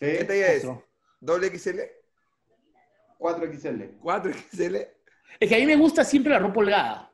¿Qué 0.00 0.24
talla 0.24 0.52
es? 0.52 0.66
¿Doble 1.20 1.46
XL? 1.56 1.80
4XL. 3.18 3.98
¿4 4.00 4.32
XL? 4.50 4.76
Es 5.38 5.48
que 5.48 5.54
a 5.54 5.58
mí 5.58 5.66
me 5.66 5.76
gusta 5.76 6.04
siempre 6.04 6.32
la 6.32 6.38
ropa 6.38 6.60
holgada. 6.60 7.12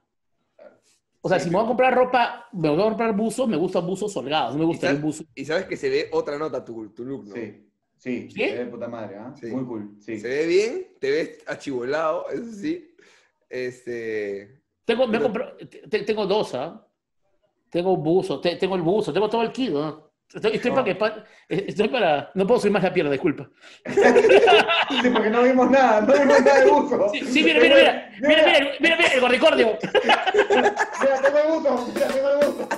O 1.20 1.28
sea, 1.28 1.40
si 1.40 1.50
me 1.50 1.56
voy 1.56 1.64
a 1.64 1.68
comprar 1.68 1.94
ropa, 1.94 2.46
me 2.52 2.68
voy 2.70 2.80
a 2.80 2.84
comprar 2.84 3.12
buzos, 3.16 3.48
me 3.48 3.56
gustan 3.56 3.84
buzos 3.84 4.16
holgados. 4.16 4.52
No 4.54 4.60
me 4.60 4.64
gusta 4.66 4.90
el 4.90 4.98
buzo. 4.98 5.24
Y 5.34 5.44
sabes 5.44 5.64
que 5.64 5.76
se 5.76 5.90
ve 5.90 6.08
otra 6.12 6.38
nota 6.38 6.64
tu, 6.64 6.90
tu 6.90 7.04
look, 7.04 7.24
¿no? 7.26 7.34
Sí, 7.34 7.68
sí, 7.96 8.30
¿Sí? 8.30 8.38
se 8.38 8.52
ve 8.52 8.58
de 8.64 8.66
puta 8.66 8.86
madre, 8.86 9.16
¿ah? 9.16 9.34
Sí. 9.38 9.46
Muy 9.46 9.64
cool, 9.64 9.96
sí. 10.00 10.20
Se 10.20 10.28
ve 10.28 10.46
bien, 10.46 10.86
te 11.00 11.10
ves 11.10 11.42
achivolado, 11.48 12.28
eso 12.30 12.52
sí. 12.52 12.94
Este. 13.50 14.62
Tengo, 14.84 15.08
me 15.08 15.18
he 15.18 15.20
comprado- 15.20 15.56
te- 15.56 15.66
te- 15.66 16.02
tengo 16.04 16.26
dos, 16.26 16.54
¿ah? 16.54 16.86
Tengo 17.70 17.96
buzo, 17.96 18.40
te- 18.40 18.54
tengo 18.54 18.76
el 18.76 18.82
buzo, 18.82 19.12
tengo 19.12 19.28
todo 19.28 19.42
el 19.42 19.50
kit, 19.50 19.70
¿no? 19.70 20.12
Estoy, 20.34 20.56
estoy 20.56 20.70
para 20.72 20.84
que 20.84 20.94
pa- 20.96 21.24
estoy 21.48 21.88
para. 21.88 22.30
No 22.34 22.46
puedo 22.46 22.60
subir 22.60 22.72
más 22.72 22.82
la 22.82 22.92
pierna, 22.92 23.12
disculpa. 23.12 23.48
Sí, 25.02 25.10
porque 25.10 25.30
no 25.30 25.42
vimos 25.42 25.70
nada, 25.70 26.00
no 26.00 26.12
vimos 26.12 26.40
nada 26.42 26.60
de 26.60 26.70
buzo. 26.70 27.08
Sí, 27.12 27.20
sí, 27.26 27.42
mira, 27.42 27.60
mira, 27.60 27.74
mira, 27.76 28.10
mira, 28.20 28.42
mira, 28.46 28.70
mira, 28.80 28.96
mira, 28.96 29.08
el 29.14 29.20
gordicordio. 29.20 29.78
Mira, 30.34 30.74
tengo 31.22 31.38
el 31.38 31.46
buzo, 31.48 31.92
mira, 31.94 32.06
tengo 32.08 32.28
el 32.30 32.36
buzo. 32.46 32.68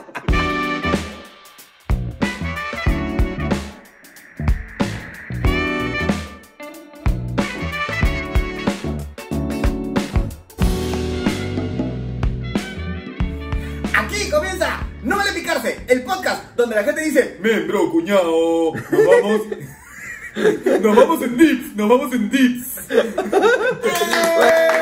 El 15.88 16.02
podcast 16.02 16.54
donde 16.54 16.76
la 16.76 16.84
gente 16.84 17.00
dice 17.00 17.38
Membro, 17.40 17.90
cuñado, 17.90 18.74
nos 18.74 19.06
vamos 19.06 19.40
Nos 20.82 20.96
vamos 20.96 21.22
en 21.22 21.36
dips, 21.36 21.74
nos 21.74 21.88
vamos 21.88 22.12
en 22.12 22.30
dips 22.30 22.66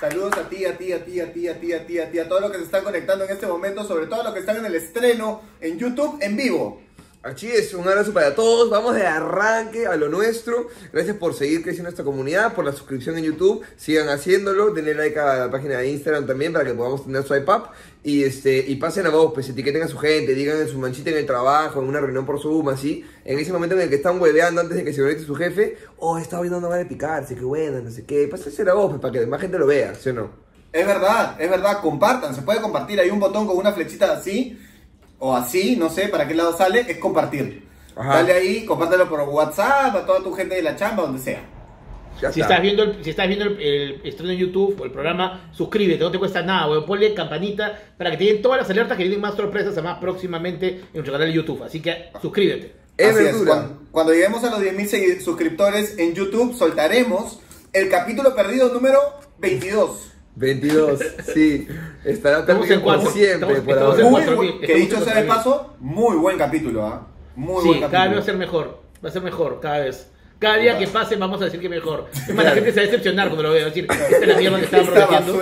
Saludos 0.00 0.32
a 0.38 0.48
ti, 0.48 0.64
a 0.64 0.78
ti, 0.78 0.92
a 0.92 1.04
ti, 1.04 1.20
a 1.20 1.32
ti, 1.32 1.46
a 1.46 1.60
ti, 1.60 1.72
a 1.74 1.86
ti, 1.86 1.98
a 1.98 2.10
ti, 2.10 2.18
a 2.18 2.26
todos 2.26 2.40
los 2.40 2.50
que 2.50 2.56
se 2.56 2.64
están 2.64 2.82
conectando 2.82 3.26
en 3.26 3.30
este 3.30 3.46
momento, 3.46 3.84
sobre 3.84 4.06
todo 4.06 4.22
a 4.22 4.24
los 4.24 4.32
que 4.32 4.40
están 4.40 4.56
en 4.56 4.64
el 4.64 4.74
estreno 4.74 5.42
en 5.60 5.78
YouTube 5.78 6.16
en 6.22 6.36
vivo. 6.36 6.80
Así 7.22 7.48
es, 7.48 7.74
un 7.74 7.86
abrazo 7.86 8.14
para 8.14 8.34
todos. 8.34 8.70
Vamos 8.70 8.94
de 8.94 9.06
arranque 9.06 9.86
a 9.86 9.94
lo 9.94 10.08
nuestro. 10.08 10.68
Gracias 10.90 11.18
por 11.18 11.34
seguir 11.34 11.62
creciendo 11.62 11.90
esta 11.90 12.02
comunidad, 12.02 12.54
por 12.54 12.64
la 12.64 12.72
suscripción 12.72 13.18
en 13.18 13.24
YouTube. 13.24 13.62
Sigan 13.76 14.08
haciéndolo. 14.08 14.70
Denle 14.70 14.94
like 14.94 15.18
a 15.18 15.36
la 15.36 15.50
página 15.50 15.76
de 15.76 15.90
Instagram 15.90 16.26
también 16.26 16.54
para 16.54 16.64
que 16.64 16.72
podamos 16.72 17.04
tener 17.04 17.22
swipe 17.22 17.52
up. 17.52 17.64
Y, 18.02 18.24
este, 18.24 18.64
y 18.66 18.76
pasen 18.76 19.04
a 19.04 19.10
vos, 19.10 19.32
pues 19.34 19.46
etiqueten 19.50 19.82
a 19.82 19.88
su 19.88 19.98
gente, 19.98 20.34
digan 20.34 20.62
en 20.62 20.68
su 20.68 20.78
manchita 20.78 21.10
en 21.10 21.18
el 21.18 21.26
trabajo, 21.26 21.82
en 21.82 21.88
una 21.88 22.00
reunión 22.00 22.24
por 22.24 22.40
Zoom, 22.40 22.70
así. 22.70 23.04
En 23.26 23.38
ese 23.38 23.52
momento 23.52 23.74
en 23.74 23.82
el 23.82 23.90
que 23.90 23.96
están 23.96 24.18
hueveando 24.18 24.62
antes 24.62 24.78
de 24.78 24.84
que 24.84 24.94
se 24.94 25.02
conecte 25.02 25.24
su 25.24 25.34
jefe. 25.34 25.76
Oh, 25.98 26.16
está 26.16 26.40
viendo 26.40 26.58
no 26.58 26.70
vale 26.70 26.86
picarse, 26.86 27.34
qué 27.34 27.44
bueno, 27.44 27.82
no 27.82 27.90
sé 27.90 28.04
qué. 28.04 28.28
Pásense 28.28 28.64
la 28.64 28.72
voz 28.72 28.92
pues, 28.92 29.02
para 29.02 29.12
que 29.12 29.26
más 29.26 29.42
gente 29.42 29.58
lo 29.58 29.66
vea, 29.66 29.94
¿sí 29.94 30.08
o 30.08 30.14
no? 30.14 30.30
Es 30.72 30.86
verdad, 30.86 31.36
es 31.38 31.50
verdad, 31.50 31.82
compartan, 31.82 32.34
se 32.34 32.42
puede 32.42 32.62
compartir, 32.62 32.98
hay 33.00 33.10
un 33.10 33.18
botón 33.18 33.46
con 33.46 33.56
una 33.56 33.72
flechita 33.72 34.12
así, 34.12 34.56
o 35.20 35.36
así, 35.36 35.76
no 35.76 35.88
sé 35.88 36.08
para 36.08 36.26
qué 36.26 36.34
lado 36.34 36.56
sale, 36.56 36.84
es 36.88 36.98
compartir. 36.98 37.68
Ajá. 37.94 38.14
Dale 38.16 38.32
ahí, 38.32 38.64
compártelo 38.66 39.08
por 39.08 39.20
WhatsApp, 39.20 39.94
a 39.94 40.04
toda 40.06 40.20
tu 40.22 40.32
gente 40.32 40.56
de 40.56 40.62
la 40.62 40.74
chamba, 40.74 41.04
donde 41.04 41.20
sea. 41.20 41.40
Ya 42.20 42.32
Si 42.32 42.40
está. 42.40 42.54
estás 42.54 42.62
viendo, 42.62 42.82
el, 42.82 43.04
si 43.04 43.10
estás 43.10 43.28
viendo 43.28 43.44
el, 43.46 43.60
el 43.60 44.00
estreno 44.04 44.32
en 44.32 44.38
YouTube 44.38 44.78
o 44.80 44.84
el 44.84 44.90
programa, 44.90 45.48
suscríbete, 45.52 46.00
no 46.00 46.10
te 46.10 46.18
cuesta 46.18 46.42
nada, 46.42 46.68
weón. 46.68 46.84
Ponle 46.84 47.14
campanita 47.14 47.78
para 47.96 48.10
que 48.10 48.16
te 48.18 48.24
lleguen 48.24 48.42
todas 48.42 48.58
las 48.60 48.68
alertas 48.68 48.96
que 48.98 49.04
vienen 49.04 49.20
más 49.20 49.34
sorpresas 49.36 49.72
además 49.74 49.98
próximamente 50.00 50.68
en 50.68 50.88
nuestro 50.94 51.12
canal 51.12 51.28
de 51.28 51.34
YouTube. 51.34 51.62
Así 51.62 51.80
que 51.80 52.10
suscríbete. 52.20 52.74
Es 52.98 53.14
Así 53.14 53.24
verdura. 53.24 53.52
Cuando, 53.54 53.78
cuando 53.90 54.12
lleguemos 54.12 54.44
a 54.44 54.50
los 54.50 54.60
10.000 54.60 54.88
segui- 54.90 55.20
suscriptores 55.20 55.96
en 55.98 56.14
YouTube, 56.14 56.54
soltaremos 56.54 57.40
el 57.72 57.88
capítulo 57.88 58.34
perdido 58.34 58.68
número 58.72 58.98
22. 59.38 60.09
22, 60.36 61.00
sí. 61.34 61.66
Estará 62.04 62.46
perdido 62.46 62.82
por 62.82 63.00
siempre 63.12 63.32
Estamos- 63.34 63.58
por 63.60 63.70
estamos 63.74 63.82
ahora. 63.82 63.98
en 64.00 64.04
Muy 64.04 64.12
cuatro 64.20 64.36
buen- 64.36 64.48
mil, 64.58 64.60
que 64.66 64.74
dicho 64.74 65.04
sea 65.04 65.14
de 65.14 65.22
paso, 65.24 65.74
muy 65.80 66.16
buen 66.16 66.38
capítulo, 66.38 66.86
¿ah? 66.86 67.06
Muy 67.36 67.62
Sí, 67.62 67.68
buen 67.68 67.90
cada 67.90 68.06
vez 68.08 68.16
va 68.16 68.20
a 68.20 68.24
ser 68.24 68.36
mejor. 68.36 68.80
Va 69.04 69.08
a 69.08 69.12
ser 69.12 69.22
mejor, 69.22 69.60
cada 69.60 69.78
vez. 69.80 70.06
Cada 70.38 70.56
día 70.56 70.78
que 70.78 70.86
pase 70.86 71.16
vamos 71.16 71.40
a 71.42 71.44
decir 71.46 71.60
que 71.60 71.68
mejor. 71.68 72.06
Es 72.14 72.34
más, 72.34 72.44
la 72.44 72.52
gente 72.52 72.70
se 72.72 72.76
va 72.80 72.82
a 72.82 72.86
decepcionar 72.86 73.28
cuando 73.28 73.42
lo 73.44 73.52
vea. 73.52 73.62
Va 73.64 73.68
decir, 73.68 73.86
esta 73.90 74.16
es 74.16 74.26
la 74.28 74.36
mierda 74.36 74.58
que 74.58 74.64
estaba 74.64 74.82
prometiendo. 74.84 75.32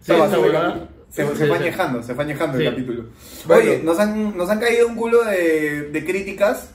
Sí, 0.00 0.12
basura. 0.12 0.74
Se, 1.10 1.22
Sí, 1.22 1.28
se 1.28 1.36
sí, 1.36 1.44
fue 1.48 1.58
sí. 1.58 1.64
añejando, 1.64 2.02
se 2.02 2.14
fue 2.14 2.24
añejando 2.24 2.58
Sí. 2.58 2.64
el 2.66 2.70
capítulo. 2.72 3.04
Bueno. 3.46 3.62
Oye, 3.62 3.80
nos 3.84 3.98
han, 4.00 4.36
nos 4.36 4.50
han 4.50 4.58
caído 4.60 4.88
un 4.88 4.96
culo 4.96 5.22
de, 5.24 5.82
de 5.90 6.04
críticas 6.04 6.70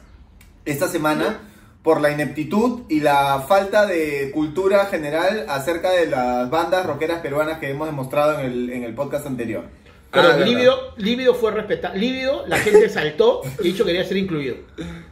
esta 0.66 0.88
semana 0.88 1.42
por 1.84 2.02
la 2.02 2.12
ineptitud 2.12 2.82
y 2.90 3.00
la 3.00 3.44
falta 3.48 3.86
de 3.86 4.32
cultura 4.34 4.86
general 4.88 5.46
acerca 5.48 5.92
de 5.92 6.08
las 6.08 6.50
bandas 6.50 6.86
rockeras 6.86 7.22
peruanas 7.22 7.60
que 7.60 7.70
hemos 7.70 7.88
demostrado 7.88 8.40
en 8.40 8.46
el, 8.46 8.70
en 8.70 8.84
el 8.84 8.94
podcast 8.94 9.26
anterior. 9.26 9.64
Pero 10.12 10.28
Ah. 10.30 10.38
Lívido, 10.38 10.94
Lívido 10.98 11.36
fue 11.36 11.52
respetado. 11.52 11.96
Lívido, 11.96 12.44
la 12.48 12.58
gente 12.58 12.90
saltó 12.90 13.42
y 13.60 13.64
dicho 13.72 13.86
quería 13.86 14.04
ser 14.04 14.18
incluido. 14.18 14.56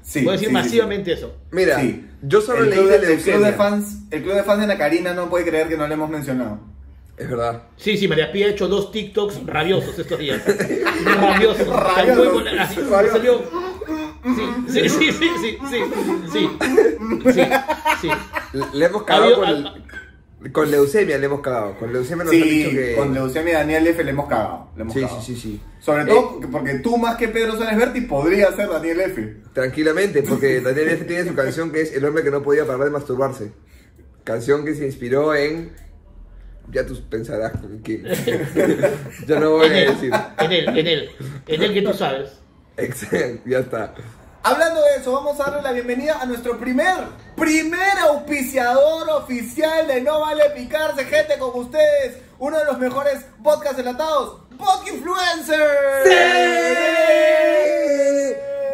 Sí, 0.01 0.21
Puedo 0.21 0.31
decir 0.33 0.49
sí, 0.49 0.55
sí, 0.55 0.63
masivamente 0.63 1.13
eso. 1.13 1.35
Mira, 1.51 1.79
Sí. 1.79 2.05
yo 2.23 2.41
solo 2.41 2.63
el 2.63 2.69
leí 2.71 2.79
club, 2.79 2.89
de 2.89 2.99
de, 2.99 3.13
el, 3.13 3.19
club 3.21 3.43
de 3.45 3.53
fans, 3.53 3.97
el 4.11 4.23
club 4.23 4.33
de 4.35 4.43
fans 4.43 4.61
de 4.61 4.67
Nacarina 4.67 5.13
no 5.13 5.29
puede 5.29 5.45
creer 5.45 5.67
que 5.69 5.77
no 5.77 5.87
le 5.87 5.93
hemos 5.93 6.09
mencionado. 6.09 6.59
Es 7.15 7.29
verdad. 7.29 7.63
Sí, 7.77 7.97
sí, 7.97 8.07
María 8.07 8.31
Pía 8.31 8.47
ha 8.47 8.49
hecho 8.49 8.67
dos 8.67 8.91
TikToks 8.91 9.45
rabiosos 9.45 9.97
estos 9.97 10.19
días. 10.19 10.41
rabiosos. 11.05 11.67
Rabiosos. 11.67 13.39
Sí, 14.67 14.89
sí, 14.89 14.89
sí, 14.89 15.11
sí, 15.11 15.29
sí, 15.41 15.79
sí, 16.31 16.49
sí, 17.31 17.39
sí. 18.01 18.09
Le 18.73 18.85
hemos 18.85 19.03
cagado 19.03 19.35
con, 19.35 19.49
el, 19.49 20.51
con 20.51 20.71
leucemia, 20.71 21.17
le 21.17 21.25
hemos 21.25 21.41
cagado. 21.41 21.77
Con 21.77 21.91
leucemia 21.93 22.25
nos 22.25 22.33
han 22.33 22.41
dicho 22.41 22.69
que... 22.69 22.95
con 22.95 23.13
leucemia 23.13 23.53
y 23.53 23.55
Daniel 23.55 23.87
F 23.87 24.03
le 24.03 24.11
hemos 24.11 24.27
cagado. 24.27 24.69
Le 24.75 24.81
hemos 24.83 24.93
sí, 24.93 25.01
cagado. 25.01 25.21
sí, 25.21 25.35
sí, 25.35 25.41
sí. 25.41 25.61
Sobre 25.79 26.05
todo 26.05 26.39
eh, 26.41 26.47
porque 26.51 26.73
tú 26.79 26.97
más 26.97 27.15
que 27.15 27.27
Pedro 27.29 27.55
Suárez 27.55 27.77
Berti 27.77 28.01
podría 28.01 28.51
ser 28.51 28.69
Daniel 28.69 29.01
F. 29.01 29.35
Tranquilamente, 29.53 30.23
porque 30.23 30.61
Daniel 30.61 30.89
F 30.89 31.05
tiene 31.05 31.29
su 31.29 31.35
canción 31.35 31.71
que 31.71 31.81
es 31.81 31.93
El 31.93 32.05
hombre 32.05 32.23
que 32.23 32.31
no 32.31 32.43
podía 32.43 32.65
parar 32.65 32.85
de 32.85 32.91
masturbarse. 32.91 33.51
Canción 34.23 34.65
que 34.65 34.75
se 34.75 34.85
inspiró 34.85 35.33
en 35.33 35.71
ya 36.71 36.85
tú 36.85 36.99
pensarás 37.09 37.53
que 37.83 38.03
yo 39.27 39.39
no 39.39 39.51
voy 39.51 39.67
a 39.67 39.91
decir. 39.91 40.11
En 40.39 40.51
él, 40.51 40.67
en 40.67 40.87
él, 40.87 41.09
en 41.47 41.63
él 41.63 41.73
que 41.73 41.81
tú 41.81 41.93
sabes. 41.93 42.41
Excelente, 42.77 43.49
ya 43.49 43.59
está. 43.59 43.93
Hablando 44.43 44.81
de 44.81 44.95
eso, 45.01 45.11
vamos 45.11 45.39
a 45.39 45.45
darle 45.45 45.61
la 45.63 45.71
bienvenida 45.71 46.21
a 46.21 46.25
nuestro 46.25 46.57
primer, 46.59 46.95
primer 47.35 47.97
auspiciador 48.07 49.09
oficial 49.09 49.87
de 49.87 49.99
No 50.01 50.21
Vale 50.21 50.51
Picarse, 50.55 51.03
gente 51.05 51.37
con 51.39 51.59
ustedes, 51.59 52.19
uno 52.39 52.57
de 52.59 52.65
los 52.65 52.77
mejores 52.77 53.25
podcasts 53.43 53.79
enlatados, 53.79 54.41
Pod 54.57 54.87
Influencer. 54.87 55.67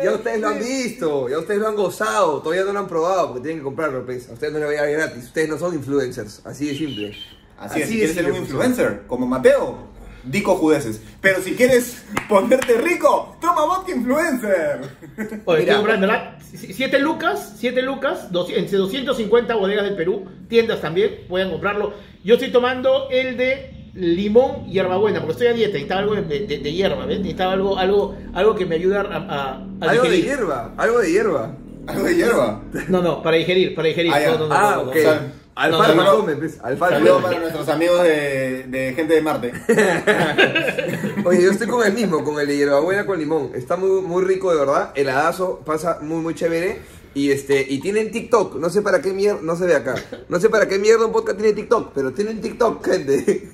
Ya 0.03 0.12
ustedes 0.12 0.42
lo 0.42 0.50
han 0.50 0.59
visto, 0.59 1.30
ya 1.30 1.40
ustedes 1.40 1.62
lo 1.62 1.69
han 1.69 1.75
gozado, 1.75 2.42
todavía 2.42 2.66
no 2.66 2.74
lo 2.74 2.80
han 2.80 2.88
probado 2.88 3.28
porque 3.30 3.42
tienen 3.42 3.59
que 3.59 3.63
comprarlo, 3.63 4.06
pues. 4.06 4.30
A 4.30 4.34
ustedes 4.34 4.52
no 4.52 4.59
les 4.59 4.68
va 4.68 4.72
a 4.72 4.86
llegar 4.86 4.92
gratis, 4.92 5.24
ustedes 5.24 5.47
no 5.47 5.58
son 5.58 5.74
influencers, 5.75 6.42
así 6.46 6.68
de 6.68 6.75
simple. 6.75 7.16
Así 7.58 7.80
es, 7.80 7.86
Así 7.86 7.94
si 7.94 8.00
de 8.00 8.06
quieres 8.06 8.16
ser 8.16 8.31
un 8.31 8.38
influencer, 8.38 9.03
como 9.08 9.25
Mateo, 9.25 9.93
dico 10.23 10.56
judeces. 10.56 11.01
Pero 11.22 11.41
si 11.41 11.53
quieres 11.56 12.03
ponerte 12.29 12.78
rico, 12.78 13.35
toma 13.41 13.66
vodka 13.66 13.91
influencer. 13.91 14.81
Oye, 15.45 15.59
Mira. 15.61 15.73
estoy 15.73 15.75
comprando. 15.75 16.07
Si- 16.51 16.73
Siete 16.73 17.00
lucas, 17.00 17.56
siete 17.57 17.81
lucas, 17.81 18.31
dos- 18.31 18.50
entre 18.51 18.78
250 18.78 19.56
bodegas 19.56 19.85
del 19.85 19.95
Perú, 19.95 20.25
tiendas 20.47 20.81
también, 20.81 21.22
pueden 21.28 21.50
comprarlo. 21.50 21.94
Yo 22.23 22.35
estoy 22.35 22.51
tomando 22.51 23.09
el 23.09 23.38
de 23.38 23.89
limón 23.95 24.66
y 24.67 24.73
hierbabuena, 24.73 25.19
porque 25.19 25.33
estoy 25.33 25.47
a 25.47 25.53
dieta, 25.53 25.73
necesitaba 25.73 26.01
algo 26.01 26.16
de, 26.16 26.22
de- 26.47 26.57
de 26.59 26.73
hierba, 26.73 27.06
¿ves? 27.06 27.19
Necesitaba 27.19 27.53
algo, 27.53 27.78
algo, 27.78 28.16
algo 28.33 28.56
que 28.56 28.66
me 28.66 28.75
ayude 28.75 28.97
a, 28.97 29.01
a- 29.01 29.66
a 29.81 29.89
Algo 29.89 30.03
de 30.03 30.09
digerir. 30.12 30.25
hierba, 30.25 30.74
algo 30.77 31.00
de 31.00 31.12
hierba. 31.12 31.56
Algo 31.86 32.03
de 32.06 32.15
hierba. 32.15 32.62
No, 32.88 33.01
no, 33.01 33.21
para 33.21 33.36
digerir, 33.38 33.75
para 33.75 33.89
digerir. 33.89 34.12
Ah, 34.13 34.19
ya. 34.21 34.31
No, 34.31 34.38
no, 34.39 34.48
no, 34.48 34.56
Ah, 34.56 34.74
no, 34.77 34.83
no, 34.86 34.89
ok. 34.92 34.95
no. 34.95 35.43
Alfalfa 35.55 35.94
no, 35.94 36.03
no. 36.03 36.17
come, 36.17 36.35
pues. 36.35 36.59
Saludos 36.79 37.21
para 37.21 37.39
nuestros 37.39 37.69
amigos 37.69 38.01
de, 38.03 38.63
de 38.67 38.94
gente 38.95 39.13
de 39.13 39.21
Marte. 39.21 39.53
Oye, 41.25 41.44
yo 41.44 41.51
estoy 41.51 41.67
con 41.67 41.85
el 41.85 41.94
mismo, 41.94 42.23
con 42.23 42.39
el 42.39 42.47
de 42.47 42.57
hierbabuena 42.57 43.05
con 43.05 43.19
limón. 43.19 43.51
Está 43.53 43.75
muy, 43.75 44.01
muy 44.01 44.23
rico, 44.23 44.51
de 44.51 44.59
verdad. 44.59 44.91
El 44.95 45.09
hadazo 45.09 45.61
pasa 45.63 46.00
muy, 46.01 46.21
muy 46.21 46.33
chévere. 46.33 46.81
Y 47.15 47.30
este, 47.31 47.63
y 47.69 47.80
tienen 47.80 48.10
TikTok. 48.12 48.56
No 48.56 48.69
sé 48.71 48.81
para 48.81 49.00
qué 49.01 49.13
mierda, 49.13 49.39
no 49.44 49.56
se 49.56 49.65
ve 49.68 49.75
acá. 49.75 49.94
No 50.30 50.39
sé 50.39 50.50
para 50.50 50.68
qué 50.68 50.80
mierda 50.80 51.06
un 51.06 51.12
podcast 51.12 51.38
tiene 51.38 51.54
TikTok, 51.54 51.92
pero 51.94 52.12
tienen 52.12 52.42
TikTok, 52.42 52.83
gente. 52.86 53.50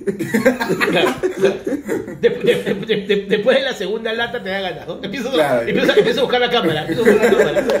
De- 2.20 2.28
de- 2.28 2.74
de- 2.74 3.06
de- 3.06 3.26
después 3.28 3.56
de 3.56 3.62
la 3.62 3.72
segunda 3.72 4.12
lata 4.12 4.42
te 4.42 4.50
da 4.50 4.60
ganas, 4.60 4.86
¿no? 4.86 4.98
Empiezo, 5.02 5.30
Claro. 5.32 5.66
empiezo- 5.66 5.96
empiezo 5.96 6.20
a 6.20 6.22
buscar 6.24 6.40
la 6.40 6.50
cámara. 6.50 6.80
Empiezo 6.86 7.02
a 7.02 7.04
buscar 7.12 7.32
la 7.32 7.38
cámara. 7.38 7.66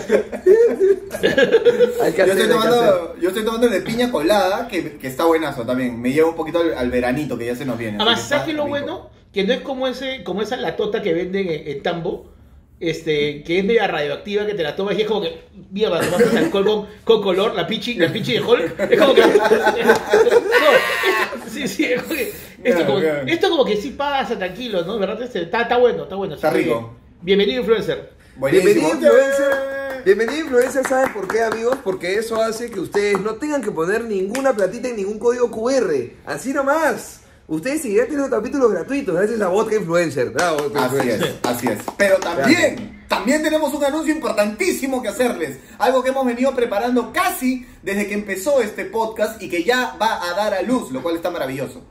Hay 2.02 2.12
que 2.12 2.18
Yo 2.18 2.24
hacer, 2.24 2.28
estoy, 2.28 2.30
hay 2.30 2.32
que 2.34 2.38
hacer. 2.38 2.48
tomando, 2.48 3.16
yo 3.20 3.28
estoy 3.28 3.44
tomando 3.44 3.66
el 3.66 3.72
de 3.74 3.80
piña 3.82 4.10
colada, 4.10 4.66
que, 4.68 4.96
que 4.96 5.06
está 5.06 5.24
buenazo 5.26 5.64
también. 5.66 6.00
Me 6.00 6.12
lleva 6.12 6.28
un 6.30 6.36
poquito 6.36 6.60
al, 6.60 6.72
al 6.74 6.90
veranito 6.90 7.36
que 7.36 7.46
ya 7.46 7.54
se 7.54 7.64
nos 7.66 7.76
viene. 7.76 7.96
Además, 8.00 8.22
¿sabes 8.26 8.54
lo 8.54 8.64
rico. 8.64 8.68
bueno? 8.68 9.10
Que 9.32 9.44
no 9.44 9.52
es 9.52 9.60
como 9.60 9.86
ese, 9.86 10.24
como 10.24 10.40
esa 10.42 10.56
latota 10.56 11.02
que 11.02 11.12
venden 11.12 11.48
en, 11.48 11.68
en 11.68 11.82
Tambo, 11.82 12.32
este, 12.80 13.42
que 13.44 13.58
es 13.58 13.64
media 13.64 13.86
radioactiva, 13.86 14.46
que 14.46 14.54
te 14.54 14.62
la 14.62 14.74
tomas 14.74 14.96
y 14.98 15.02
es 15.02 15.06
como 15.06 15.22
que, 15.22 15.42
mierda, 15.70 16.00
tomaste 16.00 16.38
alcohol 16.38 16.64
con, 16.64 16.86
con 17.04 17.22
color, 17.22 17.54
la 17.54 17.66
pichi, 17.66 17.94
la 17.94 18.10
pichi 18.12 18.32
de 18.32 18.40
Hulk, 18.40 18.80
es 18.90 18.98
como 18.98 19.14
que... 19.14 19.20
no, 19.26 19.26
esto- 19.28 21.50
sí, 21.52 21.68
sí, 21.68 21.84
es 21.84 22.02
como 22.02 22.14
que, 22.14 22.32
esto, 22.64 22.86
como, 22.86 23.00
ya. 23.00 23.22
esto 23.22 23.50
como 23.50 23.64
que 23.64 23.76
sí 23.76 23.90
pasa, 23.90 24.36
tranquilo, 24.38 24.82
¿no? 24.84 24.98
¿Verdad? 24.98 25.22
Este, 25.22 25.42
Está, 25.42 25.62
está 25.62 25.76
bueno, 25.76 26.04
está 26.04 26.16
bueno. 26.16 26.34
Está 26.34 26.50
rico. 26.50 26.96
Bienvenido, 27.22 27.60
influencer. 27.60 28.10
Bienvenido 28.36 28.88
influencer. 28.94 30.02
Bienvenido 30.04 30.40
influencer, 30.40 30.86
¿saben 30.86 31.12
por 31.12 31.28
qué 31.28 31.42
amigos? 31.42 31.76
Porque 31.84 32.14
eso 32.14 32.40
hace 32.40 32.70
que 32.70 32.80
ustedes 32.80 33.20
no 33.20 33.34
tengan 33.34 33.62
que 33.62 33.70
poner 33.70 34.04
ninguna 34.04 34.54
platita 34.54 34.88
en 34.88 34.96
ningún 34.96 35.18
código 35.18 35.50
QR. 35.50 35.92
Así 36.24 36.52
nomás. 36.54 37.19
Ustedes 37.50 37.82
seguirán 37.82 38.06
teniendo 38.06 38.30
capítulos 38.36 38.70
gratuitos 38.70 39.12
gracias 39.14 39.40
a 39.40 39.48
Vodka 39.48 39.74
Influencer. 39.74 40.30
Bravo, 40.30 40.58
Vodka 40.62 40.84
Así 40.84 40.94
Influencer. 40.96 41.28
es, 41.28 41.34
así 41.50 41.66
es. 41.66 41.78
Pero 41.98 42.16
también, 42.18 43.04
también 43.08 43.42
tenemos 43.42 43.74
un 43.74 43.84
anuncio 43.84 44.14
importantísimo 44.14 45.02
que 45.02 45.08
hacerles. 45.08 45.58
Algo 45.78 46.00
que 46.02 46.10
hemos 46.10 46.24
venido 46.24 46.54
preparando 46.54 47.12
casi 47.12 47.66
desde 47.82 48.06
que 48.06 48.14
empezó 48.14 48.60
este 48.62 48.84
podcast 48.84 49.42
y 49.42 49.48
que 49.48 49.64
ya 49.64 49.96
va 50.00 50.30
a 50.30 50.34
dar 50.34 50.54
a 50.54 50.62
luz, 50.62 50.92
lo 50.92 51.02
cual 51.02 51.16
está 51.16 51.28
maravilloso. 51.30 51.82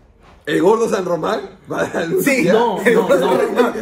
El 0.46 0.62
gordo 0.62 0.90
San 0.90 1.04
Román 1.06 1.42
va 1.72 1.82
a 1.82 1.90
dar 1.90 2.08
luz 2.08 2.24
Sí, 2.24 2.46
ya. 2.46 2.54
No, 2.54 2.82
no, 2.82 3.08
no. 3.10 3.74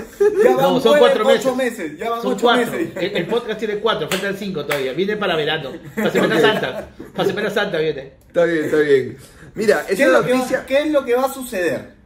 Ya 0.44 0.56
van 0.56 0.58
No, 0.58 0.82
son 0.82 0.82
nueve, 0.84 1.00
cuatro 1.00 1.28
ocho 1.28 1.56
meses. 1.56 1.78
meses. 1.92 2.00
Ya 2.00 2.10
van 2.10 2.22
Son 2.24 2.34
ocho 2.34 2.42
cuatro. 2.42 2.72
meses. 2.72 2.90
El, 2.98 3.18
el 3.18 3.28
podcast 3.28 3.60
tiene 3.60 3.78
cuatro, 3.78 4.10
faltan 4.10 4.36
cinco 4.36 4.66
todavía. 4.66 4.94
Viene 4.94 5.16
para 5.16 5.36
verano. 5.36 5.72
Para 5.96 6.10
Semana 6.12 6.42
Santa. 6.42 6.90
Para 7.16 7.30
Semana 7.30 7.50
Santa 7.52 7.78
viene. 7.78 8.14
Está 8.28 8.44
bien, 8.46 8.66
está 8.66 8.78
bien. 8.78 9.18
Mira, 9.58 9.86
es 9.90 9.98
¿Qué 9.98 10.04
es, 10.04 10.10
una 10.10 10.20
lo 10.20 10.26
que 10.26 10.32
va, 10.32 10.38
noticia. 10.38 10.66
qué 10.66 10.80
es 10.84 10.92
lo 10.92 11.04
que 11.04 11.16
va 11.16 11.26
a 11.26 11.34
suceder? 11.34 11.98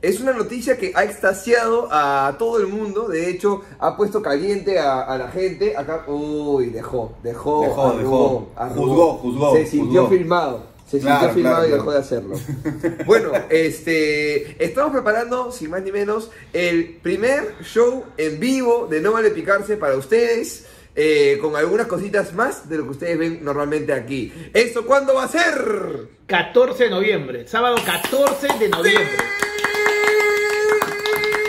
Es 0.00 0.20
una 0.20 0.32
noticia 0.32 0.76
que 0.76 0.92
ha 0.96 1.04
extasiado 1.04 1.88
a 1.90 2.34
todo 2.38 2.58
el 2.58 2.66
mundo. 2.66 3.06
De 3.08 3.30
hecho, 3.30 3.62
ha 3.78 3.96
puesto 3.96 4.20
caliente 4.20 4.78
a, 4.78 5.02
a 5.02 5.16
la 5.16 5.28
gente. 5.28 5.76
Acá, 5.76 6.04
uy, 6.08 6.66
dejó, 6.70 7.14
dejó, 7.22 7.62
Dejó, 7.62 7.86
arrugó, 7.86 7.98
dejó. 7.98 8.52
arrugó. 8.56 8.84
Juzgó, 8.86 9.12
juzgó, 9.18 9.56
Se 9.56 9.66
sintió 9.66 10.02
juzgó. 10.02 10.16
filmado. 10.16 10.66
Se 10.90 10.98
Claro, 10.98 11.20
sintió 11.20 11.34
filmado 11.34 11.56
claro, 11.56 11.68
y 11.68 11.70
dejó 11.72 11.84
claro. 11.84 11.98
de 11.98 12.04
hacerlo. 12.04 13.04
Bueno, 13.06 13.30
este, 13.48 14.62
estamos 14.64 14.92
preparando, 14.92 15.52
sin 15.52 15.70
más 15.70 15.82
ni 15.82 15.92
menos, 15.92 16.30
el 16.52 16.98
primer 17.02 17.54
show 17.62 18.04
en 18.18 18.38
vivo 18.40 18.88
de 18.90 19.00
No 19.00 19.12
Vale 19.12 19.30
Picarse 19.30 19.76
para 19.76 19.96
ustedes. 19.96 20.66
eh, 20.94 21.38
con 21.40 21.56
algunas 21.56 21.86
cositas 21.86 22.34
más 22.34 22.68
de 22.68 22.76
lo 22.76 22.84
que 22.84 22.90
ustedes 22.90 23.16
ven 23.18 23.38
normalmente 23.42 23.94
aquí. 23.94 24.30
¿Esto 24.52 24.84
cuándo 24.84 25.14
va 25.14 25.24
a 25.24 25.28
ser? 25.28 26.08
14 26.32 26.84
de 26.84 26.88
noviembre. 26.88 27.46
Sábado 27.46 27.76
14 27.84 28.48
de 28.58 28.68
noviembre. 28.70 29.18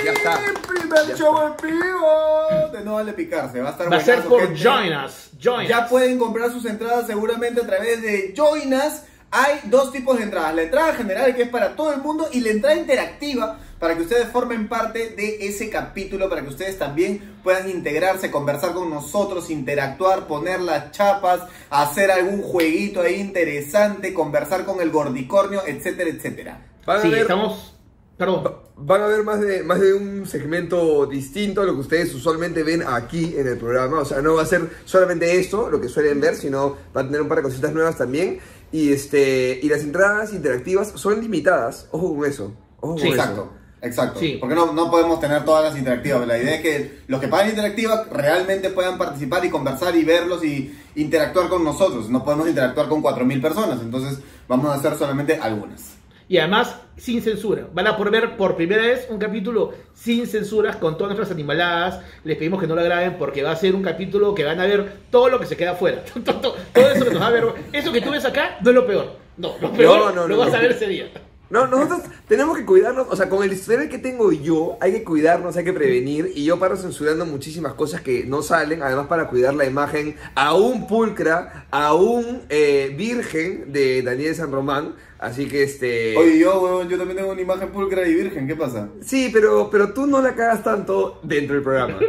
Ya 0.04 0.12
está. 0.12 0.42
El 0.46 0.54
primer 0.56 1.08
Ya 1.08 1.16
show 1.16 1.38
en 1.42 1.54
vivo 1.72 2.70
de 2.74 2.84
No 2.84 2.96
Vale 2.96 3.14
Picarse. 3.14 3.62
Va 3.62 3.70
a 3.70 3.72
estar 3.72 3.90
Va 3.90 3.96
a 3.96 4.02
ser 4.02 4.24
por 4.24 4.42
gente. 4.42 4.62
Join 4.62 4.94
Us. 4.94 5.30
Join 5.42 5.68
Ya 5.70 5.84
Us. 5.84 5.90
pueden 5.90 6.20
comprar 6.20 6.52
sus 6.52 6.66
entradas 6.66 7.08
seguramente 7.08 7.62
a 7.62 7.66
través 7.66 8.02
de 8.02 8.34
Joinas. 8.36 9.06
Hay 9.32 9.62
dos 9.64 9.94
tipos 9.94 10.18
de 10.18 10.26
entradas. 10.26 10.54
La 10.54 10.64
entrada 10.64 10.94
general 10.96 11.34
que 11.34 11.44
es 11.44 11.50
para 11.50 11.78
todo 11.78 11.94
el 11.94 12.02
mundo 12.02 12.28
y 12.34 12.42
la 12.42 12.50
entrada 12.50 12.76
interactiva 12.76 13.60
para 13.84 13.98
que 13.98 14.04
ustedes 14.04 14.30
formen 14.30 14.70
parte 14.70 15.10
de 15.10 15.46
ese 15.46 15.70
capítulo, 15.70 16.30
para 16.30 16.42
que 16.42 16.48
ustedes 16.48 16.80
también 16.80 17.36
puedan 17.44 17.70
integrarse, 17.70 18.32
conversar 18.32 18.74
con 18.74 18.90
nosotros, 18.90 19.50
interactuar, 19.50 20.26
poner 20.26 20.62
las 20.62 20.92
chapas, 20.92 21.42
hacer 21.70 22.10
algún 22.10 22.42
jueguito 22.42 23.02
ahí 23.02 23.16
interesante, 23.16 24.14
conversar 24.14 24.64
con 24.64 24.80
el 24.80 24.90
gordicornio, 24.90 25.62
etcétera, 25.68 26.10
etcétera. 26.10 26.66
Van 26.86 27.00
a 27.00 27.02
Sí, 27.02 27.10
ver- 27.10 27.22
estamos. 27.24 27.76
Perdón. 28.18 28.46
Va- 28.46 28.60
Van 28.78 29.02
a 29.02 29.08
ver 29.08 29.24
más 29.24 29.42
de, 29.42 29.64
más 29.64 29.80
de 29.82 29.94
un 29.94 30.26
segmento 30.26 31.06
distinto 31.06 31.62
a 31.62 31.66
lo 31.66 31.74
que 31.74 31.82
ustedes 31.82 32.14
usualmente 32.16 32.64
ven 32.64 32.84
aquí 32.88 33.36
en 33.38 33.48
el 33.48 33.58
programa. 33.58 34.00
O 34.00 34.06
sea, 34.06 34.22
no 34.22 34.36
va 34.36 34.44
a 34.44 34.46
ser 34.46 34.68
solamente 34.86 35.38
esto, 35.40 35.70
lo 35.70 35.82
que 35.82 35.90
suelen 35.90 36.22
ver, 36.22 36.36
sino 36.36 36.78
va 36.96 37.02
a 37.02 37.04
tener 37.06 37.22
un 37.22 37.28
par 37.28 37.40
de 37.40 37.44
cositas 37.44 37.74
nuevas 37.74 37.98
también. 37.98 38.40
Y, 38.72 38.94
este, 38.94 39.60
y 39.62 39.68
las 39.68 39.82
entradas 39.82 40.32
interactivas 40.34 40.94
son 40.96 41.20
limitadas. 41.22 41.88
Ojo 41.92 42.16
con 42.16 42.26
eso. 42.26 42.54
Ojo 42.80 42.98
Sí. 42.98 43.10
con 43.10 43.14
Exacto. 43.20 43.42
eso. 43.52 43.63
Exacto. 43.84 44.20
Sí. 44.20 44.38
Porque 44.40 44.56
no, 44.56 44.72
no 44.74 44.90
podemos 44.90 45.20
tener 45.20 45.44
todas 45.46 45.64
las 45.66 45.78
interactivas. 45.78 46.26
La 46.26 46.38
idea 46.38 46.56
es 46.56 46.62
que 46.62 47.00
los 47.08 47.20
que 47.20 47.28
pagan 47.28 47.50
interactiva 47.50 48.06
realmente 48.12 48.70
puedan 48.70 48.98
participar 48.98 49.44
y 49.46 49.50
conversar 49.50 49.96
y 49.96 50.04
verlos 50.06 50.44
y 50.44 50.74
interactuar 50.96 51.50
con 51.50 51.64
nosotros. 51.64 52.10
No 52.10 52.24
podemos 52.24 52.48
interactuar 52.48 52.88
con 52.88 53.04
4.000 53.04 53.42
personas. 53.42 53.82
Entonces 53.82 54.20
vamos 54.48 54.72
a 54.72 54.76
hacer 54.76 54.96
solamente 54.98 55.38
algunas. 55.42 55.96
Y 56.30 56.38
además, 56.38 56.78
sin 56.96 57.22
censura. 57.22 57.68
Van 57.74 57.86
a 57.86 57.98
poder 57.98 58.12
ver 58.14 58.38
por 58.38 58.56
primera 58.56 58.82
vez 58.84 59.06
un 59.10 59.20
capítulo 59.20 59.74
sin 59.94 60.26
censuras 60.26 60.78
con 60.78 60.94
todas 60.98 61.10
nuestras 61.16 61.32
animaladas. 61.32 62.00
Les 62.24 62.38
pedimos 62.38 62.62
que 62.62 62.68
no 62.68 62.76
lo 62.76 62.84
graben 62.84 63.18
porque 63.20 63.44
va 63.44 63.52
a 63.52 63.56
ser 63.58 63.76
un 63.76 63.84
capítulo 63.84 64.34
que 64.34 64.46
van 64.46 64.62
a 64.62 64.66
ver 64.66 65.00
todo 65.12 65.28
lo 65.28 65.38
que 65.42 65.46
se 65.46 65.58
queda 65.58 65.72
afuera. 65.72 66.04
todo, 66.26 66.36
todo- 66.40 66.56
todo 66.74 66.90
eso 66.90 67.04
que 67.04 67.12
nos 67.12 67.22
va 67.22 67.28
a 67.28 67.32
ver. 67.32 67.46
Eso 67.74 67.92
que 67.92 68.00
tú 68.00 68.12
ves 68.12 68.24
acá 68.24 68.58
no 68.64 68.70
es 68.70 68.76
lo 68.76 68.88
peor. 68.88 69.18
No, 69.36 69.56
lo 69.60 69.74
peor 69.74 69.98
No, 70.00 70.06
no, 70.12 70.22
lo 70.28 70.36
no, 70.36 70.38
vas 70.38 70.52
no. 70.52 70.56
a 70.58 70.62
ver 70.62 70.72
ese 70.72 70.88
día. 70.88 71.08
No, 71.54 71.68
nosotros 71.68 72.02
tenemos 72.28 72.58
que 72.58 72.66
cuidarnos, 72.66 73.06
o 73.12 73.16
sea, 73.16 73.30
con 73.30 73.44
el 73.44 73.54
historial 73.54 73.88
que 73.88 74.00
tengo 74.00 74.32
yo, 74.32 74.76
hay 74.82 74.92
que 74.92 75.04
cuidarnos, 75.04 75.56
hay 75.56 75.64
que 75.64 75.72
prevenir, 75.72 76.32
y 76.34 76.46
yo 76.46 76.58
paro 76.58 76.76
censurando 76.76 77.28
muchísimas 77.28 77.74
cosas 77.74 78.02
que 78.02 78.26
no 78.26 78.42
salen, 78.42 78.82
además 78.82 79.06
para 79.06 79.28
cuidar 79.28 79.54
la 79.54 79.66
imagen 79.66 80.16
aún 80.34 80.88
pulcra, 80.88 81.68
aún 81.70 82.42
eh, 82.50 82.92
virgen 82.98 83.72
de 83.72 84.02
Daniel 84.02 84.34
San 84.34 84.52
Román, 84.52 84.96
así 85.20 85.48
que 85.48 85.62
este... 85.62 86.18
Oye, 86.18 86.40
yo, 86.40 86.60
huevón, 86.60 86.90
yo 86.90 86.98
también 86.98 87.18
tengo 87.18 87.32
una 87.32 87.42
imagen 87.42 87.70
pulcra 87.70 88.08
y 88.08 88.16
virgen. 88.16 88.48
¿Qué 88.48 88.56
pasa? 88.56 88.90
Sí, 89.04 89.30
pero, 89.32 89.70
pero 89.70 89.94
tú 89.94 90.08
no 90.08 90.24
la 90.24 90.34
cagas 90.34 90.64
tanto 90.64 91.20
dentro 91.22 91.54
del 91.54 91.64
programa. 91.64 92.00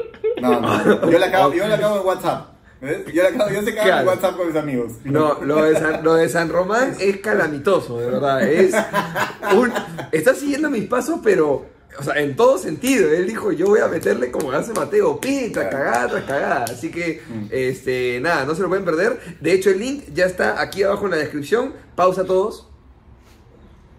No, 0.41 0.58
no. 0.58 1.11
Yo 1.11 1.19
la 1.19 1.26
acabo, 1.26 1.52
yo 1.52 1.69
la 1.69 1.75
acabo 1.75 2.00
en 2.00 2.06
WhatsApp. 2.06 2.53
¿Ves? 2.84 3.12
Yo, 3.14 3.22
la 3.22 3.28
acabo, 3.31 3.50
yo 3.50 3.62
se 3.62 3.75
cago 3.75 3.81
en 3.81 3.86
Claro. 3.88 4.06
WhatsApp 4.08 4.36
con 4.36 4.46
mis 4.48 4.56
amigos. 4.56 4.92
No, 5.04 5.42
lo 5.42 5.62
de, 5.64 5.75
San, 5.78 6.04
lo 6.04 6.14
de 6.14 6.28
San 6.28 6.48
Román 6.50 6.94
es 7.00 7.16
calamitoso, 7.19 7.98
de 7.98 8.06
verdad. 8.10 8.42
Es 8.42 8.75
un, 9.56 9.72
está 10.12 10.34
siguiendo 10.34 10.69
mis 10.70 10.84
pasos, 10.84 11.20
pero, 11.25 11.64
o 11.98 12.02
sea, 12.02 12.14
en 12.20 12.36
todo 12.36 12.58
sentido. 12.58 13.10
Él 13.10 13.26
dijo, 13.26 13.52
yo 13.52 13.66
voy 13.69 13.81
a 13.81 13.88
meterle 13.88 14.31
como 14.31 14.52
hace 14.52 14.72
Mateo, 14.75 15.19
pi, 15.20 15.50
tras 15.50 15.69
cagada, 15.70 16.08
tras 16.08 16.25
cagada. 16.25 16.64
Así 16.64 16.90
que, 16.90 17.22
este, 17.50 18.20
nada, 18.20 18.44
no 18.44 18.54
se 18.54 18.62
lo 18.62 18.69
pueden 18.69 18.84
perder. 18.84 19.19
De 19.40 19.52
hecho, 19.52 19.70
el 19.70 19.78
link 19.81 20.04
ya 20.12 20.26
está 20.26 20.60
aquí 20.60 20.82
abajo 20.82 21.06
en 21.06 21.12
la 21.12 21.16
descripción. 21.16 21.72
Pausa 21.96 22.25
todos. 22.25 22.69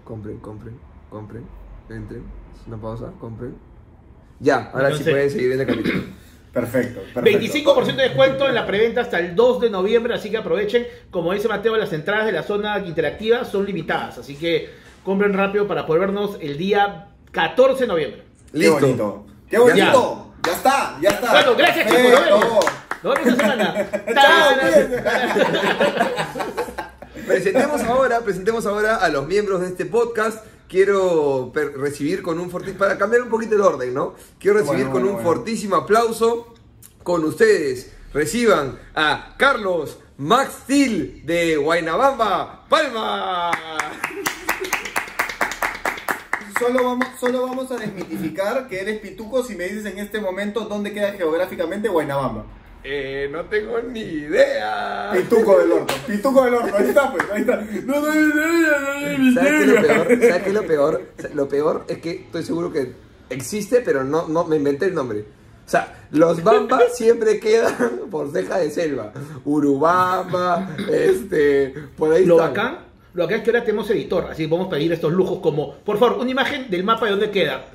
Compren, 0.03 0.37
compren, 0.37 0.77
compren, 1.09 1.43
entren. 1.89 2.23
Una 2.67 2.77
pausa, 2.77 3.11
compren. 3.19 3.55
Ya, 4.39 4.69
ahora 4.73 4.95
sí 4.95 5.03
pueden 5.03 5.29
seguir 5.31 5.47
viendo 5.47 5.63
el 5.63 5.69
capítulo. 5.69 6.03
Perfecto, 6.55 7.01
perfecto. 7.13 7.75
25% 7.75 7.95
de 7.97 8.03
descuento 8.03 8.47
en 8.47 8.55
la 8.55 8.65
preventa 8.65 9.01
hasta 9.01 9.19
el 9.19 9.35
2 9.35 9.59
de 9.59 9.69
noviembre, 9.69 10.13
así 10.13 10.31
que 10.31 10.37
aprovechen. 10.37 10.87
Como 11.11 11.33
dice 11.33 11.49
Mateo, 11.49 11.75
las 11.75 11.91
entradas 11.91 12.25
de 12.25 12.31
la 12.31 12.43
zona 12.43 12.79
interactiva 12.79 13.43
son 13.43 13.65
limitadas, 13.65 14.19
así 14.19 14.37
que 14.37 14.69
compren 15.03 15.33
rápido 15.33 15.67
para 15.67 15.85
poder 15.85 15.99
vernos 15.99 16.37
el 16.39 16.57
día 16.57 17.09
14 17.31 17.81
de 17.81 17.87
noviembre. 17.87 18.23
Qué 18.53 18.57
Listo. 18.57 18.79
bonito. 18.79 19.25
Qué 19.49 19.57
bonito. 19.57 20.33
Ya, 20.45 20.53
está, 20.53 20.97
ya 21.01 21.09
está. 21.09 21.31
Bueno, 21.33 21.55
gracias 21.57 21.87
chicos, 21.87 22.11
nos 22.11 22.23
vemos. 22.23 22.65
Nos 23.03 23.15
vemos 23.15 23.27
esta 23.27 23.43
semana. 23.43 23.89
Presentemos 27.27 27.83
ahora, 27.83 28.21
presentemos 28.21 28.65
ahora 28.65 28.95
a 28.95 29.09
los 29.09 29.27
miembros 29.27 29.59
de 29.59 29.67
este 29.67 29.85
podcast. 29.85 30.45
Quiero 30.67 31.51
recibir 31.75 32.21
con 32.21 32.39
un 32.39 32.49
fortísimo, 32.49 32.79
para 32.79 32.97
cambiar 32.97 33.21
un 33.23 33.29
poquito 33.29 33.55
el 33.55 33.61
orden, 33.61 33.93
¿no? 33.93 34.15
Quiero 34.39 34.57
recibir 34.57 34.85
Bueno, 34.85 34.91
con 34.91 35.01
bueno, 35.03 35.17
un 35.17 35.23
bueno. 35.23 35.37
fortísimo 35.37 35.75
aplauso 35.75 36.53
con 37.03 37.23
ustedes. 37.23 37.91
Reciban 38.13 38.79
a 38.95 39.35
Carlos 39.37 39.99
Max 40.17 40.59
Steel 40.63 41.25
de 41.25 41.57
Guaynabamba, 41.57 42.65
Palma. 42.69 43.51
Solo 46.57 46.83
vamos, 46.85 47.07
solo 47.19 47.41
vamos 47.41 47.69
a 47.71 47.75
desmitificar 47.75 48.67
que 48.69 48.79
eres 48.79 48.99
pituco 49.01 49.43
si 49.43 49.55
me 49.55 49.65
dices 49.65 49.85
en 49.85 49.99
este 49.99 50.21
momento 50.21 50.61
dónde 50.61 50.93
queda 50.93 51.11
geográficamente 51.11 51.89
Guaynabamba. 51.89 52.45
Eh, 52.87 53.27
no 53.31 53.43
tengo 53.45 53.79
ni 53.81 53.99
idea. 53.99 55.09
Pituco 55.11 55.57
del 55.57 55.71
orto, 55.71 55.93
pituco 56.05 56.45
del 56.45 56.53
orto, 56.53 56.75
ahí 56.77 56.87
está 56.89 57.11
pues, 57.11 57.23
ahí 57.31 57.41
está. 57.41 57.55
No, 57.83 57.99
no, 57.99 58.13
no, 58.13 58.35
no, 58.35 59.17
no, 59.17 59.33
¿Sabes 59.33 59.51
qué 59.51 59.59
es 59.63 59.67
lo 59.67 59.81
peor? 59.81 60.07
¿Sabes 60.07 60.43
qué 60.43 60.49
es 60.49 60.53
lo 60.53 60.67
peor? 60.67 61.01
Lo 61.33 61.49
peor 61.49 61.85
es 61.87 61.97
que 61.97 62.11
estoy 62.11 62.43
seguro 62.43 62.71
que 62.71 62.91
existe, 63.31 63.81
pero 63.81 64.03
no, 64.03 64.27
no 64.27 64.43
me 64.45 64.57
inventé 64.57 64.85
el 64.85 64.93
nombre. 64.93 65.21
O 65.65 65.69
sea, 65.69 66.05
los 66.11 66.43
Bambas 66.43 66.83
siempre 66.95 67.39
quedan 67.39 68.01
por 68.11 68.31
ceja 68.31 68.59
de 68.59 68.69
selva. 68.69 69.11
Urubamba, 69.45 70.75
este, 70.91 71.73
por 71.97 72.13
ahí 72.13 72.23
Lo 72.23 72.35
están. 72.35 72.53
bacán, 72.53 72.77
lo 73.15 73.23
bacán 73.23 73.39
es 73.39 73.43
que 73.43 73.49
ahora 73.49 73.63
tenemos 73.65 73.89
editor, 73.89 74.27
así 74.29 74.43
que 74.43 74.49
podemos 74.49 74.69
pedir 74.71 74.93
estos 74.93 75.11
lujos 75.11 75.39
como, 75.39 75.73
por 75.79 75.97
favor, 75.97 76.19
una 76.19 76.29
imagen 76.29 76.69
del 76.69 76.83
mapa 76.83 77.05
de 77.05 77.11
dónde 77.13 77.31
queda. 77.31 77.65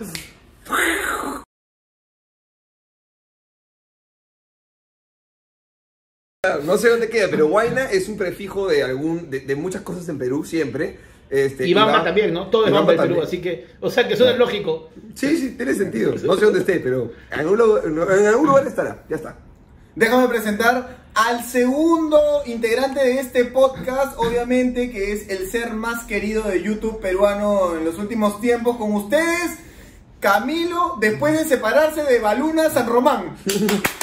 No 6.59 6.77
sé 6.79 6.89
dónde 6.89 7.09
queda, 7.09 7.29
pero 7.31 7.47
Huayna 7.47 7.85
es 7.91 8.09
un 8.09 8.17
prefijo 8.17 8.69
de 8.69 8.83
algún 8.83 9.31
de, 9.31 9.41
de 9.41 9.57
muchas 9.57 9.83
cosas 9.83 10.09
en 10.09 10.19
Perú 10.19 10.45
siempre. 10.45 10.99
Este, 11.31 11.67
Y 11.69 11.75
Bamba 11.75 12.01
Bam- 12.01 12.05
también, 12.05 12.33
¿no? 12.35 12.49
Todo 12.49 12.65
es 12.65 12.71
y 12.71 12.73
Bamba 12.73 12.93
del. 12.93 13.01
Perú, 13.03 13.23
así 13.23 13.41
que, 13.41 13.69
o 13.81 13.89
sea 13.89 14.09
que 14.09 14.15
eso 14.15 14.29
es 14.29 14.37
lógico. 14.37 14.91
Sí, 15.15 15.37
sí, 15.37 15.51
tiene 15.57 15.75
sentido. 15.75 16.13
No 16.25 16.35
sé 16.37 16.45
dónde 16.45 16.61
esté, 16.61 16.81
pero 16.81 17.13
en 17.33 17.41
algún, 17.41 17.57
lugar, 17.59 17.83
en 18.19 18.27
algún 18.27 18.47
lugar 18.49 18.67
estará. 18.67 19.05
Ya 19.09 19.17
está. 19.17 19.37
Déjame 19.95 20.29
presentar 20.29 20.99
al 21.15 21.45
segundo 21.45 22.19
integrante 22.47 23.01
de 23.01 23.21
este 23.21 23.45
podcast, 23.45 24.17
obviamente, 24.19 24.91
que 24.91 25.13
es 25.13 25.29
el 25.29 25.49
ser 25.51 25.73
más 25.73 26.05
querido 26.05 26.43
de 26.45 26.63
YouTube 26.63 27.01
peruano 27.01 27.77
en 27.77 27.85
los 27.85 27.99
últimos 27.99 28.41
tiempos. 28.41 28.77
Con 28.77 28.93
ustedes, 28.95 29.59
Camilo, 30.21 30.97
después 31.01 31.39
de 31.39 31.45
separarse 31.45 32.03
de 32.03 32.19
Baluna 32.19 32.71
San 32.71 32.89
Román. 32.89 33.37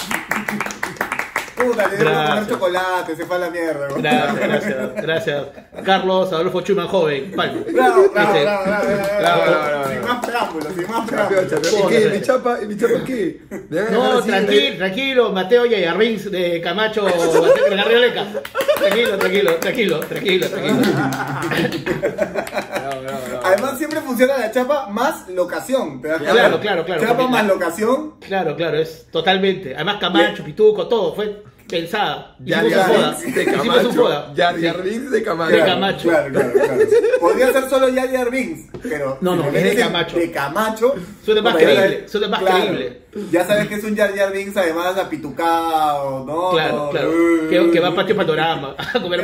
Puta, 1.58 1.88
le 1.88 1.98
debo 1.98 2.10
comer 2.10 2.26
Gracias. 2.28 2.48
chocolate, 2.48 3.16
se 3.16 3.26
fue 3.26 3.36
a 3.36 3.40
la 3.40 3.50
mierda. 3.50 3.88
güey. 3.90 4.02
Gracias, 4.02 4.36
gracias, 4.48 4.96
gracias. 5.02 5.44
Carlos 5.84 6.32
Adolfo 6.34 6.62
Schumann 6.62 6.88
joven, 6.88 7.32
palma. 7.36 7.62
Bravo, 7.72 8.10
bravo, 8.14 8.28
Este, 8.34 8.44
bravo, 8.44 8.64
bravo, 8.66 8.86
bravo, 8.86 9.20
bravo, 9.20 9.42
bravo. 9.42 9.68
bravo, 9.68 9.90
Sin 9.90 10.02
más 10.04 10.26
preámbulos, 10.26 10.74
sin 10.76 10.90
más 10.90 11.10
preámbulos. 11.10 11.46
¿Y 11.52 11.76
¿Cómo 11.76 11.90
qué? 11.90 12.10
mi 12.14 12.22
chapa? 12.22 12.58
¿Y 12.62 12.66
mi 12.68 12.78
chapa 12.78 13.04
qué? 13.06 13.42
¿Me 13.50 13.58
van 13.58 13.88
a 13.88 13.92
dejar 13.92 13.92
No, 13.92 14.22
tranquilo, 14.24 14.78
tranquilo, 14.78 15.32
Mateo 15.32 15.66
Yayarrins 15.66 16.32
de 16.32 16.62
Camacho 16.62 17.06
Garrioleca. 17.70 18.26
Tranquilo, 18.78 19.18
tranquilo, 19.18 19.56
tranquilo, 19.56 20.00
tranquilo, 20.02 20.48
tranquilo. 20.50 20.76
Bravo, 21.58 23.02
bravo, 23.02 23.20
bravo. 23.28 23.42
Además, 23.44 23.78
siempre 23.78 24.02
funciona 24.02 24.38
la 24.38 24.52
chapa 24.52 24.88
más 24.90 25.28
locación. 25.30 26.02
¿te 26.02 26.08
das 26.10 26.18
cuenta? 26.20 26.34
Claro, 26.34 26.60
claro, 26.60 26.86
claro, 26.86 27.02
Chapa 27.02 27.28
más 27.28 27.44
la- 27.48 27.54
locación. 27.54 28.16
Claro, 28.20 28.56
claro, 28.56 28.78
es 28.78 29.08
totalmente. 29.12 29.74
Además, 29.76 29.98
Camacho, 30.00 30.44
Pituco, 30.44 30.88
todo 30.88 31.14
fue 31.16 31.44
pensada. 31.68 32.36
Yar 32.40 32.66
Hicimos 32.66 32.88
un 32.88 32.88
Yar 32.88 32.88
foda. 32.88 33.18
Binks 33.22 33.36
de 33.36 33.46
Camacho. 33.46 33.94
foda. 33.94 34.34
Yar 34.36 34.56
Sí. 34.56 34.62
Yar 34.62 34.84
Binks 34.84 35.12
de 35.12 35.24
Camacho. 35.24 35.52
De 35.56 35.60
Camacho. 35.66 36.10
Claro, 36.10 36.34
claro, 36.34 36.52
claro. 36.54 36.82
Podría 37.20 37.52
ser 37.54 37.70
solo 37.70 37.88
Jar 37.94 38.10
Jar 38.12 38.32
Binks, 38.32 38.70
pero. 38.84 39.18
No, 39.22 39.36
no, 39.36 39.46
es 39.50 39.64
de 39.64 39.76
Camacho. 39.76 40.18
De 40.18 40.32
Camacho. 40.32 40.96
Suena 41.24 41.42
más 41.42 41.56
creíble, 41.56 42.08
suena 42.08 42.28
más 42.30 42.40
claro, 42.40 42.58
creíble. 42.66 43.02
Ya 43.32 43.46
sabes 43.46 43.68
que 43.68 43.76
es 43.76 43.84
un 43.84 43.96
Jar 43.98 44.16
Jar 44.16 44.32
Binks, 44.32 44.56
además 44.58 44.98
apitucado, 44.98 46.24
¿no? 46.26 46.52
Claro, 46.52 46.78
No, 46.86 46.90
claro. 46.92 47.10
uh, 47.10 47.50
Que, 47.50 47.72
que 47.72 47.80
va 47.80 47.88
a 47.90 47.96
Patio 47.96 48.16
Panorama 48.16 48.76
a 48.78 49.02
comer. 49.02 49.22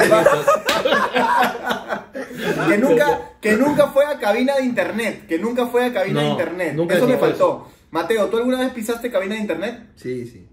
Que 2.68 2.78
nunca, 2.78 3.32
que 3.42 3.54
nunca 3.54 3.88
fue 3.88 4.06
a 4.06 4.18
cabina 4.20 4.56
de 4.58 4.64
internet. 4.64 5.26
Que 5.28 5.38
nunca 5.40 5.68
fue 5.68 5.86
a 5.86 5.94
cabina 5.94 6.22
No, 6.22 6.26
de 6.26 6.32
internet. 6.32 6.74
nunca 6.76 6.96
Eso 6.96 7.08
me 7.08 7.18
faltó. 7.18 7.68
Mateo, 7.92 8.26
¿tú 8.28 8.38
alguna 8.38 8.60
vez 8.60 8.72
pisaste 8.72 9.12
cabina 9.12 9.36
de 9.36 9.42
internet? 9.42 9.80
Sí, 9.96 10.26
sí. 10.26 10.48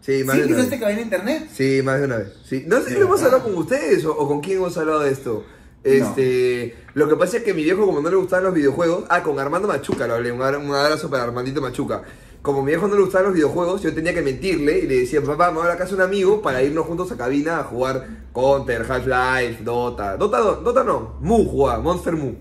Sí, 0.00 0.24
más 0.24 0.34
¿Sí 0.36 0.40
de 0.42 0.46
una 0.46 0.56
pisaste 0.56 0.70
vez. 0.70 0.80
cabina 0.80 0.96
de 0.98 1.02
internet? 1.02 1.48
Sí, 1.52 1.80
más 1.84 1.98
de 1.98 2.04
una 2.06 2.16
vez. 2.18 2.32
Sí. 2.44 2.64
No 2.66 2.80
sé 2.80 2.88
si 2.90 2.94
lo 2.94 3.02
hemos 3.06 3.22
hablado 3.22 3.44
con 3.44 3.54
ustedes 3.56 4.04
o, 4.04 4.12
o 4.16 4.26
con 4.28 4.40
quién 4.40 4.56
hemos 4.58 4.76
hablado 4.78 5.00
de 5.00 5.10
esto. 5.12 5.44
Este, 5.84 6.76
Lo 6.94 7.08
que 7.08 7.16
pasa 7.16 7.38
es 7.38 7.42
que 7.42 7.54
mi 7.54 7.64
viejo, 7.64 7.84
como 7.86 8.00
no 8.00 8.10
le 8.10 8.16
gustaban 8.16 8.44
los 8.44 8.54
videojuegos, 8.54 9.04
ah, 9.08 9.22
con 9.22 9.38
Armando 9.38 9.66
Machuca 9.68 10.06
lo 10.06 10.14
hablé, 10.14 10.30
un, 10.32 10.40
abra- 10.42 10.58
un 10.58 10.74
abrazo 10.74 11.08
para 11.10 11.24
Armandito 11.24 11.60
Machuca. 11.60 12.02
Como 12.42 12.62
mi 12.62 12.68
viejo 12.72 12.88
no 12.88 12.94
le 12.94 13.02
gustaban 13.02 13.26
los 13.26 13.34
videojuegos, 13.34 13.82
yo 13.82 13.94
tenía 13.94 14.14
que 14.14 14.22
mentirle 14.22 14.78
y 14.78 14.86
le 14.86 15.00
decía, 15.00 15.22
papá, 15.22 15.50
me 15.50 15.58
voy 15.58 15.66
a 15.66 15.70
la 15.70 15.76
casa 15.76 15.90
de 15.90 15.96
un 15.96 16.02
amigo 16.02 16.40
para 16.40 16.62
irnos 16.62 16.86
juntos 16.86 17.12
a 17.12 17.16
cabina 17.16 17.58
a 17.60 17.64
jugar 17.64 18.06
Counter, 18.32 18.86
Half-Life, 18.88 19.62
Dota. 19.62 20.16
Dota, 20.16 20.38
no, 20.38 20.52
Dota 20.56 20.82
no, 20.84 21.16
Mu 21.20 21.44
jugaba, 21.46 21.80
Monster 21.82 22.14
Mu. 22.14 22.32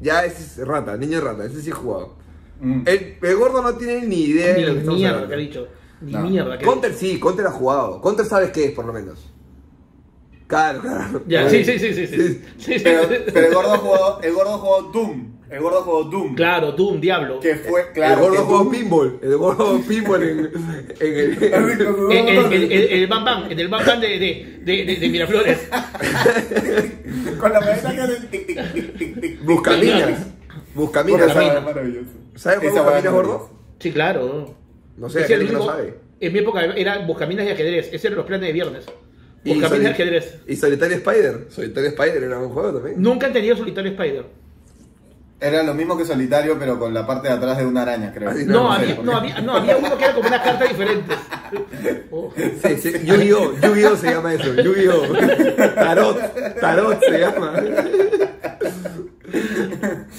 Ya 0.00 0.24
ese 0.24 0.62
es 0.62 0.66
rata, 0.68 0.96
niño 0.96 1.20
rata, 1.20 1.44
ese 1.44 1.60
sí 1.60 1.70
jugaba. 1.72 2.08
Mm. 2.60 2.82
El, 2.86 3.16
el 3.20 3.36
gordo 3.36 3.60
no 3.62 3.74
tiene 3.74 4.06
ni 4.06 4.22
idea 4.24 4.54
de 4.54 4.60
lo 4.60 4.66
que 4.66 4.72
Ni 4.72 4.78
estamos 4.78 4.98
mierda 4.98 5.14
hablando. 5.16 5.28
que 5.28 5.34
ha 5.34 5.38
dicho. 5.38 5.68
Ni 6.00 6.12
No. 6.12 6.20
mierda. 6.22 6.58
Counter 6.58 6.92
sí, 6.94 7.18
Counter 7.18 7.46
ha 7.46 7.50
jugado. 7.50 8.00
Counter 8.00 8.24
sabes 8.26 8.50
qué 8.50 8.66
es, 8.66 8.72
por 8.72 8.84
lo 8.84 8.92
menos. 8.92 9.30
Claro, 10.46 10.80
claro. 10.80 11.22
Ya, 11.26 11.48
sí, 11.50 11.62
sí, 11.64 11.78
sí, 11.78 11.92
sí. 11.92 12.06
sí. 12.06 12.16
sí, 12.16 12.42
sí, 12.58 12.80
Pero, 12.82 13.02
pero 13.34 13.46
el 13.48 13.54
gordo 13.54 13.78
jugó, 13.78 14.20
el 14.22 14.32
gordo 14.32 14.58
jugó 14.58 14.82
Doom. 14.92 15.38
El 15.50 15.60
gordo 15.60 15.82
jugó 15.82 16.04
Doom. 16.04 16.34
Claro, 16.34 16.72
Doom, 16.72 17.00
Diablo. 17.00 17.40
Que 17.40 17.56
fue, 17.56 17.90
claro. 17.92 18.14
el 18.14 18.20
gordo 18.30 18.44
jugó 18.44 18.64
Doom- 18.64 18.70
pinball. 18.70 19.18
El 19.22 19.36
gordo 19.36 19.66
jugó 19.66 19.80
pinball 19.82 20.22
en, 20.22 20.38
en 20.38 20.50
el. 21.00 21.42
El, 21.42 22.12
el, 22.12 22.52
el, 22.52 22.72
el, 22.72 22.72
el 22.72 23.06
Bam 23.08 23.24
Bam, 23.24 23.50
en 23.50 23.58
el 23.58 23.68
Bam 23.68 23.84
Bam 23.84 24.00
de, 24.00 24.08
de, 24.08 24.60
de, 24.64 24.84
de, 24.84 24.96
de 24.96 25.08
Miraflores. 25.08 25.58
Con 27.40 27.52
la 27.52 27.60
maneta 27.60 27.94
que 27.94 28.00
hace 28.00 28.16
tic, 28.28 28.46
tic, 28.46 28.72
tic, 28.72 28.96
tic, 28.98 29.20
tic. 29.20 29.44
Buscaminas. 29.44 30.26
Buscaminas. 30.74 31.30
Esa 31.30 31.60
maravilloso. 31.60 32.08
¿Sabes 32.36 32.58
hueá 32.72 32.82
Buscaminas, 32.82 33.12
gordo? 33.12 33.50
Sí, 33.80 33.92
claro. 33.92 34.54
No 34.98 35.08
sé, 35.08 35.22
Ese 35.22 35.38
no 35.52 35.64
sabe. 35.64 35.94
En 36.20 36.32
mi 36.32 36.38
época 36.40 36.64
era 36.76 36.98
Buscaminas 36.98 37.46
y 37.46 37.50
ajedrez. 37.50 37.90
Ese 37.92 38.08
eran 38.08 38.16
los 38.18 38.26
planes 38.26 38.46
de 38.48 38.52
viernes. 38.52 38.84
Y 39.44 39.54
Buscaminas 39.54 39.80
y 39.80 39.84
Soli- 39.84 39.92
ajedrez. 39.92 40.34
Y 40.46 40.56
Solitario 40.56 40.96
Spider. 40.96 41.46
Solitario 41.50 41.88
Spider 41.90 42.22
era 42.24 42.38
un 42.38 42.48
juego 42.50 42.72
también. 42.74 43.00
Nunca 43.00 43.26
han 43.28 43.32
tenido 43.32 43.56
solitario 43.56 43.92
Spider. 43.92 44.24
Era 45.40 45.62
lo 45.62 45.72
mismo 45.72 45.96
que 45.96 46.04
solitario, 46.04 46.58
pero 46.58 46.80
con 46.80 46.92
la 46.92 47.06
parte 47.06 47.28
de 47.28 47.34
atrás 47.34 47.58
de 47.58 47.64
una 47.64 47.82
araña, 47.82 48.12
creo. 48.12 48.30
Así 48.30 48.44
No, 48.44 48.54
no 48.64 48.72
había, 48.72 48.96
no, 49.00 49.16
había, 49.16 49.40
no, 49.40 49.54
había 49.54 49.76
uno 49.76 49.96
que 49.96 50.04
era 50.04 50.14
como 50.16 50.26
unas 50.28 50.42
cartas 50.42 50.68
diferentes. 50.68 51.16
Oh. 52.10 52.32
Sí, 52.36 52.76
sí, 52.78 52.92
Yu-Gi-Oh! 53.04 53.52
Yu-Gi-Oh! 53.62 53.96
se 53.96 54.10
llama 54.10 54.34
eso. 54.34 54.52
Yu-Gi-Oh! 54.54 55.74
Tarot. 55.74 56.18
Tarot 56.60 57.00
se 57.04 57.18
llama. 57.20 57.52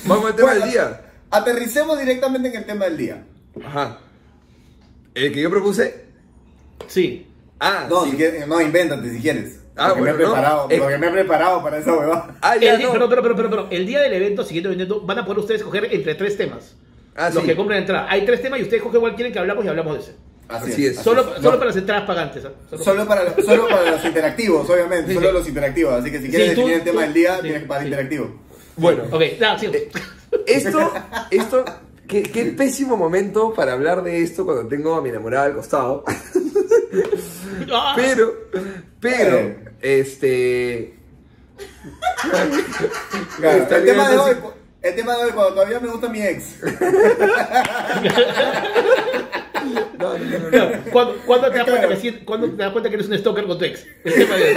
Vamos 0.05 0.25
al 0.25 0.35
tema 0.35 0.49
Bueno, 0.49 0.61
del 0.61 0.71
día. 0.71 1.01
Aterricemos 1.31 1.99
directamente 1.99 2.49
en 2.49 2.55
el 2.55 2.65
tema 2.65 2.85
del 2.85 2.97
día. 2.97 3.23
Ajá. 3.63 3.97
El 5.15 5.33
que 5.33 5.41
yo 5.41 5.49
propuse. 5.49 6.05
Sí. 6.87 7.27
Ah, 7.59 7.87
No, 7.89 8.05
sí. 8.05 8.11
si 8.11 8.17
quieres- 8.17 8.47
no, 8.47 8.61
invéntate 8.61 9.11
si 9.11 9.19
quieres. 9.21 9.59
Ah, 9.75 9.89
porque 9.89 10.01
me 10.03 10.09
he 10.09 10.13
no. 10.13 10.17
preparado, 10.17 10.67
porque 10.67 10.97
me 10.97 11.07
he 11.07 11.11
preparado 11.11 11.63
para 11.63 11.77
esa 11.77 11.93
huevada. 11.93 12.35
Ah, 12.41 12.55
ya, 12.57 12.73
El 12.73 12.77
día- 12.79 12.87
no. 12.87 12.93
pero, 12.93 13.09
pero, 13.09 13.21
pero, 13.21 13.35
pero, 13.35 13.49
pero, 13.49 13.67
el 13.71 13.85
día 13.85 14.01
del 14.01 14.13
evento 14.13 14.43
siguiente 14.43 14.69
vendiendo 14.69 15.01
van 15.01 15.19
a 15.19 15.25
poder 15.25 15.39
ustedes 15.39 15.61
escoger 15.61 15.87
entre 15.93 16.15
tres 16.15 16.37
temas. 16.37 16.75
Ah, 17.15 17.29
los 17.33 17.41
sí. 17.43 17.49
que 17.49 17.55
compren 17.55 17.79
entrada. 17.79 18.07
Hay 18.09 18.25
tres 18.25 18.41
temas 18.41 18.59
y 18.59 18.63
ustedes 18.63 18.79
escogen 18.81 19.01
cuál 19.01 19.15
quieren 19.15 19.33
que 19.33 19.39
hablamos 19.39 19.65
y 19.65 19.67
hablamos 19.67 19.93
de 19.95 19.99
ese. 20.03 20.15
Así 20.47 20.85
es. 20.87 20.97
Solo, 20.97 21.21
es. 21.21 21.27
solo 21.37 21.51
No, 21.51 21.57
para 21.57 21.65
las 21.65 21.75
entradas 21.77 22.03
pagantes. 22.05 22.43
¿ah? 22.45 22.51
Solo- 22.69 22.83
Solo 22.83 23.07
para, 23.07 23.23
los- 23.25 23.45
solo 23.45 23.67
para 23.67 23.91
los 23.91 24.03
interactivos, 24.05 24.69
obviamente. 24.69 25.07
Sí, 25.09 25.13
solo 25.15 25.27
sí. 25.27 25.33
los 25.33 25.47
interactivos. 25.47 25.93
Así 25.93 26.11
que 26.11 26.21
si 26.21 26.29
quieres 26.29 26.49
Sí, 26.49 26.55
tú- 26.55 26.61
definir 26.61 26.77
el 26.77 26.83
tema 26.83 26.95
tú- 26.95 27.01
del 27.01 27.13
día, 27.13 27.35
sí, 27.35 27.41
tienes 27.43 27.61
que 27.61 27.67
para 27.67 27.81
sí. 27.81 27.87
interactivo. 27.87 28.35
Bueno, 28.77 29.03
Ok, 29.11 29.21
nada, 29.39 29.59
sí. 29.59 29.65
Eh, 29.67 29.89
esto, 30.47 30.93
esto, 31.31 31.65
qué, 32.09 32.23
qué 32.23 32.45
pésimo 32.45 32.97
momento 32.97 33.53
para 33.53 33.71
hablar 33.73 34.03
de 34.03 34.21
esto 34.21 34.43
cuando 34.43 34.67
tengo 34.67 34.95
a 34.95 35.01
mi 35.01 35.09
enamorada 35.09 35.45
al 35.45 35.53
costado. 35.55 36.03
Ah, 37.71 37.93
Pero, 37.95 38.33
pero, 38.99 39.37
Eh. 39.37 39.57
este. 39.81 40.95
Claro, 43.37 43.67
el, 43.75 43.85
tema 43.85 44.09
de 44.09 44.17
hoy, 44.17 44.35
el 44.81 44.95
tema 44.95 45.15
de 45.17 45.23
hoy, 45.25 45.31
cuando 45.31 45.53
todavía 45.53 45.79
me 45.79 45.87
gusta 45.89 46.09
mi 46.09 46.21
ex. 46.21 46.55
No, 49.99 50.17
no, 50.17 50.39
no, 50.39 50.49
no. 50.49 50.91
¿Cuándo, 50.91 51.15
cuándo 51.25 51.51
te 51.51 51.57
das 51.57 51.65
cuenta 51.67 51.87
Claro. 51.87 52.01
que, 52.01 52.25
cuándo 52.25 52.49
te 52.49 52.55
das 52.55 52.71
cuenta 52.71 52.89
que 52.89 52.95
eres 52.95 53.07
un 53.09 53.17
stalker 53.17 53.45
con 53.45 53.57
tu 53.59 53.65
ex? 53.65 53.85
El 54.05 54.13
tema 54.13 54.35
de 54.35 54.43
hoy. 54.45 54.55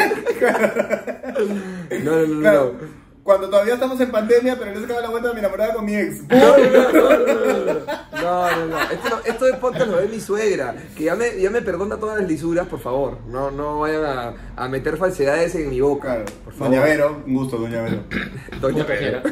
No, 2.05 2.17
no, 2.17 2.27
no, 2.27 2.53
no. 2.53 3.02
Cuando 3.23 3.49
todavía 3.49 3.75
estamos 3.75 4.01
en 4.01 4.11
pandemia, 4.11 4.57
pero 4.59 4.73
no 4.73 4.79
se 4.81 4.85
acaba 4.85 5.01
la 5.01 5.09
vuelta 5.11 5.29
de 5.29 5.35
mi 5.35 5.39
enamorada 5.41 5.75
con 5.75 5.85
mi 5.85 5.95
ex. 5.95 6.23
No, 6.29 6.59
no, 6.59 6.93
no, 6.93 6.93
no, 6.93 7.19
no, 7.19 7.75
no, 8.21 8.57
no, 8.57 8.67
no. 8.67 8.81
Esto, 8.91 9.09
no- 9.11 9.21
esto 9.25 9.45
de 9.45 9.53
podcast 9.55 9.87
lo 9.91 9.99
ve 9.99 10.09
mi 10.09 10.19
suegra, 10.19 10.75
que 10.97 11.05
ya 11.05 11.15
me, 11.15 11.41
ya 11.41 11.49
me 11.51 11.63
perdona 11.63 11.99
todas 11.99 12.19
las 12.21 12.29
lisuras, 12.29 12.67
por 12.67 12.81
favor. 12.81 13.19
No, 13.29 13.53
no 13.53 13.79
vayan 13.79 14.05
a, 14.05 14.35
a 14.57 14.69
meter 14.69 14.97
falsedades 14.97 15.55
en 15.55 15.71
mi 15.71 15.81
boca, 15.81 16.03
Claro. 16.17 16.25
por 16.45 16.53
favor. 16.55 16.75
Doña 16.75 16.85
Vero, 16.85 17.23
un 17.25 17.35
gusto, 17.35 17.59
Doña 17.59 17.83
Vero. 17.83 18.03
Doña 18.61 18.85
Vero. 18.85 19.23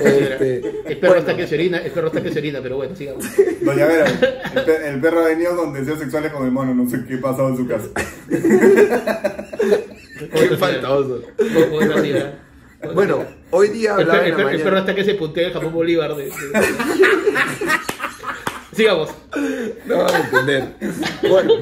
Este, 0.00 0.82
El 0.92 0.98
perro 0.98 1.14
está 1.16 1.36
que 1.36 1.46
se 1.46 1.54
orina, 1.54 1.78
el 1.78 1.92
perro 1.92 2.08
está 2.08 2.22
que 2.24 2.32
se 2.32 2.38
orina, 2.40 2.58
pero 2.60 2.74
bueno, 2.76 2.96
sigamos. 2.96 3.24
Doña 3.60 3.86
Vero, 3.86 4.04
el 4.84 5.00
perro 5.00 5.20
ha 5.20 5.28
venido 5.28 5.56
con 5.56 5.72
deseos 5.72 6.00
sexuales 6.00 6.32
con 6.32 6.44
el 6.44 6.50
mono, 6.50 6.74
no 6.74 6.90
sé 6.90 7.04
qué 7.06 7.14
ha 7.14 7.20
pasado 7.20 7.50
en 7.50 7.56
su 7.56 7.68
casa. 7.68 7.86
Qué 10.32 10.56
faltoso. 10.56 11.20
Bueno, 12.94 13.24
hoy 13.50 13.68
día 13.68 13.94
hablaba 13.94 14.26
en 14.26 14.38
el 14.40 14.62
perro 14.62 14.78
hasta 14.78 14.94
que 14.94 15.04
se 15.04 15.14
puntea 15.14 15.48
el 15.48 15.52
jamón 15.52 15.72
Bolívar. 15.72 16.14
De, 16.16 16.24
de- 16.26 16.32
Sigamos. 18.76 19.10
No 19.86 19.98
van 20.04 20.14
a 20.14 20.18
entender. 20.18 20.74
Bueno, 21.28 21.54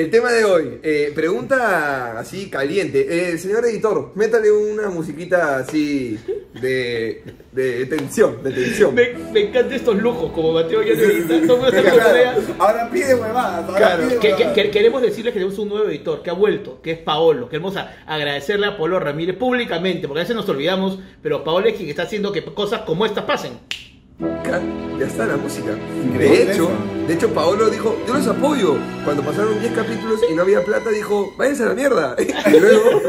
el 0.00 0.10
tema 0.10 0.30
de 0.30 0.44
hoy, 0.44 0.78
eh, 0.82 1.10
pregunta 1.14 2.18
así 2.18 2.48
caliente. 2.48 3.32
Eh, 3.32 3.38
señor 3.38 3.64
editor, 3.64 4.12
métale 4.14 4.50
una 4.52 4.90
musiquita 4.90 5.56
así 5.58 6.18
de, 6.60 7.22
de 7.52 7.86
tensión, 7.86 8.42
de 8.42 8.52
tensión. 8.52 8.94
Me, 8.94 9.08
me 9.32 9.40
encantan 9.48 9.72
estos 9.72 9.96
lujos, 9.96 10.30
como 10.32 10.52
Mateo 10.52 10.82
ya 10.82 10.94
Claro, 10.94 12.42
ahora 12.58 12.88
pide 12.90 13.14
huevadas, 13.14 13.64
ahora 13.68 13.76
Claro. 13.78 14.02
pide 14.08 14.14
Que- 14.20 14.28
que- 14.28 14.34
huevadas. 14.34 14.54
que- 14.54 14.70
queremos 14.70 15.02
decirles 15.02 15.32
que 15.32 15.40
tenemos 15.40 15.58
un 15.58 15.68
nuevo 15.68 15.88
editor 15.88 16.22
que 16.22 16.30
ha 16.30 16.34
vuelto, 16.34 16.80
que 16.80 16.92
es 16.92 16.98
Paolo. 16.98 17.48
Queremos 17.48 17.76
a- 17.76 17.96
agradecerle 18.06 18.66
a 18.66 18.76
Paolo 18.76 19.00
Ramírez 19.00 19.36
públicamente, 19.36 20.06
porque 20.06 20.20
a 20.20 20.24
veces 20.24 20.36
nos 20.36 20.48
olvidamos, 20.48 20.98
pero 21.22 21.42
Paolo 21.42 21.66
es 21.66 21.74
quien 21.74 21.88
está 21.88 22.02
haciendo 22.04 22.30
que 22.30 22.44
cosas 22.44 22.82
como 22.82 23.04
estas 23.04 23.24
pasen. 23.24 23.52
Ya 24.20 25.06
está 25.06 25.26
la 25.26 25.36
música. 25.36 25.76
De 26.18 26.42
hecho, 26.42 26.68
de 27.06 27.14
hecho, 27.14 27.32
Paolo 27.32 27.70
dijo, 27.70 27.96
yo 28.06 28.14
los 28.14 28.26
apoyo. 28.26 28.76
Cuando 29.04 29.22
pasaron 29.22 29.60
10 29.60 29.72
capítulos 29.72 30.20
y 30.28 30.34
no 30.34 30.42
había 30.42 30.64
plata, 30.64 30.90
dijo, 30.90 31.34
váyanse 31.36 31.62
a 31.62 31.66
la 31.66 31.74
mierda. 31.74 32.16
Y 32.46 32.58
luego, 32.58 33.02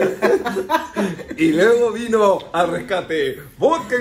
y 1.38 1.52
luego 1.54 1.92
vino 1.94 2.40
al 2.52 2.72
rescate. 2.72 3.40
Vodka. 3.58 3.96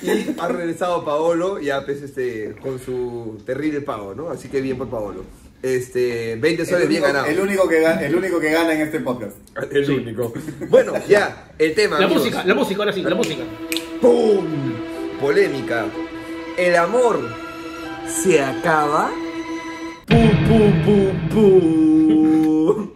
Y 0.00 0.36
ha 0.38 0.48
regresado 0.48 1.04
Paolo, 1.04 1.60
ya 1.60 1.84
pues 1.84 2.02
este, 2.02 2.54
con 2.62 2.78
su 2.78 3.42
terrible 3.44 3.80
pago, 3.80 4.14
¿no? 4.14 4.30
Así 4.30 4.48
que 4.48 4.60
bien 4.60 4.78
por 4.78 4.88
Paolo. 4.88 5.24
Este, 5.60 6.36
20 6.36 6.62
El 6.62 6.68
soles 6.68 6.88
bien 6.88 7.02
único, 7.02 7.14
ganados. 7.14 7.28
el, 7.28 7.40
único 7.40 7.68
que 7.68 7.80
gana, 7.80 8.06
el 8.06 8.14
único 8.14 8.38
que 8.38 8.50
gana 8.52 8.72
en 8.74 8.80
este 8.82 9.00
podcast. 9.00 9.36
El 9.72 9.90
único. 9.90 10.32
Bueno, 10.68 10.92
ya, 11.08 11.50
el 11.58 11.74
tema. 11.74 11.98
La 11.98 12.06
amigos. 12.06 12.24
música, 12.24 12.44
la 12.44 12.54
música, 12.54 12.78
ahora 12.80 12.92
sí, 12.92 13.02
la 13.02 13.14
música. 13.16 13.42
¡Pum! 14.00 14.44
Polémica. 15.20 15.86
¿El 16.56 16.76
amor 16.76 17.20
se 18.06 18.40
acaba? 18.40 19.10
¡Pum, 20.06 20.30
pum, 20.46 20.84
pum, 20.84 21.28
pum! 21.30 22.90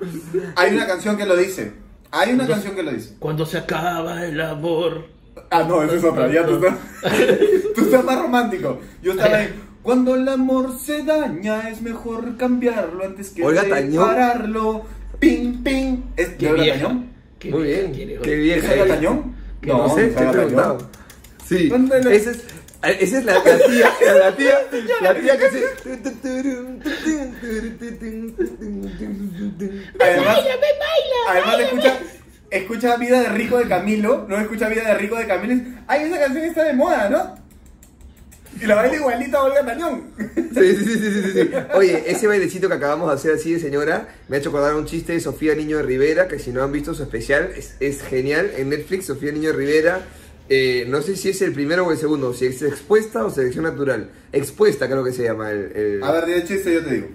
Hay 0.57 0.75
una 0.75 0.87
canción 0.87 1.17
que 1.17 1.27
lo 1.27 1.37
dice. 1.37 1.73
Hay 2.11 2.33
una 2.33 2.47
canción 2.47 2.75
que 2.75 2.83
lo 2.83 2.93
dice. 2.93 3.17
Cuando 3.19 3.45
se 3.47 3.59
acaba 3.59 4.25
el 4.25 4.41
amor. 4.41 5.07
Ah, 5.51 5.65
no, 5.67 5.83
esa 5.83 5.95
es 5.97 6.05
otra. 6.05 6.31
Ya 6.31 6.47
tú 6.47 6.55
estás, 6.57 6.75
tú 7.75 7.81
estás 7.83 8.05
más 8.05 8.21
romántico. 8.21 8.81
Yo 9.03 9.13
estaba 9.13 9.37
ahí. 9.37 9.55
Cuando 9.83 10.15
el 10.15 10.29
amor 10.29 10.79
se 10.79 11.03
daña, 11.03 11.69
es 11.69 11.83
mejor 11.83 12.37
cambiarlo 12.37 13.05
antes 13.05 13.31
que 13.31 13.43
Tañón. 13.43 14.09
repararlo. 14.09 14.83
Ping, 15.19 15.63
ping. 15.65 15.97
¿Es 16.17 16.31
de 16.31 16.37
Qué 16.37 16.49
Olga 16.49 16.63
vieja. 16.63 16.79
Tañón? 16.83 17.07
Qué 17.39 17.51
Muy 17.51 17.63
bien, 17.65 17.93
quiere, 17.93 18.19
qué. 18.23 18.33
¿Es 18.35 18.39
vieja. 18.41 18.75
Ella. 18.75 18.87
Tañón? 18.87 19.42
Que 19.63 19.69
no, 19.69 19.95
sé, 19.95 20.09
te 20.09 20.25
he 20.25 20.29
preguntado. 20.29 20.91
Sí, 21.47 21.69
¿Dónde 21.69 22.03
le- 22.03 22.17
esa 22.17 22.31
es, 22.33 22.45
esa 23.01 23.19
es 23.19 23.25
la, 23.25 23.35
la 23.35 23.43
tía, 23.43 23.91
la 24.19 24.37
tía, 24.37 24.59
la 25.01 25.15
tía 25.15 25.39
que 25.39 25.51
se... 25.51 25.65
Además, 30.01 30.39
además 31.29 31.61
escucha, 31.61 31.99
escucha 32.51 32.97
Vida 32.97 33.21
de 33.23 33.29
Rico 33.29 33.59
de 33.59 33.69
Camilo, 33.69 34.27
no 34.29 34.39
escucha 34.39 34.69
Vida 34.69 34.83
de 34.89 34.95
Rico 34.95 35.17
de 35.17 35.27
Camilo. 35.27 35.53
y 35.55 35.57
dice, 35.59 35.79
Ay, 35.87 36.03
esa 36.05 36.19
canción 36.19 36.45
está 36.45 36.65
de 36.65 36.73
moda, 36.73 37.09
¿no? 37.09 37.42
Y 38.61 38.67
la 38.67 38.75
baila 38.75 38.97
igualita 38.97 39.39
a 39.39 39.43
Olga 39.45 39.65
Tañón. 39.65 40.03
Sí, 40.19 40.77
sí, 40.77 40.85
sí, 40.85 40.99
sí, 40.99 41.33
sí. 41.33 41.51
Oye, 41.75 42.05
ese 42.07 42.27
bailecito 42.27 42.69
que 42.69 42.75
acabamos 42.75 43.09
de 43.09 43.15
hacer 43.15 43.33
así 43.35 43.53
de 43.55 43.61
señora 43.61 44.09
me 44.29 44.37
ha 44.37 44.39
hecho 44.41 44.51
acordar 44.51 44.75
un 44.75 44.85
chiste 44.87 45.13
de 45.15 45.21
Sofía 45.21 45.55
Niño 45.55 45.79
de 45.79 45.83
Rivera, 45.85 46.29
que 46.29 46.39
si 46.39 46.51
no 46.53 46.63
han 46.63 46.71
visto 46.73 46.95
su 46.95 47.03
especial, 47.03 47.51
es, 47.57 47.75
es 47.81 48.03
genial. 48.03 48.51
En 48.57 48.69
Netflix, 48.69 49.07
Sofía 49.07 49.33
Niño 49.33 49.51
de 49.53 49.57
Rivera, 49.57 50.01
eh, 50.49 50.85
no 50.89 51.01
sé 51.03 51.17
si 51.17 51.31
es 51.31 51.41
el 51.43 51.53
primero 51.53 51.87
o 51.87 51.93
el 51.93 51.99
segundo, 51.99 52.35
si 52.35 52.47
es 52.47 52.63
expuesta 52.63 53.25
o 53.25 53.31
selección 53.31 53.65
natural. 53.65 54.11
Expuesta 54.33 54.87
creo 54.87 55.03
que 55.03 55.13
se 55.13 55.25
llama 55.25 55.51
el... 55.51 55.73
el- 55.75 56.03
A 56.05 56.13
ver, 56.13 56.27
de 56.27 56.45
chiste 56.45 56.73
yo 56.75 56.85
te 56.85 56.95
digo. 56.95 57.09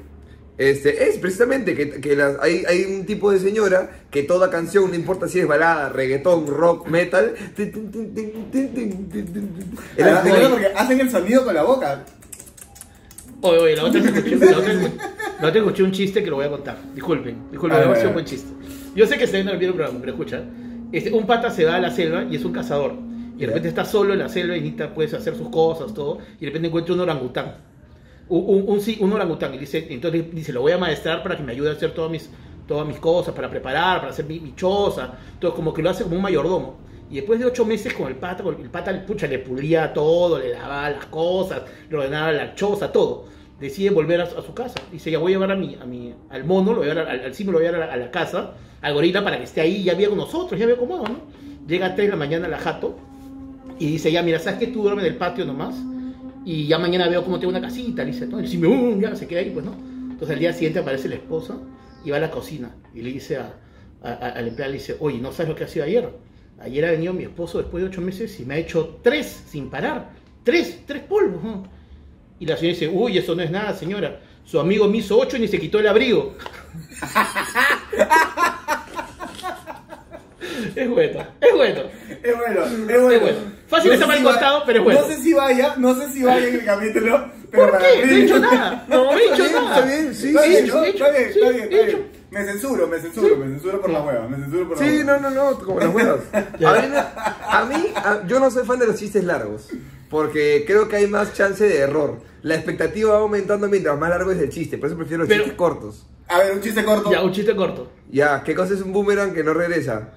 Este, 0.57 1.09
es 1.09 1.17
precisamente 1.19 1.75
que, 1.75 2.01
que 2.01 2.15
las- 2.15 2.37
hay, 2.41 2.63
hay 2.67 2.83
un 2.85 3.05
tipo 3.05 3.31
de 3.31 3.39
señora 3.39 3.91
que 4.09 4.23
toda 4.23 4.49
canción, 4.49 4.89
no 4.89 4.95
importa 4.95 5.27
si 5.27 5.39
es 5.39 5.47
balada, 5.47 5.89
reggaetón, 5.89 6.47
rock, 6.47 6.87
metal... 6.87 7.35
el 7.57 7.71
porque 10.49 10.67
hacen 10.75 10.99
el 10.99 11.09
sonido 11.11 11.45
con 11.45 11.53
la 11.53 11.63
boca. 11.63 12.03
Oye, 13.41 13.59
oye, 13.59 13.75
la 13.75 13.83
otra 13.85 14.01
vez 14.01 14.15
escuché, 14.15 14.35
la 14.37 14.57
otra 14.57 14.73
vez- 14.73 14.81
la 14.97 15.47
otra 15.47 15.51
vez 15.51 15.55
escuché 15.57 15.83
un 15.83 15.91
chiste 15.91 16.23
que 16.23 16.29
lo 16.29 16.37
voy 16.37 16.45
a 16.45 16.49
contar. 16.49 16.77
Disculpen, 16.95 17.49
disculpen, 17.51 17.79
A 17.79 17.87
ver, 17.87 18.07
un 18.07 18.13
buen 18.13 18.25
chiste. 18.25 18.49
Yo 18.95 19.05
sé 19.05 19.17
que 19.17 19.27
se 19.27 19.33
ven 19.37 19.47
el 19.49 19.57
video 19.57 19.75
programa, 19.75 19.99
pero 19.99 20.13
escucha. 20.13 20.41
Este, 20.91 21.11
un 21.13 21.27
pata 21.27 21.51
se 21.51 21.65
va 21.65 21.75
a 21.75 21.79
la 21.79 21.91
selva 21.91 22.23
y 22.23 22.35
es 22.35 22.45
un 22.45 22.53
cazador. 22.53 22.93
Y 23.35 23.41
de 23.41 23.47
repente 23.47 23.67
está 23.69 23.85
solo 23.85 24.13
en 24.13 24.19
la 24.19 24.29
selva 24.29 24.55
y 24.57 24.61
necesita 24.61 24.93
pues, 24.95 25.13
hacer 25.13 25.35
sus 25.35 25.49
cosas, 25.49 25.93
todo. 25.93 26.17
Y 26.37 26.41
de 26.41 26.45
repente 26.47 26.69
encuentra 26.69 26.95
un 26.95 27.01
orangután. 27.01 27.57
Un, 28.29 28.65
un, 28.67 28.81
un, 28.99 29.13
orangután. 29.13 29.53
Y 29.53 29.57
dice, 29.57 29.87
entonces 29.89 30.33
dice, 30.33 30.51
lo 30.53 30.61
voy 30.61 30.71
a 30.73 30.77
maestrar 30.77 31.23
para 31.23 31.37
que 31.37 31.43
me 31.43 31.51
ayude 31.53 31.69
a 31.69 31.73
hacer 31.73 31.91
todas 31.93 32.11
mis, 32.11 32.29
todas 32.67 32.85
mis 32.87 32.97
cosas, 32.99 33.33
para 33.33 33.49
preparar, 33.49 33.99
para 33.99 34.11
hacer 34.11 34.25
mi, 34.25 34.39
mi 34.39 34.55
choza. 34.55 35.13
Todo 35.39 35.53
como 35.53 35.73
que 35.73 35.81
lo 35.81 35.89
hace 35.89 36.03
como 36.03 36.15
un 36.15 36.21
mayordomo. 36.21 36.77
Y 37.09 37.15
después 37.15 37.39
de 37.39 37.45
ocho 37.45 37.65
meses 37.65 37.93
con 37.93 38.07
el 38.07 38.15
pata, 38.15 38.43
con 38.43 38.59
el 38.59 38.69
pata 38.69 39.05
pucha, 39.05 39.27
le 39.27 39.39
pulía 39.39 39.93
todo, 39.93 40.39
le 40.39 40.49
lavaba 40.49 40.89
las 40.89 41.05
cosas, 41.05 41.61
le 41.89 41.97
ordenaba 41.97 42.31
la 42.33 42.53
choza, 42.53 42.91
todo. 42.91 43.25
Decide 43.61 43.89
volver 43.91 44.21
a, 44.21 44.25
su- 44.29 44.53
casa. 44.53 44.75
Dice, 44.91 45.09
ya 45.09 45.17
voy 45.17 45.31
a 45.31 45.35
llevar 45.35 45.51
a 45.51 45.55
mi, 45.55 45.75
a 45.75 45.85
mi, 45.85 46.13
al 46.29 46.43
mono, 46.43 46.73
lo 46.73 46.79
voy 46.79 46.89
a 46.89 46.93
llevar 46.93 47.09
al, 47.09 47.19
al 47.21 47.33
simio, 47.33 47.53
lo 47.53 47.59
voy 47.59 47.67
a 47.67 47.71
llevar 47.71 47.89
a 47.89 47.95
la, 47.95 48.11
casa, 48.11 48.55
al 48.81 48.93
gorila 48.93 49.23
para 49.23 49.37
que 49.37 49.45
esté 49.45 49.61
ahí, 49.61 49.83
ya 49.83 49.93
vive 49.93 50.09
con 50.09 50.17
nosotros, 50.17 50.59
ya 50.59 50.67
ve 50.67 50.75
cómo 50.75 50.97
¿no? 50.97 51.21
Llega 51.65 51.87
a 51.87 51.95
3 51.95 52.07
de 52.07 52.11
la 52.11 52.17
mañana 52.17 52.45
a 52.47 52.49
la 52.49 52.59
jato 52.59 52.95
y 53.79 53.87
dice, 53.87 54.11
ya 54.11 54.21
mira, 54.21 54.39
¿sabes 54.39 54.59
que 54.59 54.67
tú 54.67 54.83
duermes 54.83 55.05
en 55.05 55.13
el 55.13 55.17
patio 55.17 55.45
nomás? 55.45 55.75
Y 56.47 56.65
ya 56.65 56.79
mañana 56.79 57.09
veo 57.09 57.25
cómo 57.25 57.37
tengo 57.41 57.49
una 57.51 57.59
casita, 57.59 58.05
dice, 58.05 58.25
¿no? 58.25 58.39
El 58.39 58.47
simio, 58.47 58.69
"Uh", 58.69 59.01
ya 59.01 59.13
se 59.17 59.27
queda 59.27 59.41
ahí, 59.41 59.49
pues, 59.49 59.65
¿no? 59.65 59.73
Entonces 60.11 60.29
al 60.29 60.39
día 60.39 60.53
siguiente 60.53 60.79
aparece 60.79 61.09
la 61.09 61.15
esposa 61.15 61.57
y 62.05 62.09
va 62.09 62.15
a 62.15 62.19
la 62.21 62.31
cocina 62.31 62.73
y 62.95 63.01
le 63.01 63.11
dice 63.11 63.37
al 64.01 64.47
empleado, 64.47 64.71
le 64.71 64.77
dice, 64.77 64.95
oye, 65.01 65.17
¿no 65.17 65.33
sabes 65.33 65.49
lo 65.49 65.55
que 65.55 65.65
ha 65.65 65.67
sido 65.67 65.83
ayer? 65.83 66.09
Ayer 66.61 66.85
ha 66.85 66.91
venido 66.91 67.11
mi 67.13 67.23
esposo 67.23 67.57
después 67.57 67.83
de 67.83 67.89
ocho 67.89 67.99
meses 67.99 68.39
y 68.39 68.45
me 68.45 68.53
ha 68.53 68.57
hecho 68.59 68.97
tres 69.03 69.43
sin 69.49 69.69
parar. 69.69 70.11
Tres, 70.45 70.83
tres 70.85 71.03
polvos. 71.03 71.43
¿no? 71.43 71.63
Y 72.39 72.45
la 72.45 72.55
señora 72.55 72.75
dice, 72.79 72.87
uy, 72.87 73.17
eso 73.17 73.35
no 73.35 73.43
es 73.43 73.51
nada, 73.51 73.73
señora. 73.73 74.21
Su 74.45 74.57
amigo 74.61 74.87
me 74.87 74.99
hizo 74.99 75.19
ocho 75.19 75.35
y 75.35 75.41
ni 75.41 75.49
se 75.49 75.59
quitó 75.59 75.79
el 75.79 75.87
abrigo. 75.89 76.33
es 80.75 80.89
bueno, 80.89 81.19
es 81.41 81.53
bueno. 81.55 81.81
Es 82.23 82.37
bueno, 82.37 82.63
es 82.65 82.85
bueno. 82.85 83.11
Es 83.11 83.21
bueno. 83.21 83.37
Fácil 83.67 83.91
está 83.91 84.07
mal 84.07 84.17
si 84.17 84.23
contado, 84.23 84.59
va- 84.59 84.65
pero 84.65 84.79
es 84.79 84.85
bueno. 84.85 85.01
No 85.01 85.07
sé 85.07 85.17
si 85.21 85.33
vaya, 85.33 85.75
no 85.77 85.95
sé 85.95 86.09
si 86.11 86.23
vaya 86.23 86.47
en 86.47 86.55
el 86.55 86.65
capítulo, 86.65 87.25
pero 87.51 87.63
¿Por 87.63 87.71
para 87.73 87.83
qué? 87.91 87.95
mí- 87.97 88.01
No 88.05 88.11
he 88.17 88.21
dicho 88.21 88.39
nada. 88.39 88.85
No 88.87 89.11
he 89.11 89.15
bien, 89.15 89.51
nada. 89.53 89.75
está 89.75 89.85
bien, 89.85 90.15
sí, 90.15 90.27
Está 90.29 90.43
sí, 90.43 90.49
bien, 90.49 90.65
sí. 90.65 90.71
¿no? 90.71 90.83
Está 90.83 91.09
bien, 91.09 91.21
hecho, 91.23 91.39
está 91.39 91.47
sí, 91.49 91.53
bien, 91.53 91.55
he 91.55 91.63
está 91.63 91.87
hecho. 91.87 91.97
bien. 91.97 92.17
Me 92.29 92.43
censuro, 92.45 92.87
me 92.87 92.99
censuro, 92.99 93.35
me 93.37 93.45
censuro 93.47 93.81
por 93.81 93.89
la 93.89 94.01
hueva, 94.01 94.27
me 94.27 94.37
censuro 94.37 94.67
por 94.67 94.77
la 94.79 94.83
Sí, 94.85 94.97
hueva. 94.97 95.17
no, 95.19 95.29
no, 95.29 95.51
no, 95.51 95.59
como 95.59 95.79
las 95.79 95.93
huevas. 95.95 96.19
A 96.33 96.41
mí, 96.41 96.87
no- 96.91 97.05
a 97.49 97.65
mí, 97.65 97.85
a- 97.95 98.27
yo 98.27 98.39
no 98.39 98.51
soy 98.51 98.65
fan 98.65 98.79
de 98.79 98.87
los 98.87 98.95
chistes 98.97 99.23
largos, 99.23 99.69
porque 100.09 100.63
creo 100.67 100.87
que 100.87 100.97
hay 100.97 101.07
más 101.07 101.33
chance 101.33 101.63
de 101.67 101.77
error. 101.79 102.17
La 102.43 102.55
expectativa 102.55 103.13
va 103.13 103.19
aumentando 103.19 103.67
mientras 103.67 103.97
más 103.99 104.09
largo 104.09 104.31
es 104.31 104.39
el 104.39 104.49
chiste, 104.49 104.77
por 104.77 104.87
eso 104.87 104.97
prefiero 104.97 105.19
los 105.23 105.29
Pero- 105.29 105.43
chistes 105.43 105.57
cortos. 105.57 106.05
A 106.29 106.39
ver, 106.39 106.53
un 106.53 106.61
chiste 106.61 106.83
corto. 106.83 107.09
Ya, 107.09 107.23
un 107.23 107.31
chiste 107.31 107.55
corto. 107.55 107.89
Ya, 108.11 108.43
¿qué 108.43 108.53
cosa 108.53 108.73
es 108.73 108.81
un 108.81 108.91
boomerang 108.91 109.33
que 109.33 109.43
no 109.45 109.53
regresa? 109.53 110.09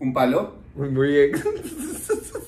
Un 0.00 0.12
palo. 0.12 0.54
Muy, 0.74 1.08
bien. 1.08 1.32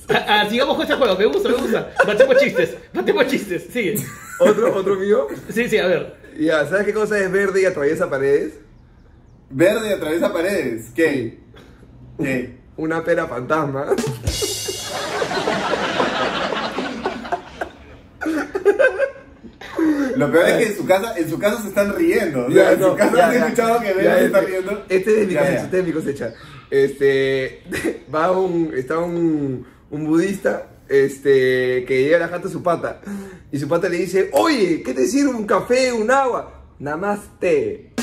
Ah, 0.09 0.25
ah, 0.43 0.47
sigamos 0.49 0.75
con 0.77 0.83
este 0.85 0.95
juego, 0.97 1.17
me 1.17 1.27
gusta, 1.27 1.49
me 1.49 1.55
gusta. 1.57 1.93
Matemos 2.07 2.37
chistes, 2.39 2.77
matemos 2.93 3.27
chistes, 3.27 3.65
sigue. 3.73 3.97
¿Otro, 4.39 4.75
otro 4.75 4.95
mío? 4.97 5.27
Sí, 5.53 5.69
sí, 5.69 5.79
a 5.79 5.87
ver. 5.87 6.15
Ya, 6.39 6.67
¿sabes 6.69 6.87
qué 6.87 6.93
cosa 6.95 7.19
es 7.19 7.31
verde 7.31 7.63
y 7.63 7.65
atraviesa 7.65 8.09
paredes? 8.09 8.55
Verde 9.51 9.95
atraviesa 9.95 10.33
paredes. 10.33 10.91
¿Qué? 10.95 11.39
¿Qué? 12.19 12.57
Una 12.77 13.03
pera 13.05 13.27
fantasma. 13.27 13.95
Lo 20.17 20.31
peor 20.31 20.49
es 20.49 20.55
que 20.57 20.65
en 20.73 20.77
su 20.77 20.87
casa, 20.87 21.15
en 21.17 21.31
su 21.31 21.39
casa 21.39 21.63
se 21.63 21.69
están 21.69 21.95
riendo. 21.95 22.47
O 22.47 22.51
sea, 22.51 22.65
Ya, 22.65 22.73
en 22.73 22.81
no, 22.81 22.91
su 22.91 22.97
casa 22.97 23.17
ya, 23.17 23.27
han 23.29 23.33
ya. 23.35 23.39
escuchado 23.45 23.81
que 23.81 23.87
Ya, 23.89 23.95
Verde 23.95 24.19
se 24.19 24.25
está 24.27 24.39
este- 24.41 24.51
riendo. 24.51 24.85
Este 24.89 25.21
es 25.23 25.27
mi 25.29 25.33
Ya, 25.35 25.41
cosecha, 25.41 25.57
ya. 25.59 25.65
este 25.65 25.79
es 25.79 25.85
mi 25.87 25.93
cosecha. 25.93 26.35
Este, 26.71 27.63
va 28.15 28.31
un, 28.33 28.73
está 28.77 28.99
un, 28.99 29.67
un 29.91 30.05
budista, 30.07 30.69
este, 30.89 31.85
que 31.87 32.03
llega 32.05 32.17
a 32.17 32.21
la 32.21 32.29
jata 32.29 32.47
de 32.49 32.53
su 32.53 32.63
pata. 32.63 33.01
Y 33.53 33.59
su 33.59 33.69
pata 33.69 33.89
le 33.89 33.99
dice, 33.99 34.31
oye, 34.33 34.83
¿qué 34.83 34.95
te 34.95 35.07
sirve 35.07 35.31
un 35.31 35.47
café, 35.47 35.93
un 35.93 36.11
agua? 36.11 36.65
Namaste. 36.79 37.91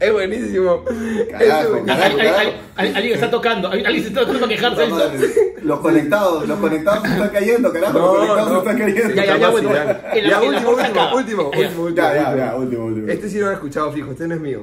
Es 0.00 0.12
buenísimo. 0.12 0.84
Carajo, 0.84 1.62
Es 1.62 1.70
buenísimo. 1.70 1.86
carajo. 1.86 2.18
Al- 2.18 2.20
al- 2.20 2.20
al- 2.46 2.60
al- 2.76 2.96
Alguien 2.96 3.14
está 3.14 3.30
tocando, 3.30 3.68
alguien 3.68 4.02
se 4.02 4.08
está 4.08 4.20
tocando 4.20 4.40
para 4.40 4.54
quejarse. 4.54 5.47
Los 5.62 5.80
conectados, 5.80 6.48
los 6.48 6.58
conectados 6.58 7.02
se 7.02 7.08
están 7.14 7.28
cayendo, 7.30 7.72
carajo. 7.72 7.98
No, 7.98 8.06
los 8.06 8.16
conectados 8.16 8.48
no. 8.48 8.54
se 8.54 8.58
están 8.58 8.78
cayendo. 8.78 9.14
Ya, 9.14 9.24
ya, 9.24 9.36
ya, 9.38 9.48
bueno. 9.50 9.70
Ya, 9.72 10.40
último, 10.40 10.70
último, 10.70 11.14
último, 11.14 11.14
último, 11.14 11.50
último, 11.50 11.88
Ya, 11.90 12.14
ya, 12.14 12.20
último. 12.28 12.36
ya, 12.36 12.54
último, 12.56 12.84
último. 12.84 13.08
Este 13.08 13.28
sí 13.28 13.38
lo 13.38 13.48
han 13.48 13.54
escuchado 13.54 13.92
fijo, 13.92 14.10
este 14.12 14.28
no 14.28 14.34
es 14.34 14.40
mío. 14.40 14.60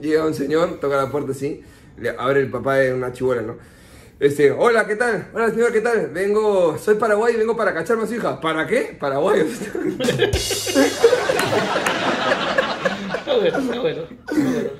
Llega 0.00 0.24
un 0.26 0.34
señor, 0.34 0.78
toca 0.80 0.96
la 0.96 1.10
puerta 1.10 1.32
así, 1.32 1.62
le 1.98 2.10
abre 2.10 2.40
el 2.40 2.50
papá 2.50 2.76
de 2.76 2.94
una 2.94 3.12
chibola, 3.12 3.42
¿no? 3.42 3.56
Este, 4.18 4.50
hola, 4.52 4.86
¿qué 4.86 4.96
tal? 4.96 5.28
Hola, 5.34 5.50
señor, 5.50 5.72
¿qué 5.72 5.80
tal? 5.80 6.08
Vengo, 6.12 6.78
soy 6.78 6.94
paraguayo 6.94 7.36
y 7.36 7.40
vengo 7.40 7.56
para 7.56 7.74
cacharme 7.74 8.04
a 8.04 8.06
su 8.06 8.14
hija. 8.14 8.40
¿Para 8.40 8.66
qué? 8.66 8.96
Paraguayos. 8.98 9.48
Está 13.32 13.58
bueno, 13.80 14.02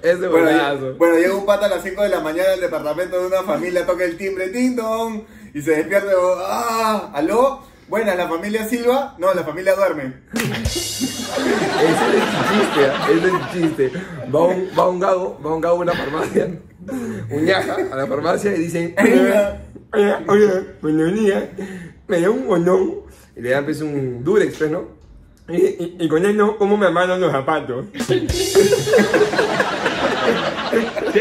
está 0.03 0.29
bueno. 0.29 0.97
está 1.01 1.19
llega 1.19 1.35
un 1.35 1.47
pata 1.47 1.67
a 1.67 1.69
las 1.69 1.83
5 1.83 2.03
de 2.03 2.09
la 2.09 2.21
mañana 2.21 2.53
al 2.53 2.61
departamento 2.61 3.21
de 3.21 3.27
una 3.27 3.43
familia, 3.43 3.87
toca 3.87 4.05
el 4.05 4.17
timbre, 4.17 4.49
ding 4.49 4.77
dong, 4.77 5.23
y 5.55 5.62
se 5.62 5.77
despierta, 5.77 6.12
y, 6.12 6.17
ah, 6.47 7.11
¿aló? 7.15 7.62
Buenas, 7.88 8.17
¿la 8.17 8.29
familia 8.29 8.67
Silva? 8.67 9.17
No, 9.19 9.35
la 9.35 9.45
familia 9.45 9.75
duerme. 9.75 10.15
Ese 10.33 10.49
es 10.49 12.03
el 12.15 12.21
chiste, 12.49 12.87
¿ah? 12.87 13.09
ese 13.11 13.19
es 13.19 13.35
el 13.35 13.51
chiste. 13.53 13.93
Va 14.35 14.45
un, 14.45 14.71
va 14.79 14.88
un 14.88 15.01
gago, 15.01 15.38
va 15.45 15.55
un 15.55 15.61
gago 15.61 15.77
a 15.77 15.81
una 15.81 15.93
farmacia 15.93 16.49
un 17.31 17.45
ñaja 17.45 17.77
a 17.91 17.97
la 17.97 18.07
farmacia 18.07 18.55
y 18.55 18.61
dicen, 18.61 18.95
hola, 18.99 19.62
hola, 19.93 20.23
hola, 20.27 20.62
buenos 20.81 21.15
días, 21.15 21.45
me 22.09 22.21
da 22.21 22.31
un 22.31 22.47
condón. 22.47 23.03
Y 23.37 23.41
le 23.41 23.51
dan 23.51 23.65
pues 23.65 23.81
un 23.81 24.23
Durex, 24.23 24.59
pues, 24.59 24.71
¿no? 24.71 25.02
Y, 25.49 25.57
y- 25.57 25.97
y 26.01 26.09
con 26.09 26.25
él 26.25 26.37
no, 26.37 26.57
¿cómo 26.57 26.77
me 26.77 26.87
amarran 26.87 27.21
los 27.21 27.33
zapatos? 27.33 27.87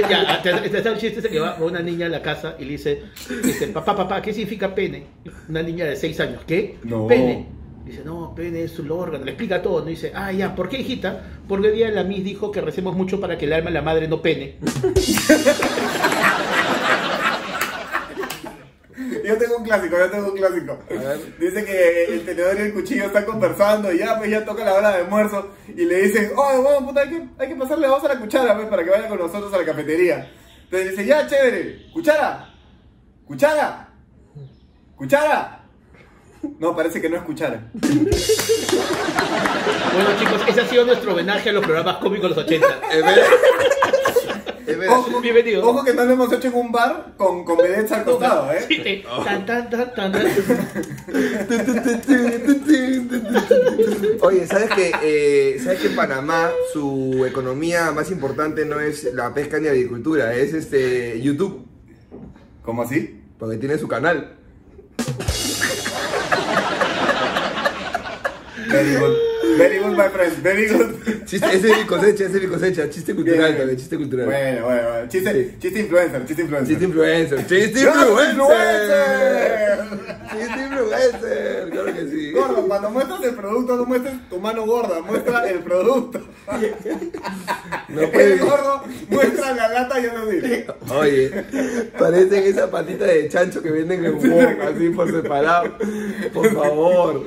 Ya, 0.09 0.41
te, 0.41 0.69
te, 0.69 0.77
el 0.89 0.97
chiste 0.97 1.19
ese 1.19 1.29
que 1.29 1.39
va 1.39 1.57
una 1.59 1.81
niña 1.81 2.05
a 2.05 2.09
la 2.09 2.21
casa 2.21 2.55
y 2.59 2.63
le 2.65 2.71
dice, 2.73 3.03
dice, 3.43 3.67
papá, 3.67 3.95
papá, 3.95 4.21
¿qué 4.21 4.33
significa 4.33 4.73
pene? 4.73 5.07
Una 5.49 5.61
niña 5.61 5.85
de 5.85 5.95
6 5.95 6.19
años, 6.21 6.41
¿qué? 6.47 6.77
No. 6.83 7.07
Pene. 7.07 7.47
Dice, 7.85 8.03
no, 8.05 8.33
pene 8.35 8.63
es 8.63 8.77
un 8.79 8.91
órgano, 8.91 9.25
le 9.25 9.31
explica 9.31 9.61
todo, 9.61 9.79
¿no? 9.81 9.87
Dice, 9.87 10.11
ah, 10.15 10.31
ya, 10.31 10.55
¿por 10.55 10.69
qué, 10.69 10.77
hijita? 10.79 11.23
Porque 11.47 11.67
hoy 11.69 11.75
día 11.77 11.89
la 11.89 12.03
Miss 12.03 12.23
dijo 12.23 12.51
que 12.51 12.61
recemos 12.61 12.95
mucho 12.95 13.19
para 13.19 13.37
que 13.37 13.45
el 13.45 13.53
alma 13.53 13.69
de 13.69 13.73
la 13.73 13.81
madre 13.81 14.07
no 14.07 14.21
pene. 14.21 14.55
Yo 19.31 19.37
tengo 19.37 19.57
un 19.57 19.63
clásico, 19.63 19.97
yo 19.97 20.09
tengo 20.09 20.27
un 20.27 20.35
clásico. 20.35 20.77
Dice 21.39 21.63
que 21.63 22.03
el 22.05 22.25
tenedor 22.25 22.57
y 22.57 22.63
el 22.63 22.73
cuchillo 22.73 23.05
están 23.05 23.23
conversando 23.23 23.93
y 23.93 23.99
ya, 23.99 24.17
pues 24.17 24.29
ya 24.29 24.43
toca 24.43 24.65
la 24.65 24.73
hora 24.73 24.89
de 24.89 24.97
almuerzo 25.03 25.51
y 25.69 25.85
le 25.85 26.01
dicen, 26.01 26.31
oh, 26.35 26.61
bueno, 26.61 26.87
puta, 26.87 26.99
hay 26.99 27.09
que, 27.09 27.27
hay 27.39 27.47
que 27.47 27.55
pasarle 27.55 27.87
voz 27.87 28.03
a 28.03 28.09
la 28.09 28.19
cuchara, 28.19 28.55
pues, 28.57 28.67
para 28.67 28.83
que 28.83 28.89
vaya 28.89 29.07
con 29.07 29.19
nosotros 29.19 29.53
a 29.53 29.57
la 29.57 29.63
cafetería. 29.65 30.29
Entonces 30.65 30.91
dice, 30.91 31.05
ya, 31.05 31.25
chévere, 31.25 31.91
cuchara, 31.93 32.53
cuchara, 33.25 33.93
cuchara. 34.97 35.63
No, 36.59 36.75
parece 36.75 36.99
que 36.99 37.07
no 37.07 37.15
es 37.15 37.23
cuchara. 37.23 37.71
Bueno, 39.93 40.09
chicos, 40.19 40.41
ese 40.47 40.61
ha 40.61 40.67
sido 40.67 40.85
nuestro 40.85 41.13
homenaje 41.13 41.51
a 41.51 41.53
los 41.53 41.63
programas 41.63 41.97
cómicos 41.97 42.31
de 42.31 42.35
los 42.35 42.45
80. 42.45 42.67
Verdad. 44.77 44.97
Ojo, 44.99 45.21
Bienvenido. 45.21 45.63
ojo 45.67 45.83
que 45.83 45.93
no 45.93 46.05
lo 46.05 46.13
hemos 46.13 46.31
hecho 46.33 46.47
en 46.47 46.55
un 46.55 46.71
bar 46.71 47.13
con, 47.17 47.43
con 47.45 47.57
vedettes 47.57 47.91
al 47.91 48.03
costado, 48.03 48.51
¿eh? 48.51 48.65
Sí, 48.67 48.79
te- 48.81 49.03
tan, 49.25 49.45
tan, 49.45 49.69
tan, 49.69 49.93
tan, 49.93 50.11
tan. 50.11 50.21
Oye, 54.21 54.47
¿sabes 54.47 54.69
que, 54.71 54.91
eh, 55.03 55.59
¿sabes 55.63 55.79
que 55.79 55.87
en 55.87 55.95
Panamá 55.95 56.49
su 56.73 57.25
economía 57.27 57.91
más 57.91 58.11
importante 58.11 58.65
no 58.65 58.79
es 58.79 59.13
la 59.13 59.33
pesca 59.33 59.57
ni 59.59 59.65
la 59.65 59.71
agricultura? 59.71 60.33
Es 60.35 60.53
este 60.53 61.19
YouTube, 61.21 61.65
¿Cómo 62.63 62.83
así? 62.83 63.17
porque 63.39 63.57
tiene 63.57 63.77
su 63.79 63.87
canal. 63.87 64.35
Very 69.57 69.79
good. 69.79 69.97
My 69.97 70.09
friend. 70.09 70.33
Very 70.43 70.67
good. 70.67 70.95
Chiste, 71.25 71.47
ese 71.53 71.71
es 71.71 71.77
mi 71.77 71.85
cosecha, 71.85 72.25
ese 72.25 72.37
es 72.37 72.43
mi 72.43 72.47
cosecha. 72.49 72.89
Chiste 72.89 73.13
cultural 73.15 73.39
Bien. 73.39 73.57
también, 73.57 73.77
chiste 73.77 73.97
cultural. 73.97 74.25
Bueno, 74.25 74.65
bueno, 74.65 74.89
bueno. 74.89 75.09
Chiste, 75.09 75.31
Sí. 75.33 75.55
chiste 75.59 75.79
influencer, 75.79 76.25
chiste 76.25 76.41
influencer. 76.43 76.67
Chiste 76.69 76.85
influencer, 76.85 77.37
chiste 77.39 77.61
¡Chiste 77.65 77.81
influencer. 77.81 78.37
Chiste 80.31 80.61
influencer, 80.61 81.69
claro 81.71 81.93
que 81.93 82.07
sí. 82.09 82.31
Gordo, 82.31 82.67
cuando 82.67 82.89
muestras 82.89 83.23
el 83.23 83.35
producto, 83.35 83.75
no 83.77 83.85
muestres 83.85 84.13
tu 84.29 84.39
mano 84.39 84.65
gorda, 84.65 85.01
muestra 85.01 85.49
el 85.49 85.59
producto. 85.59 86.21
No 87.89 88.09
puede- 88.09 88.33
El 88.33 88.39
gordo 88.39 88.83
muestra 89.09 89.53
la 89.53 89.67
lata 89.69 89.99
y 89.99 90.03
no 90.03 90.17
así. 90.27 90.65
Oye, 90.93 91.29
parecen 91.97 92.43
esa 92.43 92.69
patita 92.71 93.05
de 93.05 93.27
chancho 93.29 93.61
que 93.61 93.69
venden 93.71 94.05
en 94.05 94.13
Wong, 94.17 94.61
así 94.61 94.89
por 94.89 95.11
separado. 95.11 95.77
Por 96.33 96.53
favor. 96.53 97.25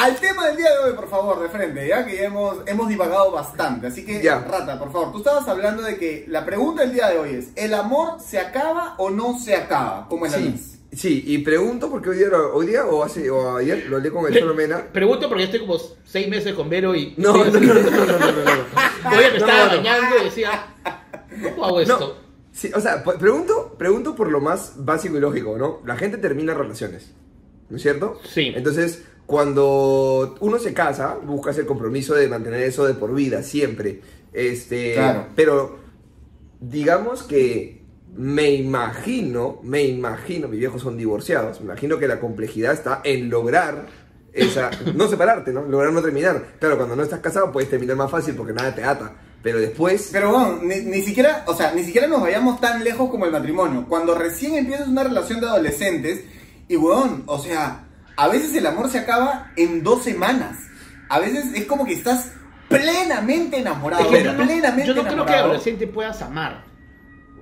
Al 0.00 0.14
tema 0.20 0.46
del 0.46 0.56
día 0.56 0.70
de 0.70 0.78
hoy, 0.78 0.92
por 0.94 1.08
favor, 1.10 1.42
de 1.42 1.48
frente, 1.48 1.88
ya 1.88 2.06
que 2.06 2.14
ya 2.14 2.22
hemos, 2.26 2.58
hemos 2.66 2.88
divagado 2.88 3.32
bastante. 3.32 3.88
Así 3.88 4.04
que, 4.06 4.22
Ya. 4.22 4.38
Rata, 4.38 4.78
por 4.78 4.92
favor, 4.92 5.10
tú 5.10 5.18
estabas 5.18 5.48
hablando 5.48 5.82
de 5.82 5.96
que 5.98 6.24
la 6.28 6.44
pregunta 6.46 6.82
del 6.82 6.92
día 6.92 7.08
de 7.08 7.18
hoy 7.18 7.30
es: 7.34 7.48
¿el 7.56 7.74
amor 7.74 8.20
se 8.20 8.38
acaba 8.38 8.94
o 8.98 9.10
no 9.10 9.36
se 9.38 9.56
acaba? 9.56 10.06
¿Cómo 10.08 10.26
es 10.26 10.32
la 10.32 10.38
Sí, 10.38 10.44
luz? 10.50 10.60
sí, 10.92 11.24
y 11.26 11.38
pregunto 11.38 11.90
porque 11.90 12.10
hoy 12.10 12.18
día, 12.18 12.28
hoy 12.52 12.66
día 12.66 12.86
o, 12.86 13.02
hace, 13.02 13.28
o 13.28 13.56
ayer 13.56 13.86
lo 13.88 13.96
hablé 13.96 14.10
con 14.10 14.24
el 14.32 14.38
Cholo 14.38 14.54
Mena. 14.54 14.84
Pregunto 14.92 15.28
porque 15.28 15.42
estoy 15.44 15.60
como 15.60 15.76
seis 16.04 16.28
meses 16.28 16.54
con 16.54 16.70
Vero 16.70 16.94
y. 16.94 17.14
No, 17.16 17.32
no, 17.32 17.44
no, 17.46 17.58
no, 17.60 17.74
no, 17.74 17.90
no, 17.90 18.18
no, 18.18 18.44
no. 18.44 19.16
Oye, 19.18 19.30
me 19.32 19.36
estaba 19.38 19.58
No, 19.64 19.70
no. 19.72 19.76
bañando 19.78 20.16
y 20.20 20.24
decía, 20.26 20.66
¿cómo 21.42 21.64
hago 21.66 21.80
esto? 21.80 21.98
No, 21.98 22.12
sí, 22.52 22.70
o 22.72 22.80
sea, 22.80 23.02
pues, 23.02 23.16
pregunto, 23.18 23.74
pregunto 23.76 24.14
por 24.14 24.30
lo 24.30 24.40
más 24.40 24.74
básico 24.76 25.16
y 25.16 25.20
lógico, 25.20 25.58
¿no? 25.58 25.80
La 25.84 25.96
gente 25.96 26.18
termina 26.18 26.54
relaciones, 26.54 27.10
¿no 27.68 27.76
es 27.78 27.82
cierto? 27.82 28.20
Sí. 28.32 28.52
Entonces, 28.54 29.02
cuando 29.28 30.36
uno 30.40 30.58
se 30.58 30.72
casa, 30.72 31.18
buscas 31.22 31.58
el 31.58 31.66
compromiso 31.66 32.14
de 32.14 32.28
mantener 32.28 32.62
eso 32.62 32.86
de 32.86 32.94
por 32.94 33.14
vida, 33.14 33.42
siempre. 33.42 34.00
Este, 34.32 34.94
Claro. 34.94 35.26
Pero, 35.36 35.78
digamos 36.60 37.24
que 37.24 37.82
me 38.16 38.52
imagino, 38.52 39.60
me 39.62 39.82
imagino, 39.82 40.48
mis 40.48 40.60
viejos 40.60 40.80
son 40.80 40.96
divorciados, 40.96 41.60
me 41.60 41.66
imagino 41.66 41.98
que 41.98 42.08
la 42.08 42.20
complejidad 42.20 42.72
está 42.72 43.02
en 43.04 43.28
lograr 43.28 43.84
esa, 44.32 44.70
no 44.94 45.08
separarte, 45.08 45.52
¿no? 45.52 45.60
Lograr 45.60 45.92
no 45.92 46.00
terminar. 46.00 46.54
Claro, 46.58 46.78
cuando 46.78 46.96
no 46.96 47.02
estás 47.02 47.20
casado 47.20 47.52
puedes 47.52 47.68
terminar 47.68 47.96
más 47.96 48.10
fácil 48.10 48.34
porque 48.34 48.54
nada 48.54 48.74
te 48.74 48.82
ata. 48.82 49.12
Pero 49.42 49.58
después... 49.58 50.08
Pero 50.10 50.32
bueno, 50.32 50.60
ni, 50.62 50.76
ni 50.76 51.02
siquiera, 51.02 51.44
o 51.48 51.54
sea, 51.54 51.74
ni 51.74 51.84
siquiera 51.84 52.06
nos 52.06 52.22
vayamos 52.22 52.62
tan 52.62 52.82
lejos 52.82 53.10
como 53.10 53.26
el 53.26 53.32
matrimonio. 53.32 53.84
Cuando 53.90 54.14
recién 54.14 54.54
empiezas 54.54 54.88
una 54.88 55.04
relación 55.04 55.38
de 55.42 55.48
adolescentes, 55.48 56.24
y 56.66 56.78
weón, 56.78 57.24
o 57.26 57.38
sea, 57.38 57.87
a 58.18 58.28
veces 58.28 58.54
el 58.54 58.66
amor 58.66 58.90
se 58.90 58.98
acaba 58.98 59.50
en 59.56 59.82
dos 59.82 60.04
semanas. 60.04 60.58
A 61.08 61.18
veces 61.20 61.46
es 61.54 61.64
como 61.64 61.86
que 61.86 61.94
estás 61.94 62.32
plenamente 62.68 63.58
enamorado. 63.58 64.02
Es 64.04 64.08
que 64.10 64.24
yo 64.24 64.32
no, 64.34 64.44
plenamente 64.44 64.86
yo 64.88 64.94
no 64.94 65.00
creo 65.02 65.04
que 65.06 65.12
enamorado. 65.14 65.44
adolescente 65.44 65.86
puedas 65.86 66.20
amar. 66.20 66.64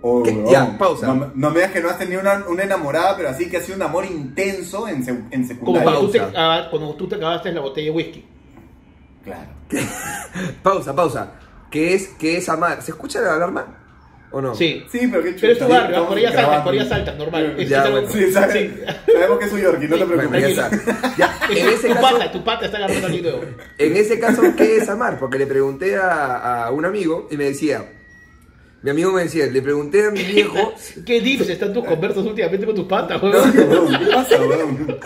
Oh, 0.02 0.22
¿Qué? 0.22 0.30
weón. 0.30 0.46
Ya, 0.52 0.78
pausa. 0.78 1.06
No, 1.08 1.14
me- 1.16 1.26
no 1.34 1.50
me 1.50 1.56
digas 1.56 1.72
que 1.72 1.80
no 1.80 1.88
has 1.88 1.98
tenido 1.98 2.20
una, 2.20 2.44
una 2.46 2.62
enamorada, 2.62 3.16
pero 3.16 3.30
así 3.30 3.48
que 3.50 3.56
ha 3.56 3.60
sido 3.60 3.76
un 3.76 3.82
amor 3.82 4.04
intenso 4.04 4.86
en, 4.86 5.04
sec- 5.04 5.24
en 5.30 5.48
Como 5.48 5.48
secundaria. 5.48 5.82
cuando 5.84 6.00
tú, 6.06 6.12
te, 6.12 6.20
ah, 6.36 6.66
cuando 6.70 6.94
tú 6.94 7.08
te 7.08 7.14
acabaste 7.16 7.50
la 7.52 7.60
botella 7.62 7.86
de 7.90 7.96
whisky. 7.96 8.24
Claro. 9.24 9.50
Pausa, 10.62 10.94
pausa. 10.94 11.32
¿Qué 11.70 11.94
es, 11.94 12.08
qué 12.18 12.36
es 12.36 12.48
amar? 12.48 12.82
¿Se 12.82 12.92
escucha 12.92 13.20
la 13.20 13.34
alarma? 13.34 13.75
¿O 14.36 14.42
no? 14.42 14.54
Sí. 14.54 14.84
Sí, 14.92 15.08
pero 15.10 15.22
qué 15.22 15.30
Pero 15.40 15.52
es 15.54 15.58
tu 15.58 15.66
barrio, 15.66 16.06
por 16.08 16.18
allá 16.18 16.30
saltas, 16.30 16.60
por 16.62 16.74
allá 16.74 16.84
saltas, 16.86 17.16
normal. 17.16 17.54
Es- 17.56 17.68
Ya, 17.70 17.78
es 17.78 17.84
algo- 17.86 18.00
bueno. 18.02 18.12
Sí, 18.12 18.32
sabes- 18.32 18.70
sabemos 19.10 19.38
que 19.38 19.44
es 19.46 19.52
un 19.52 19.60
Yorkie, 19.62 19.88
no 19.88 19.96
te 19.96 20.04
Bueno, 20.04 20.30
preocupes. 20.30 20.56
ya 21.16 21.38
en, 21.48 21.56
Es 21.56 21.64
ese 21.74 21.88
tu 21.88 21.94
caso, 21.94 22.02
pata, 22.18 22.32
tu 22.32 22.44
pata 22.44 22.66
está 22.66 22.76
agarrando 22.76 23.06
aquí 23.06 23.22
nuevo. 23.22 23.40
en 23.78 23.96
ese 23.96 24.20
caso, 24.20 24.42
¿qué 24.54 24.76
es 24.76 24.88
amar? 24.90 25.18
Porque 25.18 25.38
le 25.38 25.46
pregunté 25.46 25.96
a, 25.96 26.64
a 26.66 26.70
un 26.70 26.84
amigo 26.84 27.28
y 27.30 27.38
me 27.38 27.44
decía, 27.44 27.86
mi 28.82 28.90
amigo 28.90 29.10
me 29.12 29.22
decía, 29.22 29.46
le 29.46 29.62
pregunté 29.62 30.04
a 30.06 30.10
mi 30.10 30.22
viejo, 30.34 30.74
¿Qué 31.06 31.20
dips 31.22 31.48
están 31.48 31.72
tus 31.72 31.86
conversas 31.86 32.22
últimamente 32.26 32.66
con 32.66 32.74
tus 32.74 32.86
patas, 32.86 33.22
No, 33.22 33.30
weón? 33.30 33.52
¿Qué 33.52 34.06
pasa, 34.12 34.36
weón? 34.42 34.98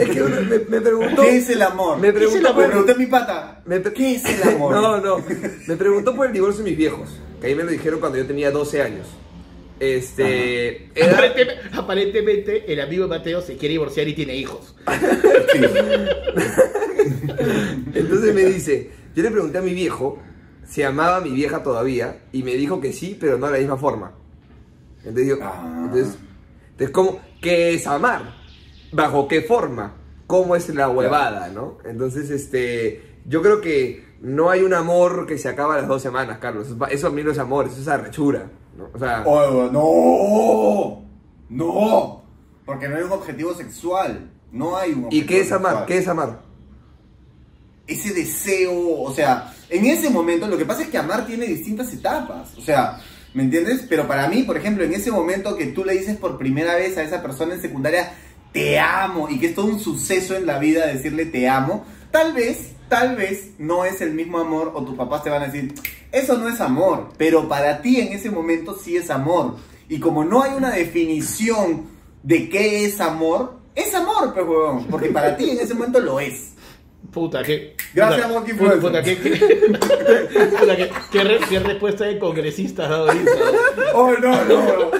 es 0.00 0.08
que 0.10 0.20
uno 0.22 0.36
me, 0.42 0.58
me 0.58 0.80
preguntó... 0.80 1.22
¿Qué 1.22 1.36
es 1.36 1.48
el 1.50 1.62
amor? 1.62 1.98
Me 1.98 2.12
¿Qué 2.12 2.24
es 2.24 2.34
el 2.34 2.42
preguntó 2.42 2.48
amor? 2.48 2.56
Me 2.56 2.62
por- 2.64 2.70
pregunté 2.72 2.92
a 2.92 2.96
mi 2.96 3.06
pata. 3.06 3.60
me 3.66 3.82
¿Qué 3.82 4.14
es 4.16 4.24
el 4.24 4.48
amor? 4.56 4.74
No, 4.74 4.98
no. 5.00 5.24
Me 5.68 5.76
preguntó 5.76 6.16
por 6.16 6.26
el 6.26 6.32
divorcio 6.32 6.64
de 6.64 6.70
mis 6.70 6.76
viejos. 6.76 7.08
Que 7.40 7.46
ahí 7.48 7.54
me 7.54 7.64
lo 7.64 7.70
dijeron 7.70 8.00
cuando 8.00 8.18
yo 8.18 8.26
tenía 8.26 8.50
12 8.50 8.82
años. 8.82 9.06
Este. 9.80 10.90
Era, 10.94 11.12
Aparentemente, 11.18 11.54
aparentemente, 11.72 12.72
el 12.72 12.80
amigo 12.80 13.04
de 13.04 13.10
Mateo 13.10 13.40
se 13.42 13.56
quiere 13.56 13.74
divorciar 13.74 14.08
y 14.08 14.14
tiene 14.14 14.34
hijos. 14.36 14.74
Entonces 17.94 18.34
me 18.34 18.44
dice, 18.44 18.90
yo 19.14 19.22
le 19.22 19.30
pregunté 19.30 19.58
a 19.58 19.62
mi 19.62 19.74
viejo 19.74 20.18
si 20.66 20.82
amaba 20.82 21.16
a 21.18 21.20
mi 21.20 21.30
vieja 21.30 21.62
todavía 21.62 22.22
y 22.32 22.42
me 22.42 22.54
dijo 22.54 22.80
que 22.80 22.92
sí, 22.92 23.16
pero 23.18 23.38
no 23.38 23.46
de 23.46 23.52
la 23.52 23.58
misma 23.58 23.76
forma. 23.76 24.12
Entonces 24.98 25.28
yo, 25.28 25.36
Ah. 25.42 25.82
entonces, 25.86 26.18
entonces 26.72 26.90
¿cómo? 26.90 27.20
¿Qué 27.40 27.74
es 27.74 27.86
amar? 27.86 28.34
¿Bajo 28.92 29.28
qué 29.28 29.42
forma? 29.42 29.94
¿Cómo 30.26 30.56
es 30.56 30.68
la 30.74 30.88
huevada, 30.90 31.48
no? 31.48 31.78
Entonces, 31.84 32.30
este, 32.30 33.02
yo 33.26 33.40
creo 33.42 33.60
que 33.60 34.04
no 34.20 34.50
hay 34.50 34.62
un 34.62 34.74
amor 34.74 35.26
que 35.26 35.38
se 35.38 35.48
acaba 35.48 35.74
a 35.74 35.78
las 35.78 35.88
dos 35.88 36.02
semanas, 36.02 36.38
Carlos. 36.38 36.68
Eso, 36.90 37.06
a 37.06 37.10
mí 37.10 37.22
no 37.22 37.30
es 37.30 37.38
amor, 37.38 37.66
eso 37.66 37.80
es 37.80 37.88
arrechura, 37.88 38.50
¿no? 38.76 38.88
O 38.92 38.98
sea, 38.98 39.22
Oh, 39.26 39.68
no, 41.50 41.64
no, 41.64 42.22
porque 42.64 42.88
no 42.88 42.96
hay 42.96 43.02
un 43.02 43.12
objetivo 43.12 43.54
sexual. 43.54 44.30
No 44.50 44.76
hay 44.76 44.92
un 44.92 45.00
¿y 45.02 45.04
objetivo 45.04 45.26
qué 45.28 45.40
es 45.40 45.52
amar? 45.52 45.70
sexual. 45.70 45.86
¿Qué 45.86 45.98
es 45.98 46.08
amar? 46.08 46.48
ese 47.86 48.12
deseo, 48.12 49.00
o 49.00 49.12
sea, 49.14 49.54
en 49.70 49.86
ese 49.86 50.10
momento 50.10 50.46
lo 50.46 50.58
que 50.58 50.66
pasa 50.66 50.82
es 50.82 50.88
que 50.88 50.98
amar 50.98 51.26
tiene 51.26 51.46
distintas 51.46 51.90
etapas, 51.94 52.54
o 52.58 52.60
sea, 52.60 53.00
¿me 53.32 53.42
entiendes? 53.44 53.86
Pero 53.88 54.06
para 54.06 54.28
mí, 54.28 54.42
por 54.42 54.58
ejemplo, 54.58 54.84
en 54.84 54.92
ese 54.92 55.10
momento 55.10 55.56
que 55.56 55.68
tú 55.68 55.86
le 55.86 55.94
dices 55.94 56.18
por 56.18 56.36
primera 56.36 56.74
vez 56.74 56.98
a 56.98 57.02
esa 57.02 57.22
persona 57.22 57.54
en 57.54 57.62
secundaria, 57.62 58.12
te 58.52 58.78
amo, 58.78 59.28
y 59.30 59.40
que 59.40 59.46
es 59.46 59.54
todo 59.54 59.64
un 59.66 59.80
suceso 59.80 60.36
en 60.36 60.44
la 60.44 60.58
vida 60.58 60.86
decirle 60.86 61.24
te 61.26 61.48
amo, 61.48 61.86
tal 62.10 62.34
vez, 62.34 62.72
tal 62.88 63.16
vez 63.16 63.50
no 63.58 63.84
es 63.84 64.00
el 64.00 64.14
mismo 64.14 64.38
amor, 64.38 64.72
o 64.74 64.82
tus 64.82 64.96
papás 64.96 65.22
te 65.22 65.30
van 65.30 65.42
a 65.42 65.46
decir, 65.46 65.74
eso 66.12 66.36
no 66.38 66.48
es 66.48 66.60
amor, 66.60 67.10
pero 67.16 67.48
para 67.48 67.82
ti 67.82 68.00
en 68.00 68.12
ese 68.12 68.30
momento 68.30 68.76
sí 68.76 68.96
es 68.96 69.10
amor, 69.10 69.56
y 69.88 70.00
como 70.00 70.24
no 70.24 70.42
hay 70.42 70.52
una 70.52 70.70
definición 70.70 71.86
de 72.22 72.48
qué 72.48 72.84
es 72.84 73.00
amor, 73.00 73.58
es 73.74 73.94
amor, 73.94 74.34
pues, 74.34 74.46
huevón, 74.46 74.86
porque 74.90 75.08
para 75.10 75.36
ti 75.36 75.50
en 75.50 75.60
ese 75.60 75.74
momento 75.74 76.00
lo 76.00 76.18
es. 76.20 76.47
Puta, 77.12 77.42
que. 77.42 77.74
Gracias, 77.94 78.28
Monkey 78.28 78.54
puta, 78.54 78.76
puta, 78.76 79.02
que, 79.02 79.16
que- 79.18 79.30
puta, 80.60 80.76
que- 80.76 80.90
qué 81.10 81.24
re- 81.24 81.40
qué 81.48 81.58
respuesta 81.60 82.04
de 82.04 82.18
congresista 82.18 82.84
has 82.84 82.90
dado 82.90 83.08
ahorita. 83.10 83.30
Oh, 83.94 84.12
no, 84.12 84.44
no. 84.44 84.90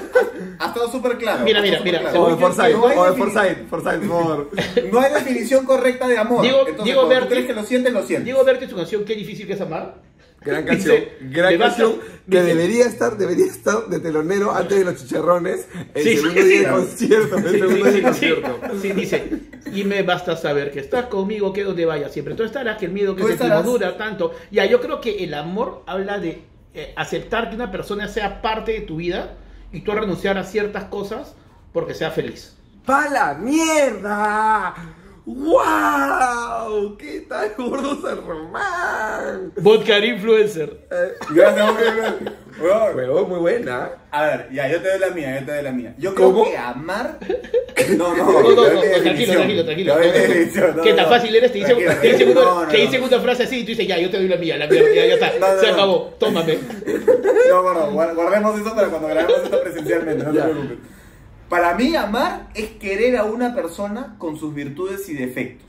Ha 0.60 0.66
estado 0.68 0.90
súper 0.90 1.18
claro. 1.18 1.44
Mira, 1.44 1.60
mira, 1.60 1.80
mira, 1.84 2.00
O 2.14 2.30
de. 2.30 2.36
Forsyth, 2.36 2.72
No 2.76 2.88
hay 2.88 2.96
o 2.96 3.04
de 3.04 3.12
Forsyth, 3.18 3.68
Forsyth, 3.68 4.00
por 4.00 4.08
favor. 4.08 4.50
No 4.92 5.00
hay 5.00 5.12
definición 5.12 5.64
correcta 5.66 6.08
de 6.08 6.18
amor. 6.18 6.42
Diego- 6.42 6.60
Entonces, 6.60 6.84
Diego 6.84 7.08
Berti- 7.10 7.28
crees 7.28 7.46
que 7.46 7.52
lo 7.54 7.64
sientes, 7.64 7.92
lo 7.92 8.02
sientes. 8.02 8.24
Diego 8.24 8.42
Verte 8.44 8.68
su 8.68 8.76
canción 8.76 9.04
Qué 9.04 9.14
difícil 9.14 9.46
que 9.46 9.52
es 9.52 9.60
amar. 9.60 9.96
Gran 10.40 10.64
Dice, 10.64 10.76
canción, 11.18 11.32
gran 11.32 11.50
me 11.52 11.56
basta- 11.58 11.82
canción 11.82 12.00
que 12.00 12.06
dice- 12.42 12.44
debería 12.54 12.86
estar, 12.86 13.16
debería 13.18 13.46
estar 13.46 13.86
de 13.88 13.98
telonero 14.00 14.54
antes 14.54 14.78
de 14.78 14.84
los 14.84 14.96
chicharrones, 14.96 15.66
el 15.94 16.02
Sí, 16.04 16.16
segundo 16.16 16.40
sí, 16.42 16.46
día 16.48 16.58
sí. 16.58 16.64
de 16.64 16.70
concierto, 16.70 17.36
el 17.38 17.44
Sí, 17.44 17.50
segundo 17.58 17.74
sí, 17.74 17.82
día 17.82 17.84
de 17.84 17.96
sí, 17.98 18.02
concierto. 18.02 18.60
sí, 18.80 18.92
dice, 18.92 19.32
y 19.74 19.84
me 19.84 20.02
basta 20.02 20.36
saber 20.36 20.70
que 20.70 20.80
estás 20.80 21.06
conmigo, 21.06 21.52
que 21.52 21.64
donde 21.64 21.84
vaya 21.86 22.08
siempre. 22.08 22.34
Tú 22.34 22.44
estarás, 22.44 22.78
que 22.78 22.86
el 22.86 22.92
miedo 22.92 23.16
que 23.16 23.22
estarás. 23.24 23.64
dura 23.64 23.96
tanto. 23.96 24.32
Ya, 24.50 24.64
yo 24.66 24.80
creo 24.80 25.00
que 25.00 25.24
el 25.24 25.34
amor 25.34 25.82
habla 25.86 26.18
de 26.18 26.42
eh, 26.74 26.92
aceptar 26.96 27.48
que 27.50 27.56
una 27.56 27.70
persona 27.72 28.06
sea 28.08 28.40
parte 28.40 28.72
de 28.72 28.80
tu 28.82 28.96
vida 28.96 29.34
y 29.72 29.80
tú 29.80 29.92
renunciar 29.92 30.38
a 30.38 30.44
ciertas 30.44 30.84
cosas 30.84 31.34
porque 31.72 31.94
sea 31.94 32.10
feliz. 32.12 32.54
¡Pa 32.86 33.08
la 33.10 33.34
mierda! 33.34 34.74
¡Wow! 35.28 36.96
¿Qué 36.96 37.26
tal, 37.28 37.52
gordo 37.58 38.00
San 38.00 38.26
Román? 38.26 39.52
Vodka 39.58 39.98
influencer. 39.98 40.78
Gracias, 41.30 41.68
hombre, 41.68 41.84
gracias. 41.94 42.32
Weón. 42.58 43.28
Muy 43.28 43.38
buena. 43.38 43.90
A 44.10 44.24
ver, 44.24 44.48
ya, 44.52 44.68
yo 44.68 44.80
te 44.80 44.88
doy 44.88 44.98
la 44.98 45.10
mía, 45.10 45.38
yo 45.40 45.46
te 45.46 45.52
doy 45.52 45.62
la 45.64 45.72
mía. 45.72 45.94
Yo 45.98 46.14
creo 46.14 46.32
¿Cómo? 46.32 46.44
que 46.44 46.56
amar. 46.56 47.18
No, 47.96 48.14
no, 48.16 48.24
No, 48.24 48.42
no, 48.42 48.50
no, 48.54 48.72
no, 48.74 48.80
tranquilo, 48.80 49.32
tranquilo, 49.34 49.64
tranquilo. 49.64 49.94
No, 49.94 50.00
¿Qué 50.82 50.90
no, 50.90 50.96
tan 50.96 51.08
fácil 51.08 51.34
eres? 51.36 51.52
Te 51.52 51.58
dice, 51.58 51.74
Tranquilo, 51.74 51.92
te 52.00 52.06
dice 52.08 52.24
tranquilo. 52.24 52.98
una, 53.06 53.08
te 53.10 53.20
frase 53.20 53.42
así 53.44 53.58
y 53.60 53.62
tú 53.62 53.68
dices, 53.68 53.86
ya, 53.86 53.98
yo 53.98 54.10
te 54.10 54.16
doy 54.18 54.28
la 54.28 54.36
mía, 54.36 54.56
la 54.58 54.66
mía, 54.66 54.82
ya, 54.94 55.06
ya 55.06 55.14
está. 55.14 55.32
No, 55.38 55.54
no, 55.54 55.60
Se 55.60 55.66
no. 55.68 55.72
acabó, 55.74 56.14
tómame. 56.18 56.58
No, 57.50 57.62
gordo, 57.62 57.92
guar- 57.92 58.14
guardemos 58.14 58.60
eso 58.60 58.74
para 58.74 58.88
cuando 58.88 59.08
grabemos 59.08 59.42
esto 59.44 59.60
presencialmente, 59.62 60.24
no 60.24 60.32
te 60.32 60.40
preocupes. 60.40 60.78
Para 61.48 61.74
mí, 61.74 61.94
amar 61.96 62.48
es 62.54 62.70
querer 62.72 63.16
a 63.16 63.24
una 63.24 63.54
persona 63.54 64.16
con 64.18 64.36
sus 64.38 64.54
virtudes 64.54 65.08
y 65.08 65.14
defectos. 65.14 65.66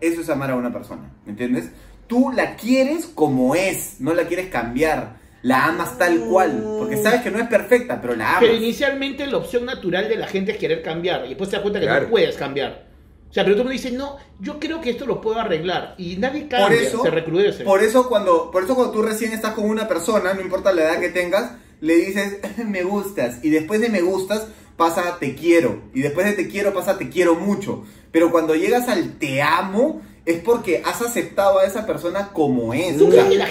Eso 0.00 0.20
es 0.20 0.28
amar 0.30 0.50
a 0.50 0.56
una 0.56 0.72
persona, 0.72 1.10
¿me 1.24 1.32
entiendes? 1.32 1.70
Tú 2.06 2.30
la 2.34 2.56
quieres 2.56 3.06
como 3.06 3.54
es, 3.54 3.96
no 4.00 4.14
la 4.14 4.24
quieres 4.26 4.48
cambiar. 4.48 5.22
La 5.42 5.66
amas 5.66 5.98
tal 5.98 6.20
cual, 6.20 6.62
porque 6.78 6.96
sabes 6.96 7.20
que 7.20 7.30
no 7.30 7.38
es 7.38 7.48
perfecta, 7.48 8.00
pero 8.00 8.16
la 8.16 8.28
amas. 8.30 8.40
Pero 8.40 8.54
inicialmente 8.54 9.26
la 9.26 9.36
opción 9.36 9.66
natural 9.66 10.08
de 10.08 10.16
la 10.16 10.26
gente 10.26 10.52
es 10.52 10.58
querer 10.58 10.82
cambiar 10.82 11.26
y 11.26 11.28
después 11.30 11.50
te 11.50 11.56
das 11.56 11.62
cuenta 11.62 11.80
que 11.80 11.86
Claro. 11.86 12.04
no 12.04 12.10
puedes 12.10 12.34
cambiar. 12.36 12.86
O 13.28 13.32
sea, 13.34 13.44
pero 13.44 13.56
tú 13.56 13.64
me 13.64 13.72
dices, 13.72 13.92
no, 13.92 14.16
yo 14.40 14.58
creo 14.58 14.80
que 14.80 14.90
esto 14.90 15.04
lo 15.04 15.20
puedo 15.20 15.38
arreglar 15.38 15.96
y 15.98 16.16
nadie 16.16 16.48
cambia, 16.48 16.68
por 16.68 16.72
eso, 16.72 17.02
se 17.02 17.10
recrudece. 17.10 17.64
por 17.64 17.82
eso 17.82 18.08
cuando, 18.08 18.50
por 18.50 18.64
eso 18.64 18.74
cuando 18.74 18.92
tú 18.92 19.02
recién 19.02 19.32
estás 19.32 19.52
con 19.52 19.68
una 19.68 19.86
persona, 19.86 20.32
no 20.32 20.40
importa 20.40 20.72
la 20.72 20.82
edad 20.84 21.00
que 21.00 21.08
tengas, 21.10 21.52
le 21.80 21.94
dices 21.96 22.38
me 22.66 22.82
gustas 22.82 23.44
y 23.44 23.50
después 23.50 23.80
de 23.82 23.90
me 23.90 24.00
gustas 24.00 24.46
pasa 24.76 25.18
te 25.20 25.34
quiero 25.34 25.82
y 25.94 26.00
después 26.00 26.26
de 26.26 26.32
te 26.32 26.48
quiero 26.48 26.72
pasa 26.74 26.98
te 26.98 27.08
quiero 27.08 27.34
mucho. 27.34 27.84
Pero 28.10 28.30
cuando 28.30 28.54
llegas 28.54 28.88
al 28.88 29.18
te 29.18 29.42
amo 29.42 30.02
es 30.24 30.40
porque 30.40 30.82
has 30.84 31.02
aceptado 31.02 31.58
a 31.58 31.64
esa 31.64 31.86
persona 31.86 32.30
como 32.32 32.72
es. 32.72 32.96
¿Tú 32.96 33.06
o 33.06 33.10
crees 33.10 33.22
sea, 33.22 33.30
que 33.30 33.36
la 33.38 33.46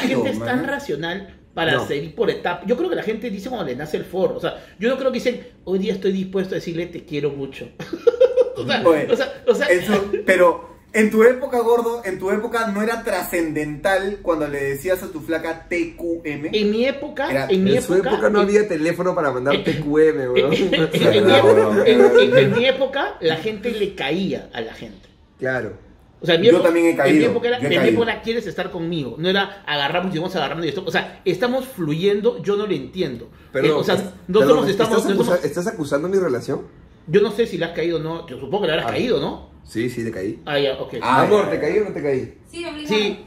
gente, 0.00 0.30
es 0.30 0.38
man. 0.38 0.48
tan 0.48 0.64
racional 0.66 1.38
para 1.54 1.74
No. 1.74 1.86
seguir 1.86 2.14
por 2.14 2.30
etapas? 2.30 2.66
Yo 2.66 2.76
creo 2.76 2.88
que 2.90 2.96
la 2.96 3.02
gente 3.02 3.30
dice 3.30 3.48
cuando 3.48 3.66
le 3.66 3.76
nace 3.76 3.96
el 3.98 4.04
forro. 4.04 4.36
O 4.36 4.40
sea, 4.40 4.62
yo 4.78 4.88
no 4.88 4.96
creo 4.98 5.12
que 5.12 5.18
dicen, 5.18 5.46
hoy 5.64 5.78
día 5.78 5.92
estoy 5.92 6.12
dispuesto 6.12 6.54
a 6.54 6.56
decirle 6.56 6.86
te 6.86 7.04
quiero 7.04 7.30
mucho. 7.30 7.68
o 8.56 8.66
sea, 8.66 8.82
Oye, 8.86 9.08
o 9.10 9.16
sea, 9.16 9.42
o 9.46 9.54
sea, 9.54 9.66
Eso, 9.66 10.10
pero 10.26 10.71
en 10.94 11.10
tu 11.10 11.22
época, 11.24 11.58
gordo, 11.60 12.02
en 12.04 12.18
tu 12.18 12.30
época 12.30 12.66
no 12.68 12.82
era 12.82 13.02
trascendental 13.02 14.18
cuando 14.22 14.46
le 14.48 14.62
decías 14.62 15.02
a 15.02 15.08
tu 15.08 15.20
flaca 15.20 15.66
TQM. 15.68 16.50
en 16.52 16.70
mi 16.70 16.84
época, 16.86 17.30
Era- 17.30 17.46
en 17.48 17.64
mi 17.64 17.76
En 17.76 17.82
su 17.82 17.94
época 17.94 18.28
no 18.28 18.40
en- 18.42 18.48
había 18.48 18.68
teléfono 18.68 19.14
para 19.14 19.30
mandar 19.32 19.56
TQM, 19.64 20.32
weón. 20.32 20.52
en- 20.52 20.60
mi 20.60 20.66
Verdad, 20.68 21.38
época- 21.38 21.52
weón. 21.68 21.86
en- 21.86 22.00
en- 22.20 22.38
en 22.38 22.52
mi 22.58 22.64
época, 22.66 23.16
la 23.20 23.36
gente 23.36 23.70
le 23.70 23.94
caía 23.94 24.50
a 24.52 24.60
la 24.60 24.74
gente. 24.74 25.08
Claro. 25.38 25.72
O 26.20 26.26
sea, 26.26 26.36
en 26.36 26.40
mi 26.42 26.46
Yo 26.46 26.52
época- 26.52 26.64
también 26.68 26.86
he 26.86 26.90
En 26.90 26.94
mi 26.96 27.02
caído, 27.02 27.30
época 27.32 27.48
era, 27.48 27.58
yo 27.58 27.64
en 27.64 27.70
mi 27.70 27.76
caído. 27.76 27.92
época 28.02 28.22
quieres 28.22 28.46
estar 28.46 28.70
conmigo. 28.70 29.16
No 29.18 29.28
era 29.28 29.64
agarramos 29.66 30.14
y 30.14 30.18
vamos 30.18 30.36
agarrando 30.36 30.64
y 30.64 30.68
esto. 30.68 30.84
O 30.86 30.90
sea, 30.92 31.20
estamos 31.24 31.64
fluyendo, 31.66 32.40
yo 32.44 32.54
no 32.56 32.64
lo 32.66 32.72
entiendo. 32.72 33.28
Perdón, 33.50 33.70
Eh, 33.70 33.74
o 33.74 33.82
sea, 33.82 33.96
no 34.28 34.38
perdón, 34.38 34.56
somos, 34.58 34.70
estamos, 34.70 34.98
¿estás, 34.98 35.04
no 35.08 35.14
acusa- 35.16 35.30
somos- 35.32 35.44
¿Estás 35.44 35.66
acusando 35.66 36.08
mi 36.08 36.18
relación? 36.18 36.60
yo 37.08 37.20
no 37.22 37.32
sé 37.32 37.46
si 37.48 37.58
le 37.58 37.64
has 37.64 37.72
caído 37.72 37.98
o 37.98 38.00
no. 38.00 38.28
Yo 38.28 38.38
supongo 38.38 38.60
que 38.62 38.66
le 38.68 38.72
habrás 38.74 38.86
Ah. 38.86 38.92
caído, 38.92 39.18
¿no? 39.20 39.50
Sí, 39.64 39.88
sí, 39.88 40.04
te 40.04 40.10
caí. 40.10 40.40
Ah, 40.44 40.58
ya, 40.58 40.74
ok. 40.74 40.94
Ah, 41.00 41.22
Amor, 41.22 41.48
¿te 41.50 41.58
caí 41.60 41.78
o 41.78 41.84
no 41.84 41.90
te 41.90 42.02
caí? 42.02 42.34
Sí, 42.50 42.64
obligado. 42.64 42.88
Sí. 42.88 43.24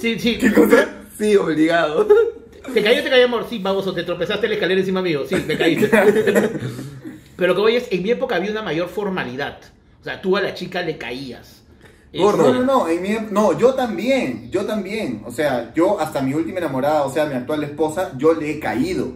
Sí, 0.00 0.18
sí. 0.18 0.38
Sí, 1.18 1.36
obligado. 1.36 2.06
¿Te 2.72 2.82
cayó 2.82 3.00
o 3.00 3.04
te 3.04 3.10
cayó, 3.10 3.24
amor? 3.26 3.46
Sí, 3.50 3.58
baboso, 3.58 3.92
te 3.92 4.02
tropezaste 4.04 4.46
en 4.46 4.50
la 4.50 4.54
escalera 4.54 4.80
encima 4.80 5.02
mío. 5.02 5.24
Sí, 5.28 5.36
me 5.46 5.56
caíste. 5.58 5.88
Pero 7.36 7.48
lo 7.48 7.54
que 7.54 7.60
voy 7.60 7.76
es, 7.76 7.88
en 7.90 8.02
mi 8.02 8.10
época 8.10 8.36
había 8.36 8.50
una 8.50 8.62
mayor 8.62 8.88
formalidad. 8.88 9.58
O 10.00 10.04
sea, 10.04 10.20
tú 10.22 10.36
a 10.36 10.40
la 10.40 10.54
chica 10.54 10.82
le 10.82 10.96
caías. 10.96 11.62
Gordo. 12.14 12.52
No, 12.52 12.60
no, 12.60 12.64
no, 12.64 12.88
en 12.88 13.02
mi- 13.02 13.18
no, 13.30 13.58
yo 13.58 13.74
también, 13.74 14.50
yo 14.50 14.64
también. 14.64 15.22
O 15.26 15.30
sea, 15.32 15.72
yo 15.74 15.98
hasta 15.98 16.20
mi 16.22 16.34
última 16.34 16.58
enamorada, 16.58 17.04
o 17.04 17.10
sea, 17.12 17.24
mi 17.26 17.34
actual 17.34 17.64
esposa, 17.64 18.12
yo 18.18 18.34
le 18.34 18.50
he 18.52 18.60
caído. 18.60 19.12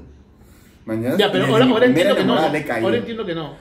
¿Mañana? 0.87 1.17
Ya, 1.19 1.31
pero 1.31 1.47
ahora, 1.47 1.65
ahora 1.67 1.87
entiendo 1.87 2.15
que 2.15 2.21
no. 2.21 2.33
enamorada 2.33 2.53
le 2.53 2.59
he 2.59 2.65
caído. 2.65 2.87
Ahora 2.87 2.99
entiendo 2.99 3.27
que 3.27 3.35
no. 3.35 3.57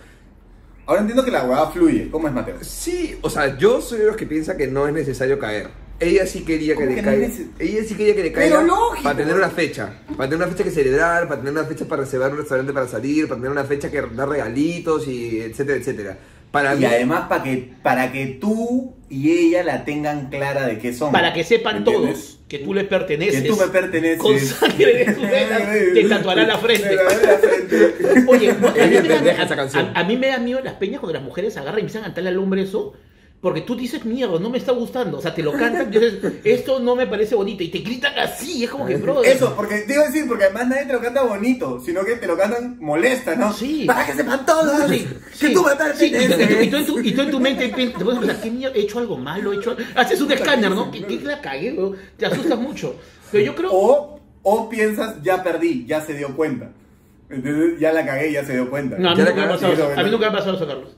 Ahora 0.87 1.01
entiendo 1.01 1.25
que 1.25 1.31
la 1.31 1.43
hueá 1.45 1.67
fluye. 1.71 2.09
¿Cómo 2.11 2.27
es, 2.27 2.33
Mateo? 2.33 2.57
Sí, 2.61 3.17
o 3.21 3.29
sea, 3.29 3.57
yo 3.57 3.81
soy 3.81 3.99
de 3.99 4.05
los 4.05 4.15
que 4.15 4.25
piensa 4.25 4.55
que 4.55 4.67
no 4.67 4.87
es 4.87 4.93
necesario 4.93 5.39
caer. 5.39 5.69
Ella 5.99 6.27
sí 6.27 6.43
quería 6.43 6.73
que 6.75 6.83
¿Cómo 6.83 6.89
le 6.89 6.95
que 6.95 7.01
no 7.01 7.09
es 7.11 7.17
caiga. 7.17 7.33
neces- 7.33 7.47
Ella 7.57 7.83
sí 7.87 7.95
quería 7.95 8.15
que 8.15 8.23
le 8.23 8.31
Pero 8.31 8.55
caiga 8.57 8.63
lógico. 8.67 9.03
para 9.03 9.17
tener 9.17 9.33
una 9.35 9.49
fecha. 9.49 9.93
Para 10.17 10.29
tener 10.29 10.45
una 10.45 10.51
fecha 10.53 10.63
que 10.65 10.71
celebrar, 10.71 11.27
para 11.27 11.39
tener 11.41 11.53
una 11.53 11.63
fecha 11.63 11.85
para 11.85 12.01
reservar 12.03 12.31
un 12.33 12.37
restaurante 12.39 12.73
para 12.73 12.87
salir, 12.87 13.27
para 13.27 13.39
tener 13.39 13.51
una 13.51 13.63
fecha 13.63 13.89
que 13.89 14.01
dar 14.01 14.27
regalitos 14.29 15.07
y 15.07 15.39
etcétera, 15.41 15.77
etcétera. 15.79 16.17
Para 16.55 16.73
Y 16.73 16.77
mí, 16.79 16.85
además 16.85 17.23
para 17.27 17.43
que, 17.43 17.73
para 17.83 18.11
que 18.13 18.27
tú 18.27 18.93
y 19.09 19.29
ella 19.29 19.61
la 19.61 19.83
tengan 19.83 20.29
clara 20.29 20.65
de 20.65 20.79
qué 20.79 20.93
son. 20.93 21.11
Para 21.11 21.33
que 21.33 21.43
sepan 21.43 21.83
todos 21.83 22.39
que 22.47 22.59
tú 22.59 22.73
le 22.73 22.85
perteneces. 22.85 23.41
Que 23.41 23.49
tú 23.49 23.57
me 23.57 23.67
perteneces. 23.67 24.19
Con 24.19 24.39
sangre 24.39 25.03
de 25.05 25.13
tu 25.13 25.21
venas, 25.23 25.61
te 25.93 26.03
tatuará 26.05 26.45
la 26.47 26.57
frente. 26.57 26.95
La. 26.95 27.03
Oye, 28.27 28.53
¿no? 28.53 28.69
a, 28.69 28.71
mí 28.71 28.97
me 29.01 29.07
da- 29.21 29.31
esa 29.43 29.53
a- 29.53 29.57
canción. 29.57 29.91
a- 29.93 29.99
a 29.99 30.03
mí 30.05 30.15
me 30.15 30.27
da 30.27 30.37
miedo 30.37 30.61
las 30.63 30.75
peñas 30.75 31.01
cuando 31.01 31.13
las 31.19 31.23
mujeres 31.23 31.57
agarran 31.57 31.79
y 31.79 31.81
empiezan 31.81 32.03
a 32.03 32.05
cantarle 32.05 32.29
al 32.29 32.37
hombre 32.37 32.61
eso. 32.61 32.93
Porque 33.45 33.61
tú 33.61 33.75
dices, 33.75 34.03
mierda, 34.05 34.39
no 34.39 34.49
me 34.49 34.57
está 34.57 34.71
gustando. 34.71 35.19
O 35.19 35.21
sea, 35.21 35.35
te 35.35 35.43
lo 35.43 35.51
cantan 35.51 35.93
y 35.93 35.99
dices, 35.99 36.17
esto 36.43 36.79
no 36.79 36.95
me 36.95 37.05
parece 37.05 37.35
bonito. 37.35 37.61
Y 37.61 37.67
te 37.67 37.77
gritan 37.77 38.17
así. 38.17 38.63
Es 38.63 38.71
como 38.71 38.87
que, 38.87 38.95
bro. 38.97 39.23
Eso, 39.23 39.53
porque 39.55 39.81
te 39.81 39.93
iba 39.93 40.01
a 40.01 40.07
decir, 40.07 40.27
porque 40.27 40.45
además 40.45 40.67
nadie 40.69 40.87
te 40.87 40.93
lo 40.93 40.99
canta 40.99 41.21
bonito, 41.21 41.79
sino 41.79 42.03
que 42.03 42.15
te 42.15 42.25
lo 42.25 42.35
cantan 42.35 42.79
molesta, 42.79 43.35
¿no? 43.35 43.53
Sí. 43.53 43.83
Para 43.85 44.03
que 44.07 44.13
sepan 44.13 44.43
todos 44.47 44.89
Sí, 44.89 45.05
que 45.05 45.47
sí, 45.47 45.53
tú 45.53 45.61
me 45.63 45.93
sí, 45.93 46.05
y, 46.07 46.27
tú, 46.27 46.33
y 46.41 46.47
tú- 46.47 46.63
y 46.63 46.69
tú 46.71 46.77
en 46.77 46.85
tu, 46.87 46.99
y 47.01 47.11
tú 47.11 47.21
en 47.21 47.29
tu 47.29 47.39
mente 47.39 47.67
te 47.67 48.03
pones 48.03 48.17
a 48.17 48.19
pensar, 48.21 48.41
¿qué 48.41 48.49
mierda? 48.49 48.75
¿He 48.75 48.79
hecho 48.81 48.97
algo 48.97 49.15
malo? 49.15 49.53
¿He 49.53 49.57
hecho 49.57 49.69
algo-?" 49.69 49.83
Haces 49.93 50.21
un 50.21 50.31
escáner, 50.31 50.71
¿no? 50.71 50.89
¿Qué, 50.89 51.03
qué 51.05 51.19
la 51.21 51.39
cagué? 51.39 51.73
weón? 51.73 51.97
Te 52.17 52.25
asustas 52.25 52.57
mucho. 52.57 52.95
Pero 53.31 53.45
yo 53.45 53.53
creo... 53.53 53.69
O, 53.71 54.19
o 54.41 54.69
piensas, 54.69 55.21
ya 55.21 55.43
perdí, 55.43 55.85
ya 55.85 56.01
se 56.01 56.15
dio 56.15 56.35
cuenta. 56.35 56.71
Entonces, 57.29 57.79
ya 57.79 57.93
la 57.93 58.03
cagué, 58.03 58.31
ya 58.31 58.43
se 58.43 58.53
dio 58.53 58.71
cuenta. 58.71 58.97
No, 58.97 59.11
a 59.11 59.15
mí 59.15 59.21
nunca 59.21 59.35
me 59.35 59.43
ha 59.43 59.49
pasado 59.49 59.93
A 59.95 60.03
mí 60.03 60.09
nunca 60.09 60.31
me 60.31 60.33
ha 60.33 60.39
pasado 60.39 60.55
eso, 60.55 60.65
Carlos. 60.65 60.95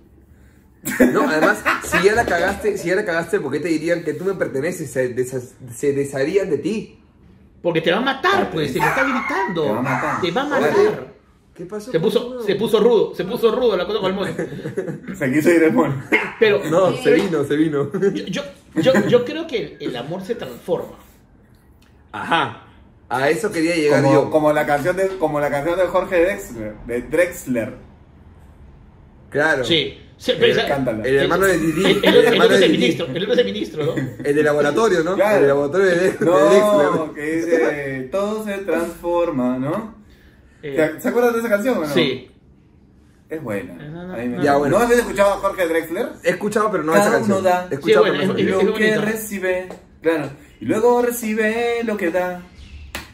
No, 1.14 1.28
además, 1.30 1.64
si 1.84 2.04
ya 2.04 2.14
la 2.16 2.26
cagaste, 2.26 2.78
si 2.78 2.88
ya 2.90 2.96
la 2.96 3.06
cagaste, 3.06 3.40
¿por 3.40 3.52
qué 3.52 3.60
te 3.60 3.68
dirían 3.70 4.04
que 4.04 4.14
tú 4.14 4.24
me 4.26 4.34
perteneces? 4.36 4.92
Se, 4.92 5.14
se 5.74 5.94
desharían 5.94 6.50
de 6.50 6.58
ti. 6.60 7.00
Porque 7.62 7.82
te 7.82 7.92
va 7.92 7.98
a 7.98 8.02
matar, 8.02 8.52
pues. 8.52 8.72
Se 8.72 8.80
me 8.80 8.86
está 8.88 9.04
gritando. 9.04 9.64
Te 9.64 9.70
va 9.72 9.80
a 9.80 9.82
matar. 9.82 10.22
Te 10.22 10.32
va 10.32 10.42
a 10.42 10.46
matar. 10.46 11.18
¿Qué 11.56 11.66
pasó? 11.66 11.92
Se 11.92 12.00
puso, 12.00 12.44
se 12.44 12.56
puso 12.56 12.80
rudo. 12.80 13.16
Se 13.16 13.26
puso 13.26 13.52
rudo 13.54 13.76
la 13.76 13.86
cosa 13.88 14.00
con 14.00 14.12
el 14.12 14.16
mono. 14.16 14.32
Se 15.18 15.32
quiso 15.34 15.50
ir 15.50 15.64
el 15.64 15.74
mono. 15.74 16.02
Pero 16.40 16.62
No, 16.70 16.96
se 16.96 17.12
vino, 17.14 17.44
se 17.44 17.56
vino. 17.56 17.92
yo, 18.14 18.26
yo, 18.28 18.44
yo, 18.76 19.08
yo 19.08 19.26
creo 19.26 19.48
que 19.48 19.78
el, 19.80 19.90
el 19.90 19.96
amor 19.98 20.24
se 20.24 20.36
transforma. 20.36 20.94
Ajá. 22.12 22.64
A 23.10 23.30
eso 23.30 23.52
quería 23.52 23.76
llegar 23.76 24.04
Como, 24.04 24.14
yo. 24.14 24.30
como 24.30 24.54
la 24.54 24.66
canción 24.66 24.96
de, 24.98 25.08
como 25.18 25.40
la 25.40 25.50
canción 25.50 25.80
de 25.80 25.88
Jorge 25.88 26.22
Drexler, 26.22 26.76
de 26.86 27.02
Drexler. 27.04 27.74
Claro. 29.30 29.64
Sí. 29.64 29.98
Esa-. 30.20 30.32
El 31.04 31.16
hermano 31.18 31.46
de 31.46 31.58
Didi. 31.60 31.86
El, 31.86 31.92
el 31.92 32.04
El 32.04 32.10
otro- 32.10 32.20
el 32.20 32.26
hermano 32.34 32.54
es 32.54 32.60
de 32.60 32.66
el 32.66 32.72
Didi. 32.72 32.78
ministro. 32.84 33.06
El 33.14 33.32
es 33.32 33.38
el 33.38 33.46
ministro, 33.46 33.86
¿no? 33.86 33.94
El 34.24 34.36
de 34.36 34.44
laboratorio, 34.44 35.04
¿no? 35.04 35.16
Claro. 35.16 35.36
El 35.36 35.42
de 35.44 35.48
laboratorio 35.48 35.86
de, 35.88 35.96
de 35.96 36.18
No, 36.22 36.50
Dexter. 36.50 37.14
que 37.16 37.36
dice, 37.36 38.10
todo 38.12 38.44
se 38.46 38.58
transforma, 38.60 39.58
¿no? 39.60 39.96
Eh, 40.64 40.96
¿Se, 41.00 41.08
acuerdan 41.10 41.34
de 41.34 41.40
esa 41.40 41.50
canción 41.50 41.78
o 41.78 41.82
no? 41.82 41.88
sí. 41.94 42.32
Es 43.30 43.44
buena. 43.44 43.74
No, 43.74 44.08
no, 44.08 44.14
A 44.14 44.18
mí 44.18 44.24
me 44.30 44.38
no. 44.38 44.44
Ya, 44.44 44.52
encanta. 44.54 44.58
bueno. 44.58 44.80
¿No 44.80 44.86
has 44.86 44.92
escuchado 44.92 45.34
a 45.34 45.38
Jorge 45.38 45.68
Drexler? 45.68 46.08
He 46.24 46.30
escuchado, 46.30 46.72
pero 46.72 46.84
no 46.84 46.94
esa 46.94 47.04
Cada 47.04 47.16
canción. 47.18 47.38
uno 47.40 47.50
da. 47.50 47.68
He 47.70 47.74
escuchado, 47.76 48.06
Sí, 48.06 48.10
bueno, 48.10 48.24
esa 48.24 48.40
es-. 48.42 48.46
Lo 48.50 48.60
es 48.62 48.78
que 48.78 48.98
recibe, 48.98 49.70
claro. 50.02 50.30
Y 50.62 50.66
luego 50.66 51.02
recibe 51.02 51.84
lo 51.84 51.98
que 51.98 52.10
da. 52.10 52.42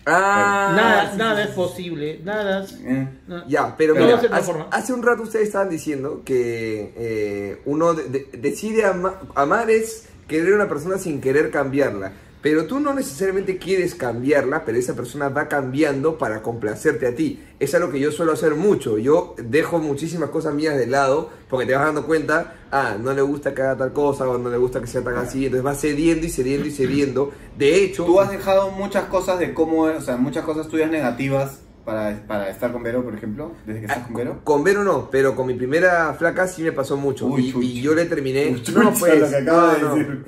Ah, 0.06 0.74
nada, 0.76 1.12
sí, 1.12 1.18
nada 1.18 1.44
sí, 1.44 1.50
es 1.50 1.56
posible, 1.56 2.20
nada. 2.24 2.66
Eh. 2.86 3.08
Ya, 3.48 3.76
pero 3.78 3.94
mira, 3.96 4.20
se 4.20 4.28
hace, 4.28 4.94
un 4.94 5.02
rato 5.04 5.24
ustedes 5.24 5.48
estaban 5.48 5.70
diciendo 5.70 6.22
que 6.26 6.94
eh, 6.98 7.62
uno 7.66 7.94
de- 7.94 8.10
de- 8.10 8.28
decide 8.38 8.86
ama- 8.86 9.20
amar 9.36 9.70
es 9.70 10.10
querer 10.28 10.54
a 10.54 10.56
una 10.56 10.68
persona 10.68 10.98
sin 10.98 11.22
querer 11.22 11.52
cambiarla. 11.52 12.12
Pero 12.43 12.65
tú 12.65 12.82
no 12.82 12.93
necesariamente 12.93 13.58
quieres 13.58 13.95
cambiarla, 13.95 14.65
pero 14.65 14.77
esa 14.77 14.93
persona 14.93 15.29
va 15.29 15.47
cambiando 15.47 16.17
para 16.17 16.41
complacerte 16.41 17.08
a 17.08 17.15
ti. 17.15 17.41
Es 17.58 17.73
algo 17.73 17.89
que 17.89 18.01
yo 18.01 18.12
suelo 18.12 18.34
hacer 18.34 18.56
mucho. 18.56 18.97
Yo 18.97 19.34
dejo 19.38 19.79
muchísimas 19.79 20.29
cosas 20.29 20.53
mías 20.53 20.75
de 20.75 20.86
lado 20.86 21.29
porque 21.49 21.65
te 21.65 21.73
vas 21.73 21.86
dando 21.86 22.06
cuenta, 22.06 22.56
ah, 22.69 22.97
no 22.99 23.13
le 23.13 23.21
gusta 23.21 23.53
que 23.53 23.62
haga 23.62 23.77
tal 23.77 23.93
cosa 23.93 24.27
o 24.27 24.38
no 24.38 24.49
le 24.49 24.58
gusta 24.58 24.82
que 24.82 24.88
sea 24.88 25.01
tan 25.01 25.15
así. 25.15 25.45
Entonces 25.45 25.63
vas 25.63 25.79
cediendo 25.79 26.27
y 26.27 26.29
cediendo 26.29 26.67
y 26.67 26.71
cediendo. 26.71 27.32
De 27.58 27.82
hecho, 27.82 28.03
Tú 28.03 28.19
has 28.19 28.29
dejado 28.29 28.71
muchas 28.71 29.06
cosas 29.06 29.39
de 29.39 29.53
cómo, 29.53 29.84
o 29.84 30.01
sea, 30.01 30.17
muchas 30.17 30.43
cosas 30.43 30.67
tuyas 30.67 30.91
negativas 30.91 31.62
para, 31.86 32.26
para 32.28 32.50
estar 32.50 32.72
con 32.72 32.82
Vero, 32.84 33.04
por 33.04 33.13
ejemplo, 33.13 33.52
desde 33.65 33.82
que 33.82 33.86
estás 33.88 34.06
con 34.08 34.15
Vero. 34.15 34.39
Con 34.43 34.63
Vero 34.63 34.84
no, 34.84 35.10
pero 35.12 35.36
con 35.36 35.48
mi 35.48 35.54
primera 35.54 36.13
flaca 36.13 36.48
sí 36.48 36.63
me 36.63 36.72
pasó 36.72 36.96
mucho. 36.98 37.26
Uy, 37.28 37.54
y, 37.62 37.82
yo 37.82 37.93
le 37.93 38.06
terminé. 38.06 38.48
Uy, 38.48 38.63
no, 38.74 38.93
pues. 38.93 39.19
lo 39.19 39.30
que 39.30 39.36
acaba 39.36 39.78
no, 39.80 39.96
de 39.96 40.04
no. 40.04 40.13
decir. 40.13 40.26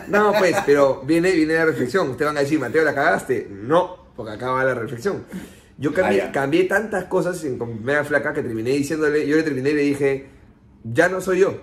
No, 0.08 0.32
pues, 0.38 0.56
pero 0.66 1.02
viene, 1.06 1.30
viene 1.32 1.54
la 1.54 1.66
reflexión. 1.66 2.10
Ustedes 2.10 2.28
van 2.28 2.36
a 2.36 2.40
decir, 2.40 2.58
Mateo, 2.58 2.84
¿la 2.84 2.94
cagaste? 2.94 3.48
No, 3.50 3.96
porque 4.16 4.32
acá 4.32 4.50
va 4.50 4.64
la 4.64 4.74
reflexión. 4.74 5.24
Yo 5.78 5.94
cambié, 5.94 6.22
Ah, 6.22 6.32
cambié 6.32 6.64
tantas 6.64 7.04
cosas 7.04 7.42
en, 7.44 7.56
con 7.56 7.68
mi 7.70 7.74
primera 7.76 8.04
flaca 8.04 8.32
que 8.34 8.42
terminé 8.42 8.70
diciéndole, 8.70 9.26
yo 9.26 9.36
le 9.36 9.42
terminé 9.42 9.70
y 9.70 9.74
le 9.74 9.82
dije, 9.82 10.26
ya 10.84 11.08
no 11.08 11.20
soy 11.20 11.38
yo. 11.40 11.54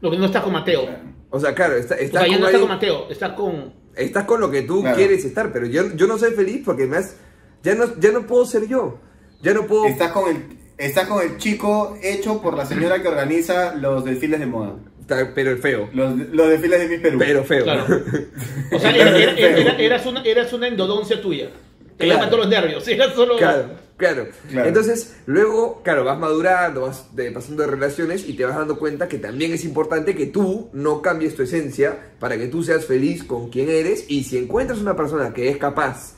Lo 0.00 0.10
que 0.10 0.18
no 0.18 0.26
está 0.26 0.42
con 0.42 0.52
Mateo. 0.52 0.82
O 1.30 1.40
sea, 1.40 1.54
claro, 1.54 1.76
está, 1.76 1.94
O 1.94 1.98
estás, 1.98 2.22
sea, 2.22 2.30
ya 2.30 2.34
con 2.34 2.40
no 2.42 2.46
está 2.48 2.58
alguien- 2.58 2.60
con 2.60 2.68
Mateo, 2.68 3.10
está 3.10 3.34
con. 3.34 3.72
estás 3.94 4.24
con 4.24 4.40
lo 4.40 4.50
que 4.50 4.62
tú 4.62 4.80
Claro. 4.82 4.96
quieres 4.96 5.24
estar, 5.24 5.52
pero 5.52 5.66
yo, 5.66 5.94
yo 5.94 6.06
no 6.06 6.18
soy 6.18 6.32
feliz 6.32 6.60
porque 6.64 6.86
me 6.86 6.98
has, 6.98 7.16
ya, 7.62 7.74
no, 7.74 7.98
ya 7.98 8.12
no 8.12 8.26
puedo 8.26 8.44
ser 8.46 8.66
yo. 8.68 8.98
Ya 9.42 9.52
no 9.54 9.66
puedo... 9.66 9.86
Estás 9.86 10.12
con 10.12 10.28
el, 10.30 10.42
estás 10.78 11.06
con 11.08 11.22
el 11.22 11.36
chico 11.38 11.96
hecho 12.02 12.40
por 12.40 12.56
la 12.56 12.64
señora 12.66 13.02
que 13.02 13.08
organiza 13.08 13.74
los 13.74 14.04
desfiles 14.04 14.38
de 14.40 14.46
moda. 14.46 14.76
Está- 15.00 15.32
Pero 15.34 15.50
el 15.50 15.58
feo. 15.58 15.88
Los, 15.92 16.16
los 16.16 16.48
desfiles 16.48 16.78
de 16.80 16.88
Miss 16.88 17.00
Perú. 17.00 17.18
Pero 17.18 17.44
feo. 17.44 17.64
Claro. 17.64 17.84
O 18.72 18.78
sea, 18.78 18.90
era- 18.94 19.18
era- 19.18 19.32
era- 19.58 19.78
eras, 19.78 20.06
una, 20.06 20.22
eras 20.22 20.52
una 20.52 20.68
endodoncia 20.68 21.20
tuya. 21.20 21.50
Te 21.98 22.06
Claro. 22.06 22.26
todos 22.26 22.38
los 22.40 22.48
nervios. 22.48 22.86
Era 22.88 23.12
solo. 23.12 23.36
Claro, 23.36 23.66
claro, 23.98 24.26
Claro. 24.50 24.66
Entonces, 24.68 25.16
luego, 25.26 25.82
claro, 25.84 26.04
vas 26.04 26.18
madurando, 26.18 26.80
vas 26.82 27.14
de- 27.14 27.30
pasando 27.32 27.62
de 27.64 27.68
relaciones 27.70 28.26
y 28.28 28.32
te 28.34 28.44
vas 28.44 28.56
dando 28.56 28.78
cuenta 28.78 29.08
que 29.08 29.18
también 29.18 29.52
es 29.52 29.64
importante 29.64 30.14
que 30.16 30.26
tú 30.26 30.70
no 30.72 31.02
cambies 31.02 31.36
tu 31.36 31.42
esencia 31.42 32.12
para 32.18 32.38
que 32.38 32.46
tú 32.48 32.62
seas 32.64 32.86
feliz 32.86 33.22
con 33.24 33.50
quien 33.50 33.68
eres 33.68 34.06
y 34.08 34.24
si 34.24 34.38
encuentras 34.38 34.78
una 34.80 34.96
persona 34.96 35.34
que 35.34 35.48
es 35.50 35.58
capaz 35.58 36.14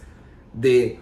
de 0.52 1.00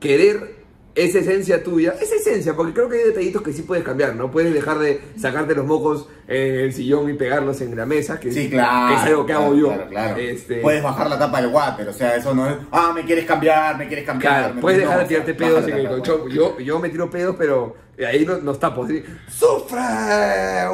querer 0.00 0.58
esa 0.94 1.20
esencia 1.20 1.62
tuya, 1.62 1.94
esa 2.00 2.16
esencia, 2.16 2.56
porque 2.56 2.72
creo 2.72 2.88
que 2.88 2.96
hay 2.96 3.04
detallitos 3.04 3.42
que 3.42 3.52
sí 3.52 3.62
puedes 3.62 3.84
cambiar, 3.84 4.16
¿no? 4.16 4.30
Puedes 4.30 4.52
dejar 4.52 4.78
de 4.78 5.00
sacarte 5.16 5.54
los 5.54 5.64
mocos 5.64 6.08
en 6.28 6.54
el 6.60 6.72
sillón 6.74 7.08
y 7.08 7.14
pegarlos 7.14 7.60
en 7.62 7.74
la 7.74 7.86
mesa, 7.86 8.20
que, 8.20 8.30
Sí, 8.30 8.44
es- 8.44 8.50
claro. 8.50 8.88
que 8.88 8.94
es 8.94 9.00
algo 9.06 9.26
que 9.26 9.32
hago 9.32 9.44
claro, 9.52 9.56
yo. 9.58 9.68
Claro, 9.68 9.88
claro. 9.90 10.16
Este, 10.18 10.56
Puedes 10.56 10.82
bajar 10.82 11.08
la 11.08 11.18
tapa 11.18 11.40
del 11.40 11.50
water, 11.50 11.88
o 11.88 11.92
sea, 11.92 12.16
eso 12.16 12.34
no 12.34 12.46
es. 12.48 12.56
Ah, 12.70 12.92
me 12.94 13.04
quieres 13.04 13.24
cambiar, 13.24 13.78
me 13.78 13.86
quieres 13.88 14.04
cambiar. 14.04 14.38
Claro, 14.40 14.54
me 14.54 14.60
puedes 14.60 14.80
dejar 14.80 14.98
de 15.00 15.04
tirarte 15.06 15.34
pedos 15.34 15.66
en 15.66 15.78
el 15.78 15.88
colchón. 15.88 16.28
Yo, 16.30 16.58
yo 16.60 16.78
me 16.78 16.90
tiro 16.90 17.10
pedos, 17.10 17.34
pero 17.38 17.74
ahí 18.06 18.24
no, 18.26 18.36
nos 18.38 18.60
tapo. 18.60 18.84
así, 18.84 19.02
¡Sufre! 19.28 19.78
Ah. 19.80 20.70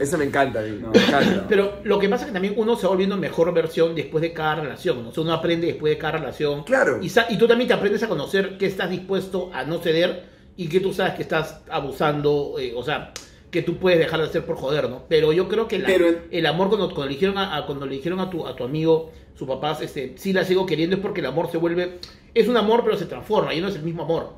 Eso 0.00 0.18
me 0.18 0.24
encanta, 0.24 0.60
No. 0.62 0.90
me 0.90 0.98
encanta. 0.98 1.44
Pero 1.48 1.80
lo 1.84 1.98
que 1.98 2.08
pasa 2.08 2.24
es 2.24 2.28
que 2.28 2.32
también 2.32 2.54
uno 2.56 2.76
se 2.76 2.82
va 2.84 2.90
volviendo 2.90 3.16
mejor 3.16 3.52
versión 3.52 3.94
después 3.94 4.22
de 4.22 4.32
cada 4.32 4.56
relación. 4.56 5.02
¿no? 5.02 5.10
O 5.10 5.12
sea, 5.12 5.22
uno 5.22 5.32
aprende 5.32 5.66
después 5.68 5.92
de 5.92 5.98
cada 5.98 6.18
relación. 6.18 6.64
Claro. 6.64 6.98
Y, 7.02 7.10
y 7.30 7.38
tú 7.38 7.46
también 7.48 7.68
te 7.68 7.74
aprendes 7.74 8.02
a 8.02 8.08
conocer 8.08 8.56
que 8.58 8.66
estás 8.66 8.90
dispuesto 8.90 9.50
a 9.52 9.64
no 9.64 9.78
ceder 9.78 10.24
y 10.56 10.68
que 10.68 10.80
tú 10.80 10.92
sabes 10.92 11.14
que 11.14 11.22
estás 11.22 11.60
abusando, 11.70 12.54
eh, 12.58 12.72
o 12.74 12.82
sea, 12.82 13.12
que 13.50 13.62
tú 13.62 13.78
puedes 13.78 13.98
dejar 13.98 14.20
de 14.20 14.26
hacer 14.26 14.44
por 14.44 14.56
joder, 14.56 14.88
¿no? 14.90 15.04
Pero 15.08 15.32
yo 15.32 15.48
creo 15.48 15.68
que 15.68 15.78
la- 15.78 15.86
Pero 15.86 16.08
en- 16.08 16.18
el 16.30 16.46
amor 16.46 16.68
cuando, 16.68 16.86
cuando 16.88 17.06
le 17.06 17.14
dijeron, 17.14 17.38
a, 17.38 17.56
a- 17.56 17.66
cuando 17.66 17.86
le 17.86 17.94
dijeron 17.94 18.20
a, 18.20 18.28
tu, 18.30 18.46
a 18.46 18.54
tu 18.56 18.64
amigo, 18.64 19.12
su 19.34 19.46
papá, 19.46 19.78
este, 19.80 20.14
sí 20.16 20.32
la 20.32 20.44
sigo 20.44 20.66
queriendo, 20.66 20.96
es 20.96 21.02
porque 21.02 21.20
el 21.20 21.26
amor 21.26 21.50
se 21.50 21.58
vuelve... 21.58 21.98
Es 22.34 22.48
un 22.48 22.56
amor, 22.56 22.82
pero 22.84 22.96
se 22.98 23.06
transforma, 23.06 23.54
y 23.54 23.60
no 23.60 23.68
es 23.68 23.76
el 23.76 23.82
mismo 23.82 24.02
amor. 24.02 24.34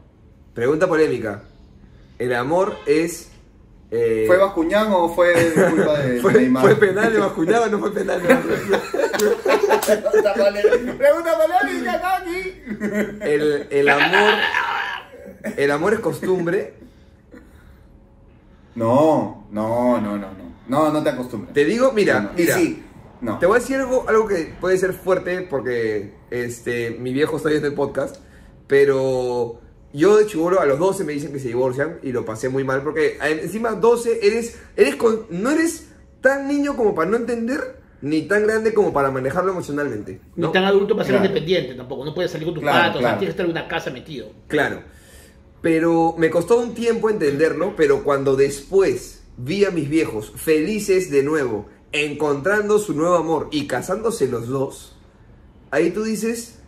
Pregunta 0.55 0.87
polémica. 0.87 1.43
¿El 2.19 2.33
amor 2.35 2.77
es. 2.87 3.31
eh, 3.91 4.25
¿Fue 4.27 4.37
Bascuñán 4.37 4.89
o 4.91 5.09
fue 5.09 5.33
culpa 5.71 5.99
de 6.03 6.21
fue, 6.21 6.33
Neymar? 6.35 6.63
fue 6.65 6.75
penal 6.77 7.13
de 7.13 7.19
Bascuñán 7.19 7.63
o 7.63 7.67
no 7.67 7.79
fue 7.81 7.93
penal 7.95 8.23
de 8.23 8.29
Pregunta 9.87 10.35
polémica, 10.35 10.99
pregunta 10.99 11.31
polémica, 11.39 12.01
Kaki. 12.01 13.23
el, 13.23 13.67
el 13.71 13.89
amor. 13.89 14.35
El 15.57 15.71
amor 15.71 15.95
es 15.95 16.01
costumbre. 16.01 16.75
No, 18.79 19.47
no, 19.51 20.01
no, 20.01 20.17
no, 20.19 20.29
no. 20.33 20.49
No, 20.69 20.93
no 20.93 21.03
te 21.03 21.11
acostumbres. 21.11 21.53
Te 21.55 21.65
digo, 21.65 21.93
mira, 21.93 22.21
No, 22.21 22.23
no. 22.33 22.39
Y 22.39 22.43
mira. 22.43 22.55
sí, 22.57 22.83
no. 23.21 23.39
Te 23.39 23.47
voy 23.47 23.57
a 23.57 23.61
decir 23.61 23.77
algo, 23.77 24.05
algo 24.09 24.27
que 24.29 24.55
puede 24.61 24.77
ser 24.79 24.93
fuerte 24.93 25.41
porque 25.43 26.15
este, 26.31 26.91
mi 27.01 27.13
viejo 27.13 27.37
está 27.39 27.49
viendo 27.49 27.69
el 27.69 27.75
podcast, 27.75 28.17
pero 28.67 29.61
yo 29.93 30.17
de 30.19 30.27
chivolo 30.27 30.61
a 30.61 30.67
los 30.67 30.79
12 30.79 31.05
me 31.05 31.13
dicen 31.15 31.33
que 31.33 31.39
se 31.41 31.49
divorcian 31.49 31.99
y 32.03 32.13
lo 32.13 32.25
pasé 32.25 32.49
muy 32.49 32.65
mal 32.65 32.83
porque 32.83 33.17
a- 33.21 33.29
encima 33.31 33.73
12 33.73 34.21
eres, 34.27 34.59
eres 34.77 34.97
con- 34.97 35.27
no 35.31 35.51
eres 35.51 35.89
tan 36.21 36.47
niño 36.49 36.77
como 36.77 36.95
para 36.95 37.11
no 37.11 37.17
entender 37.17 37.79
ni 38.01 38.23
tan 38.23 38.47
grande 38.47 38.75
como 38.75 38.93
para 38.93 39.11
manejarlo 39.11 39.51
emocionalmente. 39.53 40.21
Ni 40.37 40.43
¿no? 40.43 40.53
tan 40.53 40.65
adulto 40.65 40.95
para 40.95 41.07
ser 41.07 41.17
independiente 41.17 41.75
tampoco. 41.75 42.05
No 42.05 42.15
puedes 42.15 42.31
salir 42.31 42.45
con 42.47 42.55
tus 42.55 42.63
Claro, 42.63 42.79
patos, 42.79 42.97
o 42.97 42.99
sea, 43.01 43.01
claro. 43.09 43.19
tienes 43.19 43.35
que 43.35 43.43
estar 43.43 43.47
en 43.47 43.51
una 43.63 43.69
casa 43.69 43.91
metido. 43.91 44.29
Claro. 44.47 44.83
Pero 45.61 46.15
me 46.19 46.31
costó 46.31 46.59
un 46.61 46.75
tiempo 46.75 47.11
entenderlo, 47.11 47.75
pero 47.77 48.05
cuando 48.05 48.37
después 48.37 49.23
vi 49.37 49.65
a 49.65 49.71
mis 49.71 49.89
viejos 49.89 50.33
felices 50.37 51.11
de 51.11 51.23
nuevo, 51.23 51.67
encontrando 51.93 52.79
su 52.79 52.95
nuevo 52.95 53.17
amor 53.17 53.49
y 53.51 53.67
casándose 53.67 54.29
los 54.29 54.49
dos, 54.49 54.97
ahí 55.71 55.91
tú 55.91 56.05
dices, 56.05 56.59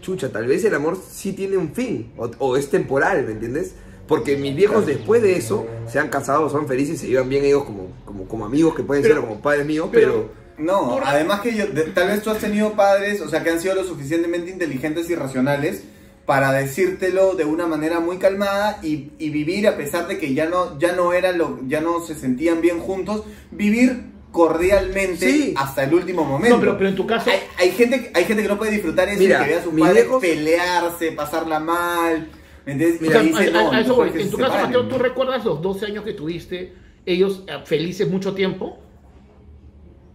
chucha, 0.00 0.30
tal 0.32 0.46
vez 0.46 0.64
el 0.64 0.74
amor 0.74 0.98
sí 1.10 1.32
tiene 1.32 1.56
un 1.56 1.74
fin, 1.74 2.12
o, 2.16 2.30
o 2.38 2.56
es 2.56 2.70
temporal, 2.70 3.24
¿me 3.26 3.32
entiendes? 3.32 3.74
Porque 4.08 4.36
mis 4.36 4.56
viejos 4.56 4.86
después 4.86 5.22
de 5.22 5.36
eso 5.36 5.66
se 5.86 5.98
han 5.98 6.08
casado, 6.08 6.48
son 6.50 6.66
felices, 6.66 7.00
se 7.00 7.06
llevan 7.06 7.28
bien 7.28 7.44
ellos 7.44 7.64
como, 7.64 7.88
como, 8.04 8.26
como 8.26 8.44
amigos 8.46 8.74
que 8.74 8.82
pueden 8.82 9.02
Pero- 9.02 9.14
ser 9.16 9.24
o 9.24 9.28
como 9.28 9.40
padres 9.42 9.66
míos, 9.66 9.88
pero- 9.92 10.12
pero... 10.12 10.40
No, 10.60 11.00
además 11.02 11.40
que 11.40 11.54
yo, 11.54 11.66
de- 11.68 11.84
tal 11.84 12.08
vez 12.08 12.22
tú 12.22 12.28
has 12.28 12.38
tenido 12.38 12.72
padres, 12.74 13.22
o 13.22 13.28
sea, 13.28 13.42
que 13.42 13.48
han 13.50 13.60
sido 13.60 13.74
lo 13.76 13.84
suficientemente 13.84 14.50
inteligentes 14.50 15.08
y 15.08 15.14
racionales 15.14 15.84
para 16.26 16.52
decírtelo 16.52 17.34
de 17.34 17.44
una 17.44 17.66
manera 17.66 17.98
muy 18.00 18.18
calmada 18.18 18.78
y, 18.82 19.10
y 19.18 19.30
vivir 19.30 19.66
a 19.66 19.76
pesar 19.76 20.06
de 20.06 20.18
que 20.18 20.32
ya 20.34 20.46
no, 20.48 20.78
ya 20.78 20.92
no 20.92 21.12
era 21.12 21.32
lo, 21.32 21.58
ya 21.66 21.80
no 21.80 22.00
se 22.00 22.14
sentían 22.14 22.60
bien 22.60 22.78
juntos, 22.80 23.24
vivir 23.50 24.10
cordialmente 24.30 25.28
Sí. 25.28 25.54
hasta 25.56 25.82
el 25.84 25.92
último 25.94 26.24
momento. 26.24 26.56
No, 26.56 26.60
pero, 26.60 26.76
pero 26.78 26.88
en 26.90 26.94
tu 26.94 27.04
caso, 27.06 27.30
hay, 27.30 27.40
hay 27.58 27.70
gente, 27.72 28.12
hay 28.14 28.24
gente 28.24 28.42
que 28.44 28.48
no 28.48 28.58
puede 28.58 28.70
disfrutar 28.72 29.08
eso 29.08 29.18
Mira, 29.18 29.40
y 29.40 29.42
que 29.44 29.50
vea 29.50 29.58
a 29.58 29.64
sus 29.64 29.72
padres 29.80 30.04
viejos- 30.04 30.20
pelearse, 30.20 31.12
pasarla 31.12 31.58
mal. 31.58 32.28
¿Me 32.64 32.72
entiendes? 32.72 33.00
o 33.00 33.02
Mira, 33.02 33.12
sea, 33.14 33.22
y 33.24 33.26
dice, 33.28 33.44
a- 33.44 33.48
a- 33.48 33.62
no, 33.64 33.72
a 33.72 33.80
eso 33.80 33.88
mejor 33.88 34.04
voy. 34.06 34.10
que 34.12 34.18
en 34.20 34.24
se 34.26 34.30
tu 34.30 34.36
caso, 34.38 34.52
separen. 34.52 34.70
Mateo, 34.76 34.88
¿tú 34.88 34.98
recuerdas 35.02 35.44
los 35.44 35.60
12 35.62 35.86
años 35.86 36.04
que 36.04 36.12
tuviste 36.12 36.74
ellos 37.06 37.42
eh, 37.48 37.58
felices 37.64 38.08
mucho 38.08 38.32
tiempo? 38.34 38.78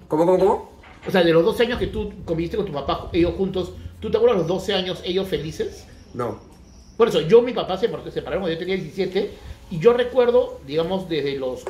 ¿Cómo, 0.08 0.26
cómo, 0.26 0.40
cómo? 0.40 0.72
O 1.08 1.12
sea, 1.12 1.24
de 1.24 1.34
los 1.34 1.44
12 1.44 1.64
años 1.64 1.80
que 1.80 1.88
tú 1.88 2.14
conviviste 2.24 2.58
con 2.58 2.66
tu 2.66 2.72
papá, 2.72 3.10
ellos 3.12 3.34
juntos, 3.36 3.74
¿tú 4.00 4.10
te 4.10 4.18
acuerdas 4.18 4.38
los 4.40 4.48
12 4.48 4.74
años 4.74 5.02
ellos 5.04 5.28
felices? 5.28 5.88
No. 6.16 6.40
Por 6.98 7.10
eso, 7.10 7.22
yo 7.22 7.40
y 7.40 7.46
mi 7.48 7.54
papá 7.54 7.78
se 7.78 7.88
se 7.90 8.12
separaron 8.12 8.42
cuando 8.44 8.54
yo 8.54 8.58
tenía 8.60 8.76
17 8.76 9.32
y 9.72 9.80
yo 9.80 9.94
recuerdo, 9.94 10.62
digamos, 10.66 11.10
desde 11.10 11.38
los 11.38 11.64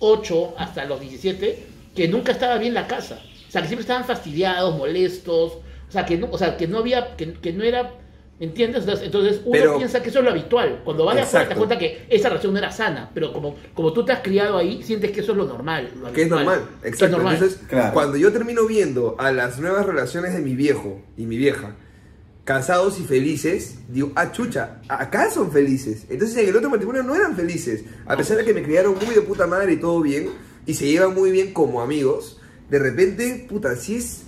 8 0.00 0.54
hasta 0.58 0.84
los 0.84 1.00
17, 1.00 1.64
que 1.94 2.08
nunca 2.08 2.32
estaba 2.32 2.58
bien 2.58 2.74
la 2.74 2.86
casa. 2.86 3.20
O 3.48 3.50
sea, 3.50 3.62
que 3.62 3.68
siempre 3.68 3.82
estaban 3.82 4.04
fastidiados, 4.04 4.76
molestos, 4.76 5.52
o 5.88 5.92
sea, 5.92 6.04
que 6.04 6.16
no, 6.18 6.28
o 6.30 6.38
sea, 6.38 6.56
que 6.56 6.66
no 6.66 6.78
había, 6.78 7.16
que, 7.16 7.32
que 7.34 7.52
no 7.52 7.62
era, 7.64 7.94
¿me 8.40 8.46
entiendes? 8.46 8.84
Entonces, 9.02 9.40
uno 9.44 9.52
Pero- 9.52 9.76
piensa 9.78 10.02
que 10.02 10.08
eso 10.10 10.18
es 10.18 10.24
lo 10.24 10.30
habitual. 10.32 10.80
Cuando 10.84 11.04
vas 11.04 11.14
de 11.14 11.22
afuera 11.22 11.44
te 11.44 11.54
das 11.54 11.58
Exacto. 11.58 11.66
cuenta 11.66 11.78
que 11.78 12.06
esa 12.14 12.28
relación 12.28 12.52
no 12.52 12.58
era 12.58 12.72
sana, 12.72 13.10
pero 13.14 13.32
como, 13.32 13.54
como 13.72 13.92
tú 13.92 14.04
te 14.04 14.12
has 14.12 14.20
criado 14.20 14.58
ahí, 14.58 14.82
sientes 14.82 15.12
que 15.12 15.20
eso 15.20 15.32
es 15.32 15.38
lo 15.38 15.44
normal. 15.46 15.90
lo 16.02 16.12
Que 16.12 16.22
es 16.22 16.28
normal, 16.28 16.62
es 16.82 16.88
exacto. 16.88 17.16
normal. 17.16 17.34
Entonces, 17.34 17.60
Claro. 17.68 17.94
cuando 17.94 18.16
yo 18.18 18.32
termino 18.32 18.66
viendo 18.66 19.14
a 19.18 19.30
las 19.32 19.58
nuevas 19.60 19.86
relaciones 19.86 20.34
de 20.34 20.40
mi 20.40 20.54
viejo 20.54 21.00
y 21.16 21.24
mi 21.24 21.36
vieja, 21.38 21.76
casados 22.46 23.00
y 23.00 23.02
felices, 23.02 23.80
digo, 23.88 24.12
ah, 24.14 24.30
chucha, 24.30 24.80
acá 24.88 25.32
son 25.32 25.50
felices. 25.50 26.06
Entonces 26.08 26.38
en 26.38 26.48
el 26.48 26.56
otro 26.56 26.70
matrimonio 26.70 27.02
no 27.02 27.16
eran 27.16 27.34
felices. 27.34 27.82
A 28.06 28.16
pesar 28.16 28.36
de 28.36 28.44
que 28.44 28.54
me 28.54 28.62
criaron 28.62 28.94
muy 29.04 29.12
de 29.16 29.20
puta 29.20 29.48
madre 29.48 29.72
y 29.72 29.76
todo 29.78 30.00
bien, 30.00 30.28
y 30.64 30.74
se 30.74 30.86
llevan 30.86 31.12
muy 31.12 31.32
bien 31.32 31.52
como 31.52 31.82
amigos, 31.82 32.40
de 32.70 32.78
repente, 32.78 33.46
puta, 33.48 33.74
sí 33.74 33.96
es, 33.96 34.22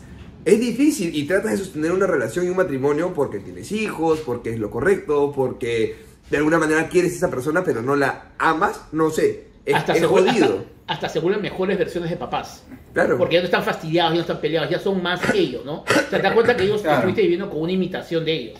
es 0.45 0.59
difícil 0.59 1.15
y 1.15 1.29
tratas 1.29 1.53
de 1.53 1.59
sostener 1.59 1.93
una 1.93 2.09
relación 2.09 2.45
y 2.45 2.49
un 2.49 2.57
matrimonio 2.57 3.15
porque 3.15 3.39
tienes 3.39 3.71
hijos, 3.71 4.19
porque 4.27 4.53
es 4.53 4.59
lo 4.59 4.69
correcto, 4.69 5.33
porque 5.33 5.95
de 6.29 6.37
alguna 6.39 6.59
manera 6.59 6.89
quieres 6.89 7.13
a 7.13 7.17
esa 7.17 7.31
persona 7.31 7.63
pero 7.63 7.83
no 7.83 7.95
la 7.95 8.33
amas, 8.39 8.81
no 8.91 9.11
sé. 9.11 9.47
Es, 9.65 9.77
hasta, 9.77 9.93
es 9.93 10.01
se 10.01 10.07
vuelve, 10.07 10.33
jodido. 10.33 10.65
hasta 10.89 11.09
se 11.09 11.21
vuelven 11.21 11.43
mejores 11.43 11.79
versiones 11.79 12.11
de 12.11 12.17
papás. 12.17 12.65
Claro. 12.93 13.17
Porque 13.19 13.35
ya 13.35 13.41
no 13.41 13.45
están 13.45 13.63
fastidiados, 13.63 14.13
ya 14.13 14.17
no 14.17 14.21
están 14.23 14.41
peleados, 14.41 14.71
ya 14.71 14.79
son 14.81 15.01
más 15.03 15.21
ellos, 15.35 15.65
¿no? 15.65 15.83
O 15.83 15.85
sea, 15.87 16.09
te 16.11 16.19
das 16.23 16.33
cuenta 16.33 16.57
que 16.57 16.65
ellos 16.65 16.81
Claro. 16.83 16.97
estuviste 16.97 17.23
viviendo 17.23 17.49
con 17.51 17.61
una 17.63 17.73
imitación 17.73 18.25
de 18.25 18.33
ellos. 18.35 18.59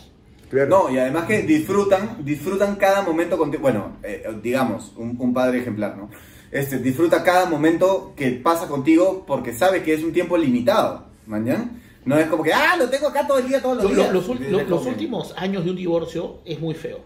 Claro. 0.51 0.69
No, 0.69 0.91
y 0.91 0.99
además 0.99 1.25
que 1.27 1.43
disfrutan, 1.43 2.19
disfrutan 2.25 2.77
cada 2.77 3.03
momento 3.03 3.37
contigo. 3.37 3.63
Bueno, 3.63 3.97
eh, 4.03 4.23
digamos, 4.43 4.93
un, 4.97 5.17
un 5.19 5.35
padre 5.35 5.59
ejemplar, 5.61 5.97
¿no? 5.97 6.11
Este, 6.51 6.79
disfruta 6.79 7.23
cada 7.23 7.45
momento 7.47 8.13
que 8.17 8.31
pasa 8.33 8.69
contigo 8.69 9.25
porque 9.27 9.53
sabe 9.53 9.83
que 9.83 9.93
es 9.95 10.03
un 10.03 10.13
tiempo 10.13 10.37
limitado, 10.39 11.05
¿mañana? 11.27 11.71
No 12.07 12.17
es 12.19 12.27
como 12.29 12.43
que, 12.43 12.53
ah, 12.55 12.77
lo 12.79 12.89
tengo 12.89 13.09
acá 13.09 13.27
todo 13.27 13.39
el 13.39 13.49
día, 13.49 13.61
todos 13.61 13.77
los 13.77 13.85
Lo- 13.85 13.91
días. 13.91 14.13
lo- 14.13 14.23
los, 14.61 14.69
los 14.69 14.87
últimos 14.87 15.35
años 15.37 15.65
de 15.65 15.71
un 15.71 15.77
divorcio 15.77 16.39
es 16.47 16.59
muy 16.59 16.75
feo. 16.75 16.99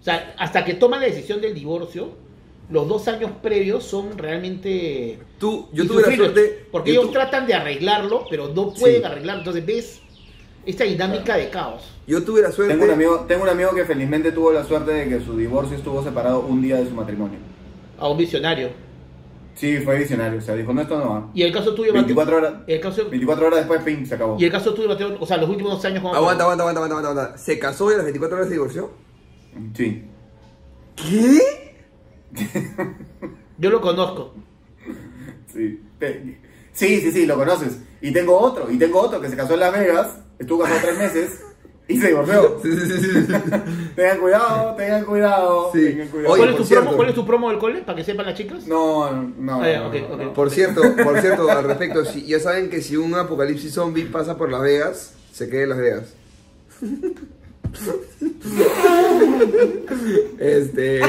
O 0.00 0.04
sea, 0.04 0.34
hasta 0.36 0.64
que 0.64 0.74
toman 0.74 1.00
la 1.00 1.06
decisión 1.06 1.40
del 1.40 1.54
divorcio, 1.54 2.10
los 2.72 2.88
dos 2.88 3.06
años 3.08 3.30
previos 3.42 3.84
son 3.84 4.16
realmente... 4.18 5.18
Tú, 5.38 5.68
yo 5.72 5.86
tuve 5.86 6.02
la 6.02 6.16
suerte. 6.16 6.66
Porque 6.72 6.90
ellos 6.92 7.06
tu- 7.06 7.12
tratan 7.12 7.46
de 7.46 7.54
arreglarlo, 7.54 8.24
pero 8.30 8.48
no 8.48 8.72
pueden 8.72 9.00
Sí. 9.00 9.04
arreglarlo. 9.04 9.40
Entonces 9.42 9.64
ves 9.66 10.00
esta 10.64 10.84
dinámica 10.84 11.36
de 11.36 11.50
caos. 11.50 11.82
Yo 12.06 12.22
tuve 12.24 12.40
la 12.42 12.50
suerte. 12.50 12.72
Tengo 12.74 12.86
un, 12.86 12.90
amigo, 12.92 13.24
tengo 13.28 13.42
un 13.44 13.48
amigo 13.50 13.74
que 13.74 13.84
felizmente 13.84 14.32
tuvo 14.32 14.52
la 14.52 14.64
suerte 14.64 14.92
de 14.92 15.08
que 15.08 15.24
su 15.24 15.36
divorcio 15.36 15.76
estuvo 15.76 16.02
separado 16.02 16.40
un 16.40 16.62
día 16.62 16.76
de 16.76 16.86
su 16.86 16.92
matrimonio. 16.94 17.38
A 17.98 18.08
un 18.08 18.16
visionario. 18.18 18.70
Sí, 19.54 19.76
fue 19.80 19.98
visionario, 19.98 20.38
o 20.38 20.40
sea, 20.42 20.54
dijo, 20.54 20.72
no, 20.72 20.80
esto 20.80 20.98
no 20.98 21.10
va. 21.10 21.30
Y 21.34 21.42
el 21.42 21.52
caso 21.52 21.74
tuyo, 21.74 21.92
Mateo- 21.92 22.06
24 22.16 22.36
horas, 22.38 22.54
El 22.66 22.80
caso, 22.80 23.08
24 23.10 23.46
horas 23.48 23.58
después, 23.58 23.82
ping, 23.82 24.06
se 24.06 24.14
acabó. 24.14 24.36
y 24.40 24.44
el 24.46 24.50
caso 24.50 24.72
tuyo, 24.72 24.88
Mateo, 24.88 25.14
o 25.20 25.26
sea, 25.26 25.36
los 25.36 25.50
últimos 25.50 25.72
dos 25.74 25.84
años... 25.84 25.98
aguanta, 26.02 26.42
aguanta, 26.44 26.62
aguanta, 26.64 26.80
aguanta, 26.80 27.10
aguanta. 27.10 27.38
¿Se 27.38 27.58
casó 27.58 27.90
y 27.90 27.94
a 27.94 27.96
las 27.98 28.04
24 28.06 28.36
horas 28.38 28.48
se 28.48 28.54
divorció? 28.54 28.90
Sí. 29.76 30.04
¿Qué? 30.96 31.38
Yo 33.58 33.70
lo 33.70 33.80
conozco. 33.80 34.34
Sí. 35.52 35.80
Sí, 36.72 37.00
sí, 37.00 37.12
sí, 37.12 37.26
lo 37.26 37.36
conoces. 37.36 37.78
Y 38.00 38.12
tengo 38.12 38.36
otro, 38.38 38.70
y 38.70 38.78
tengo 38.78 39.00
otro 39.00 39.20
que 39.20 39.28
se 39.28 39.36
casó 39.36 39.54
en 39.54 39.60
Las 39.60 39.72
Vegas, 39.72 40.18
estuvo 40.38 40.62
casado 40.62 40.80
tres 40.82 40.98
meses 40.98 41.40
y 41.86 42.00
se 42.00 42.08
divorció. 42.08 42.58
Sí, 42.62 42.72
sí, 42.72 42.86
sí, 42.86 43.00
sí, 43.00 43.26
sí. 43.26 43.32
tengan 43.94 44.18
cuidado, 44.18 44.74
tengan 44.76 45.04
cuidado, 45.04 45.70
Sí. 45.72 45.84
tengan 45.84 46.08
cuidado. 46.08 46.32
Oye, 46.32 46.40
¿Cuál, 46.42 46.50
es 46.50 46.56
tu 46.56 46.64
cierto. 46.64 46.84
promo, 46.84 46.96
¿Cuál 46.96 47.08
es 47.10 47.14
tu 47.14 47.26
promo 47.26 47.50
del 47.50 47.58
cole? 47.58 47.82
Para 47.82 47.96
que 47.96 48.04
sepan 48.04 48.26
las 48.26 48.34
chicas. 48.36 48.66
No, 48.66 49.10
no, 49.12 49.62
Ah, 49.62 49.90
no. 50.18 50.32
Por 50.32 50.50
cierto, 50.50 50.80
por 51.04 51.20
cierto, 51.20 51.50
al 51.50 51.64
respecto, 51.64 52.04
si 52.04 52.26
ya 52.26 52.40
saben 52.40 52.70
que 52.70 52.80
si 52.80 52.96
un 52.96 53.14
apocalipsis 53.14 53.74
zombie 53.74 54.06
pasa 54.06 54.36
por 54.38 54.50
Las 54.50 54.62
Vegas, 54.62 55.14
se 55.32 55.48
queda 55.48 55.62
en 55.64 55.68
Las 55.68 55.78
Vegas. 55.78 56.14
Este. 60.38 61.00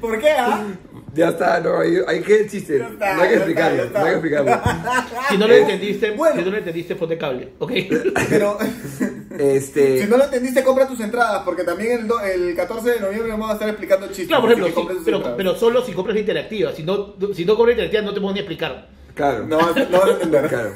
¿Por 0.00 0.20
qué, 0.20 0.30
ah? 0.30 0.64
Ya 1.14 1.28
está, 1.30 1.60
no, 1.60 1.78
hay, 1.80 1.96
hay 2.06 2.20
que 2.20 2.40
el 2.40 2.50
chiste. 2.50 2.78
Ya 2.78 2.88
está, 2.88 3.14
no 3.14 3.22
hay 3.22 3.28
que 3.30 3.34
ya 3.36 3.40
está, 3.44 3.50
explicarlo, 3.72 3.76
ya 3.78 3.84
está. 3.84 3.98
no 4.00 4.04
hay 4.06 4.10
que 4.12 4.18
explicarlo. 4.18 4.60
Si 5.30 5.38
no 5.38 5.48
lo 5.48 5.54
entendiste, 5.54 6.10
bueno. 6.10 6.36
si 6.38 6.44
no 6.44 6.50
lo 6.50 6.58
entendiste, 6.58 6.96
ponte 6.96 7.18
cable, 7.18 7.52
¿ok? 7.58 7.72
Pero, 8.28 8.58
Este. 9.38 10.02
si 10.02 10.08
no 10.08 10.16
lo 10.18 10.24
entendiste, 10.24 10.62
compra 10.62 10.86
tus 10.86 11.00
entradas, 11.00 11.42
porque 11.44 11.64
también 11.64 12.00
el, 12.00 12.06
do- 12.08 12.20
el 12.20 12.54
14 12.54 12.90
de 12.90 13.00
noviembre 13.00 13.30
vamos 13.32 13.50
a 13.50 13.52
estar 13.54 13.68
explicando 13.68 14.06
chistes. 14.08 14.28
Claro, 14.28 14.42
por 14.42 14.52
ejemplo, 14.52 14.86
tus 14.94 15.04
pero, 15.04 15.36
pero 15.36 15.54
solo 15.56 15.84
si 15.84 15.92
compras 15.92 16.14
la 16.14 16.20
interactiva. 16.20 16.72
Si 16.72 16.82
no, 16.82 17.14
si 17.34 17.44
no 17.44 17.56
compras 17.56 17.76
la 17.76 17.84
interactiva, 17.84 18.02
no 18.02 18.14
te 18.14 18.20
puedo 18.20 18.34
ni 18.34 18.40
explicar. 18.40 18.88
Claro. 19.14 19.46
No, 19.46 19.58
no 19.58 19.98
van 20.00 20.08
a 20.08 20.12
entender. 20.12 20.48
Claro. 20.48 20.72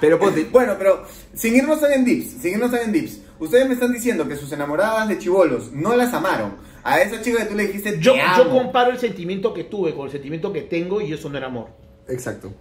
Pero 0.00 0.18
ponte. 0.18 0.44
Bueno, 0.50 0.74
pero 0.78 1.04
sin 1.34 1.54
irnos 1.56 1.80
en 1.84 2.04
dips, 2.04 2.42
sin 2.42 2.54
irnos 2.54 2.72
en 2.74 2.92
dips, 2.92 3.20
ustedes 3.38 3.66
me 3.68 3.74
están 3.74 3.92
diciendo 3.92 4.26
que 4.26 4.34
sus 4.36 4.50
enamoradas 4.52 5.08
de 5.08 5.18
chivolos 5.18 5.72
no 5.72 5.94
las 5.96 6.12
amaron. 6.12 6.56
A 6.84 7.00
esa 7.00 7.20
chica 7.22 7.38
que 7.38 7.44
tú 7.46 7.54
le 7.54 7.66
dijiste, 7.66 7.92
te 7.92 8.00
Yo, 8.00 8.14
amo. 8.14 8.44
yo 8.44 8.50
comparo 8.50 8.90
el 8.90 8.98
sentimiento 8.98 9.52
que 9.54 9.64
tuve 9.64 9.94
con 9.94 10.06
el 10.06 10.12
sentimiento 10.12 10.52
que 10.52 10.62
tengo 10.62 11.00
y 11.00 11.12
eso 11.12 11.28
no 11.28 11.36
era 11.38 11.46
amor. 11.48 11.68
Exacto. 12.08 12.52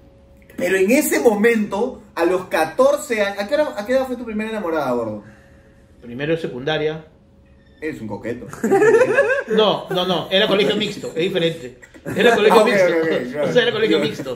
Pero 0.58 0.76
en 0.78 0.90
ese 0.92 1.20
momento, 1.20 2.02
a 2.16 2.26
los 2.26 2.46
14 2.46 3.22
años, 3.22 3.40
¿a 3.44 3.48
qué, 3.48 3.54
hora- 3.56 3.74
a 3.78 3.86
qué 3.86 3.94
edad 3.94 4.08
fue 4.08 4.16
tu 4.16 4.26
primera 4.26 4.50
enamorada, 4.50 4.92
gordo? 4.92 5.24
Primero 6.02 6.34
en 6.34 6.40
secundaria. 6.40 7.06
Eres 7.80 8.02
un 8.02 8.08
coqueto. 8.08 8.48
No, 9.50 9.88
no, 9.90 10.06
no, 10.08 10.28
era 10.32 10.48
colegio 10.48 10.76
mixto, 10.76 11.08
es 11.10 11.16
diferente. 11.24 11.80
Era 12.16 12.36
colegio 12.36 12.60
Ah, 12.60 12.64
ok, 12.64 12.68
mixto. 12.70 12.88
ok, 12.88 13.04
ok, 13.04 13.32
claro. 13.32 13.50
O 13.50 13.54
sea, 13.54 13.62
era 13.64 13.72
colegio 13.72 14.00
mixto. 14.00 14.34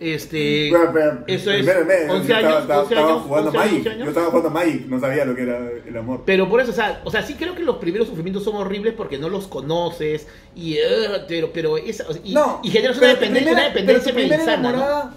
Este. 0.00 0.70
Pero, 0.72 1.24
eso 1.26 1.50
es 1.50 1.64
medio, 1.66 2.12
11 2.12 2.28
yo 2.28 2.36
años, 2.36 2.50
estaba, 2.60 2.60
estaba- 2.60 2.80
11 2.82 2.94
estaba 2.94 3.08
años, 3.12 3.22
jugando 3.26 3.48
11 3.50 3.58
años, 3.58 3.70
Magic. 3.72 3.78
11 3.78 3.90
años. 3.90 4.04
Yo 4.04 4.08
estaba 4.08 4.26
jugando 4.26 4.50
Magic, 4.50 4.86
no 4.86 5.00
sabía 5.00 5.24
lo 5.26 5.34
que 5.36 5.42
era 5.42 5.58
el 5.86 5.96
amor. 5.96 6.22
Pero 6.24 6.48
por 6.48 6.60
eso, 6.60 6.70
o 6.70 6.74
sea, 6.74 7.00
o 7.04 7.10
sea, 7.10 7.22
sí 7.22 7.34
creo 7.34 7.54
que 7.54 7.62
los 7.62 7.76
primeros 7.76 8.08
sufrimientos 8.08 8.42
son 8.44 8.56
horribles 8.56 8.94
porque 8.96 9.18
no 9.18 9.28
los 9.28 9.46
conoces 9.46 10.26
y 10.56 10.74
eh, 10.74 10.80
pero 11.28 11.50
pero 11.52 11.76
esa, 11.76 12.06
y, 12.24 12.32
no, 12.32 12.60
y 12.64 12.70
generas 12.70 12.96
una, 12.98 13.08
tu 13.14 13.20
dependen- 13.20 13.32
primera- 13.44 13.52
una 13.52 13.64
dependencia 13.68 14.12
pero 14.14 14.26
insana, 14.26 14.56
¿no? 14.56 14.68
enamorada, 14.70 15.14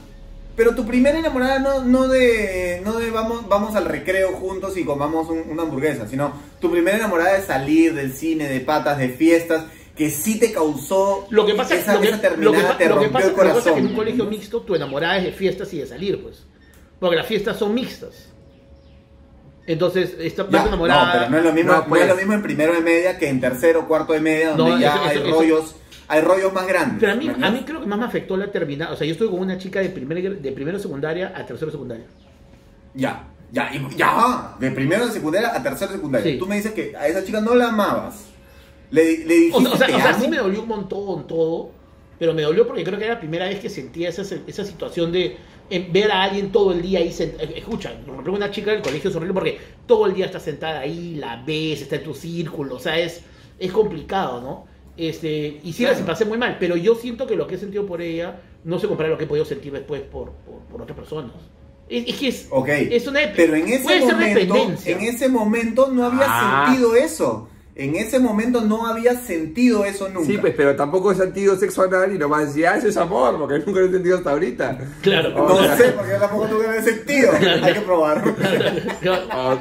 Pero 0.56 0.76
tu 0.76 0.86
primera 0.86 1.18
enamorada 1.18 1.58
no, 1.60 1.84
no 1.84 2.08
de, 2.10 2.82
no 2.84 3.00
de 3.00 3.10
vamos, 3.10 3.48
vamos 3.48 3.76
al 3.76 3.86
recreo 3.86 4.34
juntos 4.34 4.78
y 4.78 4.84
comamos 4.84 5.30
un- 5.30 5.46
una 5.50 5.64
hamburguesa, 5.64 6.08
sino 6.08 6.32
tu 6.60 6.70
primera 6.70 6.98
enamorada 6.98 7.34
de 7.40 7.42
salir 7.42 7.96
del 7.96 8.14
cine, 8.14 8.48
de 8.50 8.60
patas, 8.60 8.98
de 9.00 9.10
fiestas, 9.10 9.64
que 9.96 10.10
sí 10.10 10.40
te 10.40 10.52
causó 10.52 11.28
Lo 11.30 11.46
que 11.46 11.54
pasa, 11.54 11.76
esa, 11.76 11.94
lo 11.96 12.02
que, 12.02 12.08
esa 12.08 12.16
lo 12.18 12.22
que 12.22 12.28
terminada, 12.30 12.78
te 12.78 12.90
lo 12.90 13.00
que 13.00 13.06
rompió 13.08 13.12
pasa- 13.12 13.28
el 13.28 13.32
lo 13.32 13.38
que 13.38 13.44
pasa 13.44 13.50
es 13.50 13.54
corazón. 13.54 13.74
que 13.76 13.80
en 13.80 13.88
un 13.88 13.94
colegio 13.96 14.26
mixto 14.26 14.62
tu 14.62 14.76
enamorada 14.76 15.18
es 15.18 15.24
de 15.26 15.32
fiestas 15.32 15.74
y 15.74 15.78
de 15.80 15.86
salir, 15.88 16.22
pues. 16.22 16.44
Porque 17.00 17.16
las 17.16 17.28
fiestas 17.28 17.58
son 17.58 17.74
mixtas. 17.74 18.30
Entonces, 19.66 20.16
esta 20.20 20.48
parte 20.50 20.68
enamorada. 20.68 21.06
No, 21.06 21.12
pero 21.20 21.30
no 21.32 21.38
es 21.38 21.44
lo 21.46 21.54
mismo, 21.54 21.72
No, 21.72 21.78
no, 21.80 21.86
pues. 21.88 22.02
es 22.02 22.08
lo 22.10 22.16
mismo 22.16 22.34
en 22.34 22.42
primero 22.42 22.74
de 22.74 22.82
media 22.82 23.18
que 23.18 23.30
en 23.30 23.40
tercero, 23.40 23.88
cuarto 23.88 24.14
de 24.14 24.20
media, 24.20 24.52
donde 24.56 24.74
No, 24.76 24.80
ya 24.80 24.96
eso- 24.96 25.04
hay 25.04 25.18
eso- 25.18 25.26
eso- 25.26 25.36
rollos, 25.40 25.76
hay 26.08 26.22
rollos 26.22 26.54
más 26.54 26.68
grandes. 26.68 26.98
Pero 27.00 27.12
a 27.14 27.16
mí, 27.16 27.30
¿me 27.30 27.48
a 27.48 27.52
mí 27.52 27.64
creo 27.66 27.80
que 27.80 27.86
más 27.88 27.98
me 28.00 28.06
afectó 28.06 28.36
la 28.36 28.52
terminada. 28.52 28.92
O 28.92 28.98
sea, 28.98 29.08
yo 29.08 29.14
estuve 29.14 29.30
con 29.30 29.40
una 29.40 29.58
chica 29.58 29.80
de, 29.80 29.90
primer, 29.90 30.38
de 30.42 30.52
primero 30.52 30.80
secundaria 30.80 31.32
a 31.36 31.46
tercero 31.46 31.72
secundaria. 31.72 32.06
Ya, 32.94 33.26
ya, 33.52 33.72
ya, 33.96 34.56
de 34.60 34.72
primero 34.72 35.06
de 35.06 35.14
secundaria 35.14 35.56
a 35.56 35.64
tercero 35.64 35.92
de 35.92 35.98
secundaria. 35.98 36.32
Sí. 36.34 36.38
Tú 36.40 36.46
me 36.46 36.58
dices 36.58 36.74
que 36.74 36.94
a 36.98 37.08
esa 37.08 37.24
chica 37.24 37.40
no 37.40 37.56
la 37.56 37.70
amabas. 37.70 38.26
Le, 38.94 39.26
le 39.26 39.34
dijiste 39.36 39.70
o 39.70 39.76
sea, 39.78 39.88
o 39.96 40.00
sea, 40.00 40.14
sí 40.20 40.28
me 40.28 40.38
dolió 40.38 40.62
un 40.62 40.68
montón 40.68 41.26
todo, 41.28 41.72
pero 42.20 42.34
me 42.34 42.44
dolió 42.44 42.68
porque 42.68 42.84
creo 42.84 42.98
que 43.00 43.06
era 43.06 43.16
la 43.16 43.20
primera 43.20 43.46
vez 43.46 43.60
que 43.60 43.70
sentía 43.70 44.10
esa, 44.10 44.22
esa 44.46 44.64
situación 44.64 45.12
de 45.12 45.36
eh, 45.70 45.88
ver 45.92 46.12
a 46.12 46.24
alguien 46.24 46.52
todo 46.52 46.74
el 46.74 46.82
día 46.82 47.00
ahí 47.00 47.10
sent- 47.10 47.40
eh, 47.40 47.54
Escucha, 47.58 47.92
por 48.06 48.30
una 48.30 48.52
chica 48.52 48.72
del 48.72 48.82
colegio 48.82 49.10
es 49.10 49.16
horrible 49.16 49.34
porque 49.34 49.60
todo 49.88 50.06
el 50.06 50.14
día 50.14 50.26
está 50.28 50.40
sentada 50.40 50.82
ahí, 50.82 51.16
la 51.16 51.42
ves, 51.46 51.82
está 51.82 51.96
en 51.96 52.04
tu 52.04 52.14
círculo, 52.14 52.76
o 52.76 52.80
sea, 52.80 53.00
es, 53.00 53.22
es 53.60 53.72
complicado, 53.72 54.42
¿no? 54.42 54.66
Este, 54.96 55.60
y 55.64 55.74
sí, 55.74 55.84
la 55.84 55.90
Claro. 55.94 56.06
pasé 56.06 56.26
muy 56.26 56.38
mal, 56.38 56.58
pero 56.60 56.76
yo 56.78 56.94
siento 56.94 57.26
que 57.26 57.36
lo 57.36 57.48
que 57.48 57.56
he 57.56 57.58
sentido 57.58 57.86
por 57.88 58.00
ella 58.02 58.42
no 58.64 58.78
se 58.78 58.88
compara 58.88 59.08
a 59.10 59.12
lo 59.14 59.18
que 59.18 59.24
he 59.24 59.28
podido 59.28 59.44
sentir 59.46 59.74
después 59.74 60.02
por, 60.02 60.32
por, 60.46 60.60
por 60.72 60.82
otras 60.84 60.96
personas. 60.96 61.32
Es, 61.90 62.08
es 62.08 62.16
que 62.16 62.28
es, 62.28 62.48
Ok, 62.52 62.70
es 62.70 63.08
una 63.08 63.20
pero 63.36 63.56
en 63.56 63.68
ese 63.70 64.00
momento, 64.02 64.56
en 64.86 65.02
ese 65.02 65.30
momento 65.30 65.88
no 65.92 66.06
había 66.06 66.26
Ah. 66.28 66.66
sentido 66.68 66.96
eso. 66.96 67.50
En 67.76 67.96
ese 67.96 68.20
momento 68.20 68.62
no 68.62 68.86
había 68.86 69.16
sentido 69.16 69.84
eso 69.84 70.08
nunca. 70.08 70.28
Sí, 70.28 70.38
pues, 70.38 70.54
pero 70.56 70.76
tampoco 70.76 71.12
he 71.12 71.16
sentido 71.16 71.56
sexo 71.58 71.82
anal 71.82 72.14
y 72.14 72.20
nomás 72.20 72.48
decía, 72.48 72.74
ah, 72.74 72.78
eso 72.78 72.88
es 72.88 72.98
amor, 72.98 73.38
porque 73.40 73.58
nunca 73.66 73.80
lo 73.80 73.88
he 73.88 73.92
sentido 73.92 74.18
hasta 74.18 74.30
ahorita. 74.32 74.78
Claro. 75.02 75.30
No 75.32 75.76
sé, 75.78 75.86
porque 75.92 76.14
tampoco 76.20 76.46
tuve 76.48 76.78
ese 76.78 76.94
sentido. 76.98 77.32
Hay 77.64 77.74
que 77.74 77.82
probarlo. 77.82 78.36
Ah, 79.32 79.58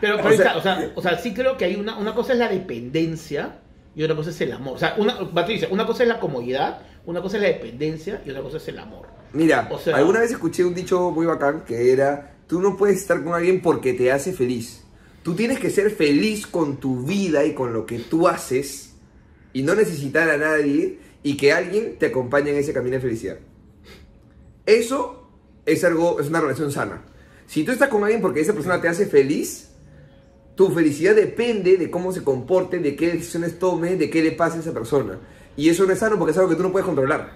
Pero, 0.00 0.16
pero 0.18 0.28
O 0.28 0.36
sea- 0.36 0.56
o, 0.58 0.62
sea, 0.62 0.90
o 0.94 1.02
sea, 1.02 1.18
sí 1.18 1.32
creo 1.34 1.56
que 1.56 1.64
hay 1.64 1.76
una, 1.76 1.96
una 1.98 2.14
cosa 2.14 2.32
es 2.34 2.38
la 2.38 2.48
dependencia 2.48 3.58
y 3.96 4.02
otra 4.02 4.14
cosa 4.16 4.30
es 4.30 4.40
el 4.40 4.52
amor. 4.52 4.74
O 4.74 4.78
sea, 4.78 4.94
una, 4.98 5.18
Patricia, 5.32 5.68
una 5.70 5.86
cosa 5.86 6.02
es 6.02 6.08
la 6.08 6.20
comodidad, 6.20 6.80
una 7.06 7.22
cosa 7.22 7.36
es 7.38 7.42
la 7.42 7.48
dependencia 7.48 8.20
y 8.26 8.30
otra 8.30 8.42
cosa 8.42 8.58
es 8.58 8.68
el 8.68 8.78
amor. 8.78 9.06
Mira, 9.32 9.68
O 9.72 9.78
sea- 9.78 9.96
alguna 9.96 10.20
vez 10.20 10.30
escuché 10.32 10.64
un 10.64 10.74
dicho 10.74 11.10
muy 11.10 11.26
bacán 11.26 11.62
que 11.66 11.92
era, 11.92 12.34
tú 12.46 12.60
no 12.60 12.76
puedes 12.76 12.98
estar 12.98 13.22
con 13.24 13.34
alguien 13.34 13.62
porque 13.62 13.94
te 13.94 14.12
hace 14.12 14.32
feliz. 14.32 14.83
Tú 15.24 15.34
tienes 15.34 15.58
que 15.58 15.70
ser 15.70 15.90
feliz 15.90 16.46
con 16.46 16.76
tu 16.76 17.02
vida 17.02 17.46
y 17.46 17.54
con 17.54 17.72
lo 17.72 17.86
que 17.86 17.98
tú 17.98 18.28
haces 18.28 18.92
y 19.54 19.62
no 19.62 19.74
necesitar 19.74 20.28
a 20.28 20.36
nadie 20.36 20.98
y 21.22 21.38
que 21.38 21.50
alguien 21.50 21.96
te 21.98 22.06
acompañe 22.06 22.50
en 22.50 22.58
ese 22.58 22.74
camino 22.74 22.96
de 22.96 23.00
felicidad. 23.00 23.38
Eso 24.66 25.26
es 25.64 25.82
algo, 25.82 26.20
es 26.20 26.28
una 26.28 26.42
relación 26.42 26.70
sana. 26.70 27.02
Si 27.46 27.64
tú 27.64 27.72
estás 27.72 27.88
con 27.88 28.04
alguien 28.04 28.20
porque 28.20 28.42
esa 28.42 28.52
persona 28.52 28.82
te 28.82 28.88
hace 28.88 29.06
feliz, 29.06 29.70
tu 30.56 30.68
felicidad 30.68 31.14
depende 31.14 31.78
de 31.78 31.90
cómo 31.90 32.12
se 32.12 32.22
comporte, 32.22 32.78
de 32.78 32.94
qué 32.94 33.10
decisiones 33.12 33.58
tome, 33.58 33.96
de 33.96 34.10
qué 34.10 34.22
le 34.22 34.32
pase 34.32 34.58
a 34.58 34.60
esa 34.60 34.74
persona. 34.74 35.20
Y 35.56 35.70
eso 35.70 35.86
no 35.86 35.94
es 35.94 36.00
sano 36.00 36.18
porque 36.18 36.32
es 36.32 36.36
algo 36.36 36.50
que 36.50 36.56
tú 36.56 36.64
no 36.64 36.70
puedes 36.70 36.84
controlar. 36.84 37.32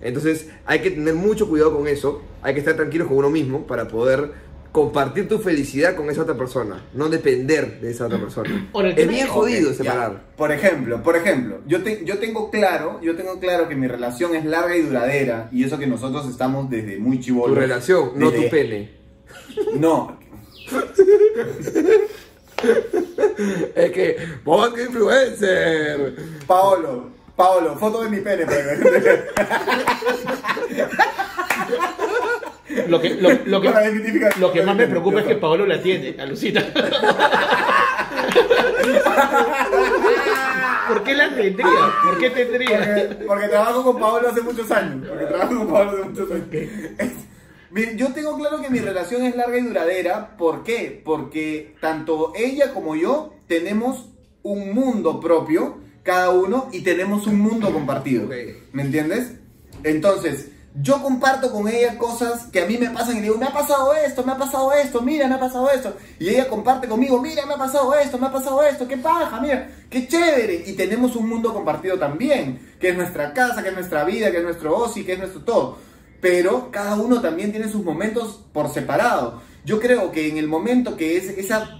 Entonces 0.00 0.48
hay 0.66 0.80
que 0.80 0.90
tener 0.90 1.14
mucho 1.14 1.48
cuidado 1.48 1.76
con 1.76 1.86
eso, 1.86 2.20
hay 2.42 2.54
que 2.54 2.60
estar 2.60 2.74
tranquilos 2.74 3.06
con 3.06 3.16
uno 3.16 3.30
mismo 3.30 3.64
para 3.64 3.86
poder 3.86 4.32
compartir 4.74 5.28
tu 5.28 5.38
felicidad 5.38 5.94
con 5.94 6.10
esa 6.10 6.22
otra 6.22 6.36
persona, 6.36 6.82
no 6.94 7.08
depender 7.08 7.80
de 7.80 7.92
esa 7.92 8.06
otra 8.06 8.18
persona. 8.18 8.68
Ahora, 8.74 8.88
el 8.90 8.98
es 8.98 9.06
bien 9.08 9.28
jodido 9.28 9.70
Ok, 9.70 9.76
ya. 9.76 9.84
separar. 9.84 10.22
Por 10.36 10.50
ejemplo, 10.50 11.00
por 11.00 11.14
ejemplo, 11.14 11.60
yo, 11.64 11.80
te- 11.84 12.04
yo 12.04 12.18
tengo 12.18 12.50
claro, 12.50 12.98
yo 13.00 13.14
tengo 13.14 13.38
claro 13.38 13.68
que 13.68 13.76
mi 13.76 13.86
relación 13.86 14.34
es 14.34 14.44
larga 14.44 14.76
y 14.76 14.82
duradera 14.82 15.48
y 15.52 15.62
eso 15.62 15.78
que 15.78 15.86
nosotros 15.86 16.28
estamos 16.28 16.68
desde 16.68 16.98
muy 16.98 17.18
Tu 17.18 17.26
chivolos. 17.26 17.56
relación, 17.56 18.10
no 18.16 18.32
tu 18.32 18.48
pene. 18.50 18.90
No, 19.78 20.18
Es 23.76 23.92
que, 23.92 24.16
vos 24.44 24.70
que 24.74 24.82
influencer. 24.82 26.16
Paolo, 26.48 27.10
Paolo, 27.36 27.76
foto 27.76 28.02
de 28.02 28.10
mi 28.10 28.18
pene. 28.22 28.44
Lo 32.88 33.00
que, 33.00 33.14
lo, 33.14 33.30
lo 33.44 33.60
que, 33.60 33.70
lo 34.38 34.52
que 34.52 34.62
más 34.62 34.76
me 34.76 34.86
preocupa 34.86 35.20
es 35.20 35.26
que 35.26 35.36
Paolo 35.36 35.66
la 35.66 35.80
tiene, 35.80 36.16
alucina. 36.20 36.62
¿Por 40.88 41.02
qué 41.02 41.14
la 41.14 41.34
tendría? 41.34 41.94
¿Por 42.04 42.18
qué 42.18 42.30
tendría? 42.30 42.78
Porque, 42.78 43.24
porque 43.26 43.48
trabajo 43.48 43.84
con 43.84 43.98
Paolo 43.98 44.28
hace 44.28 44.42
muchos 44.42 44.70
años. 44.70 45.08
Porque 45.08 45.24
trabajo 45.26 45.56
con 45.58 45.68
Paolo 45.68 45.90
hace 45.92 46.04
muchos 46.10 46.30
años. 46.30 46.46
Yo 47.96 48.12
tengo 48.12 48.38
claro 48.38 48.62
que 48.62 48.70
mi 48.70 48.78
relación 48.78 49.22
es 49.24 49.34
larga 49.34 49.58
y 49.58 49.62
duradera. 49.62 50.36
¿Por 50.36 50.62
qué? 50.62 51.02
Porque 51.04 51.74
tanto 51.80 52.32
ella 52.36 52.72
como 52.72 52.94
yo 52.94 53.34
tenemos 53.48 54.10
un 54.42 54.74
mundo 54.74 55.20
propio, 55.20 55.78
cada 56.02 56.30
uno, 56.30 56.68
y 56.70 56.82
tenemos 56.82 57.26
un 57.26 57.40
mundo 57.40 57.72
compartido. 57.72 58.28
¿Me 58.72 58.82
entiendes? 58.82 59.32
Entonces, 59.82 60.50
yo 60.74 61.00
comparto 61.02 61.52
con 61.52 61.68
ella 61.68 61.96
cosas 61.98 62.46
que 62.46 62.62
a 62.62 62.66
mí 62.66 62.76
me 62.78 62.90
pasan 62.90 63.18
y 63.18 63.20
digo, 63.20 63.38
me 63.38 63.46
ha 63.46 63.52
pasado 63.52 63.94
esto, 63.94 64.24
me 64.24 64.32
ha 64.32 64.36
pasado 64.36 64.72
esto, 64.72 65.00
mira, 65.02 65.28
me 65.28 65.36
ha 65.36 65.40
pasado 65.40 65.70
esto. 65.70 65.94
Y 66.18 66.30
ella 66.30 66.48
comparte 66.48 66.88
conmigo, 66.88 67.20
mira, 67.22 67.46
me 67.46 67.54
ha 67.54 67.58
pasado 67.58 67.94
esto, 67.94 68.18
me 68.18 68.26
ha 68.26 68.32
pasado 68.32 68.60
esto, 68.64 68.88
qué 68.88 68.96
paja, 68.96 69.40
mira, 69.40 69.70
qué 69.88 70.08
chévere. 70.08 70.64
Y 70.66 70.72
tenemos 70.72 71.14
un 71.14 71.28
mundo 71.28 71.54
compartido 71.54 71.96
también, 71.96 72.74
que 72.80 72.88
es 72.88 72.96
nuestra 72.96 73.32
casa, 73.32 73.62
que 73.62 73.68
es 73.68 73.74
nuestra 73.74 74.02
vida, 74.04 74.32
que 74.32 74.38
es 74.38 74.42
nuestro 74.42 74.76
ocio, 74.76 75.06
que 75.06 75.12
es 75.12 75.18
nuestro 75.18 75.42
todo. 75.42 75.78
Pero 76.20 76.72
cada 76.72 76.96
uno 76.96 77.20
también 77.20 77.52
tiene 77.52 77.68
sus 77.68 77.84
momentos 77.84 78.40
por 78.52 78.68
separado. 78.68 79.42
Yo 79.64 79.78
creo 79.78 80.10
que 80.10 80.28
en 80.28 80.38
el 80.38 80.48
momento 80.48 80.96
que 80.96 81.16
es, 81.16 81.28
esa 81.38 81.78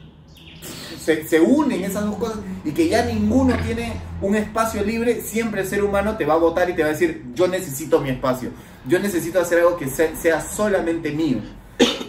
se, 1.04 1.26
se 1.26 1.40
unen 1.40 1.82
esas 1.82 2.04
dos 2.04 2.16
cosas 2.16 2.38
y 2.64 2.70
que 2.70 2.88
ya 2.88 3.04
ninguno 3.04 3.56
tiene 3.66 3.92
un 4.22 4.36
espacio 4.36 4.84
libre, 4.84 5.20
siempre 5.20 5.62
el 5.62 5.66
ser 5.66 5.82
humano 5.82 6.16
te 6.16 6.24
va 6.24 6.34
a 6.34 6.38
votar 6.38 6.70
y 6.70 6.74
te 6.74 6.82
va 6.82 6.90
a 6.90 6.92
decir, 6.92 7.24
yo 7.34 7.48
necesito 7.48 8.00
mi 8.00 8.10
espacio, 8.10 8.50
yo 8.86 8.98
necesito 8.98 9.40
hacer 9.40 9.58
algo 9.58 9.76
que 9.76 9.86
se- 9.88 10.14
sea 10.16 10.40
solamente 10.40 11.10
mío. 11.10 11.38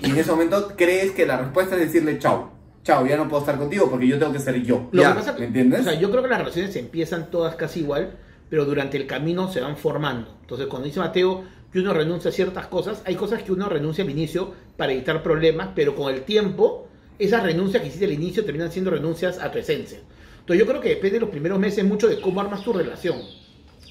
Y 0.02 0.10
en 0.12 0.18
ese 0.18 0.32
momento 0.32 0.74
crees 0.76 1.12
que 1.12 1.26
la 1.26 1.38
respuesta 1.38 1.76
es 1.76 1.82
decirle, 1.82 2.20
chao, 2.20 2.52
chao, 2.84 3.06
ya 3.08 3.18
no 3.18 3.28
puedo 3.28 3.42
estar 3.42 3.58
contigo 3.58 3.90
porque 3.90 4.08
yo 4.08 4.20
tengo 4.20 4.32
que 4.34 4.40
ser 4.40 4.62
yo. 4.62 4.88
Lo 4.92 5.02
Ya, 5.02 5.10
que 5.10 5.16
pasa 5.20 5.36
¿me 5.40 5.46
entiendes? 5.46 5.82
O 5.82 5.84
sea, 5.84 6.00
yo 6.00 6.12
creo 6.12 6.22
que 6.24 6.30
las 6.30 6.40
relaciones 6.40 6.76
empiezan 6.76 7.32
todas 7.32 7.56
casi 7.56 7.80
igual, 7.80 8.16
pero 8.50 8.66
durante 8.66 8.98
el 8.98 9.08
camino 9.08 9.52
se 9.52 9.62
van 9.62 9.76
formando. 9.78 10.38
Entonces, 10.42 10.68
cuando 10.68 10.86
dice 10.88 11.00
Mateo 11.00 11.44
que 11.74 11.80
uno 11.80 11.94
renuncia 11.94 12.30
a 12.30 12.34
ciertas 12.34 12.68
cosas, 12.68 13.02
hay 13.06 13.16
cosas 13.16 13.42
que 13.44 13.52
uno 13.52 13.68
renuncia 13.68 14.04
al 14.04 14.10
inicio 14.10 14.54
para 14.78 14.92
evitar 14.94 15.22
problemas, 15.24 15.70
pero 15.76 15.96
con 15.96 16.14
el 16.14 16.22
tiempo, 16.22 16.88
esas 17.20 17.44
renuncias 17.44 17.82
que 17.82 17.88
hiciste 17.90 18.06
al 18.06 18.14
inicio 18.14 18.46
terminan 18.46 18.72
siendo 18.72 18.92
renuncias 18.92 19.40
a 19.40 19.52
tu 19.52 19.58
esencia. 19.58 20.00
Entonces, 20.40 20.60
yo 20.64 20.70
creo 20.70 20.80
que 20.80 20.90
depende 20.90 21.16
de 21.16 21.20
los 21.22 21.30
primeros 21.30 21.58
meses 21.60 21.84
mucho 21.84 22.08
de 22.08 22.22
cómo 22.22 22.40
armas 22.40 22.64
tu 22.64 22.72
relación. 22.72 23.18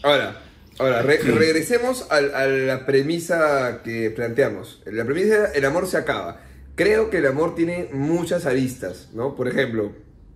Ahora, 0.02 0.40
ahora 0.78 1.02
re- 1.02 1.18
regresemos 1.18 2.06
a, 2.10 2.20
la 2.20 2.86
premisa 2.86 3.82
que 3.84 4.10
planteamos. 4.10 4.82
La 4.86 5.04
premisa 5.04 5.34
era, 5.34 5.46
el 5.52 5.64
amor 5.64 5.86
se 5.86 5.96
acaba. 5.96 6.40
Creo 6.74 7.10
que 7.10 7.18
el 7.18 7.26
amor 7.26 7.54
tiene 7.54 7.88
muchas 7.92 8.46
aristas, 8.46 9.08
¿no? 9.14 9.36
Por 9.36 9.48
ejemplo, 9.48 9.92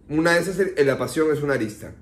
una 0.09 0.34
de 0.34 0.41
esas, 0.41 0.59
es 0.59 0.86
la 0.86 0.97
pasión 0.99 1.32
es 1.32 1.43
una 1.43 1.55
arista. 1.55 1.93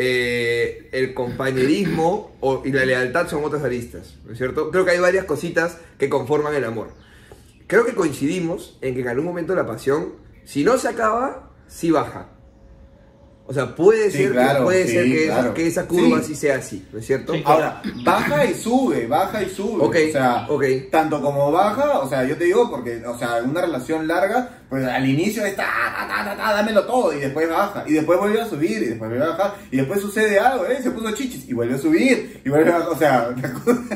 Eh, 0.00 0.88
el 0.92 1.12
compañerismo 1.14 2.36
o- 2.40 2.62
y 2.64 2.70
la 2.72 2.84
lealtad 2.84 3.28
son 3.28 3.42
otras 3.44 3.64
aristas, 3.64 4.14
¿no 4.24 4.32
es 4.32 4.38
cierto? 4.38 4.70
Creo 4.70 4.84
que 4.84 4.92
hay 4.92 5.00
varias 5.00 5.24
cositas 5.24 5.78
que 5.98 6.08
conforman 6.08 6.54
el 6.54 6.64
amor. 6.64 6.90
Creo 7.66 7.84
que 7.84 7.94
coincidimos 7.94 8.78
en 8.80 8.94
que 8.94 9.00
en 9.00 9.08
algún 9.08 9.24
momento 9.24 9.54
la 9.56 9.66
pasión, 9.66 10.14
si 10.44 10.62
no 10.64 10.78
se 10.78 10.88
acaba, 10.88 11.50
sí 11.66 11.90
baja. 11.90 12.28
O 13.50 13.54
sea, 13.54 13.74
puede 13.74 14.10
Sí, 14.10 14.18
ser, 14.18 14.32
claro, 14.32 14.58
que, 14.58 14.64
puede 14.64 14.86
sí, 14.86 14.92
ser 14.92 15.04
que, 15.06 15.24
esa, 15.24 15.34
claro. 15.34 15.54
que 15.54 15.66
esa 15.66 15.86
curva 15.88 16.18
Sí. 16.18 16.24
sí 16.26 16.34
sea 16.34 16.56
así, 16.56 16.86
¿no 16.92 16.98
es 16.98 17.06
cierto? 17.06 17.32
Sí. 17.32 17.42
Ahora, 17.46 17.80
baja 18.04 18.44
y 18.44 18.52
sube, 18.54 19.06
baja 19.06 19.42
y 19.42 19.48
sube. 19.48 19.82
Ok, 19.82 19.96
o 20.10 20.12
sea, 20.12 20.46
ok. 20.50 20.64
tanto 20.90 21.22
como 21.22 21.50
baja, 21.50 22.00
o 22.00 22.08
sea, 22.10 22.24
yo 22.24 22.36
te 22.36 22.44
digo 22.44 22.70
porque, 22.70 23.02
o 23.06 23.18
sea, 23.18 23.38
en 23.38 23.48
una 23.48 23.62
relación 23.62 24.06
larga, 24.06 24.50
pues 24.68 24.84
al 24.84 25.08
inicio 25.08 25.46
está, 25.46 25.62
ta, 25.64 26.06
ta, 26.06 26.24
ta, 26.26 26.36
ta, 26.36 26.52
dámelo 26.52 26.84
todo, 26.84 27.14
y 27.14 27.20
después 27.20 27.48
baja, 27.48 27.84
y 27.86 27.94
después 27.94 28.18
vuelve 28.18 28.38
a 28.38 28.46
subir, 28.46 28.82
y 28.82 28.86
después 28.86 29.08
vuelve 29.08 29.24
a 29.24 29.28
bajar, 29.30 29.54
y 29.70 29.78
después 29.78 30.00
sucede 30.02 30.38
algo, 30.38 30.66
¿eh? 30.66 30.80
Se 30.82 30.90
puso 30.90 31.10
chichis, 31.12 31.48
y 31.48 31.54
vuelve 31.54 31.76
a 31.76 31.78
subir, 31.78 32.42
y 32.44 32.50
vuelve 32.50 32.70
a 32.70 32.80
o 32.86 32.98
sea, 32.98 33.34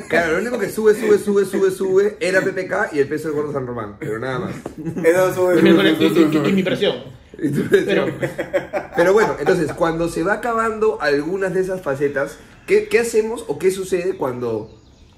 Claro, 0.08 0.32
lo 0.32 0.38
único 0.38 0.58
que 0.58 0.70
sube, 0.70 0.94
sube, 0.94 1.18
sube, 1.18 1.44
sube, 1.44 1.70
sube 1.70 2.16
era 2.20 2.40
PPK 2.40 2.94
y 2.94 3.00
el 3.00 3.06
peso 3.06 3.28
del 3.28 3.36
gordo 3.36 3.52
San 3.52 3.66
Román, 3.66 3.96
pero 3.98 4.18
nada 4.18 4.38
más. 4.38 4.54
eso 5.04 5.34
sube, 5.34 5.60
sube, 5.60 6.30
sube. 6.30 6.48
y 6.48 6.52
mi 6.54 6.62
presión. 6.62 7.20
Pero, 7.84 8.06
Pero 8.96 9.12
bueno, 9.12 9.36
entonces, 9.38 9.72
cuando 9.72 10.08
se 10.08 10.22
va 10.22 10.34
acabando 10.34 10.98
algunas 11.00 11.54
de 11.54 11.60
esas 11.60 11.82
facetas, 11.82 12.38
¿qué, 12.66 12.88
qué 12.88 13.00
hacemos 13.00 13.44
o 13.48 13.58
qué 13.58 13.70
sucede 13.70 14.16
cuando 14.16 14.70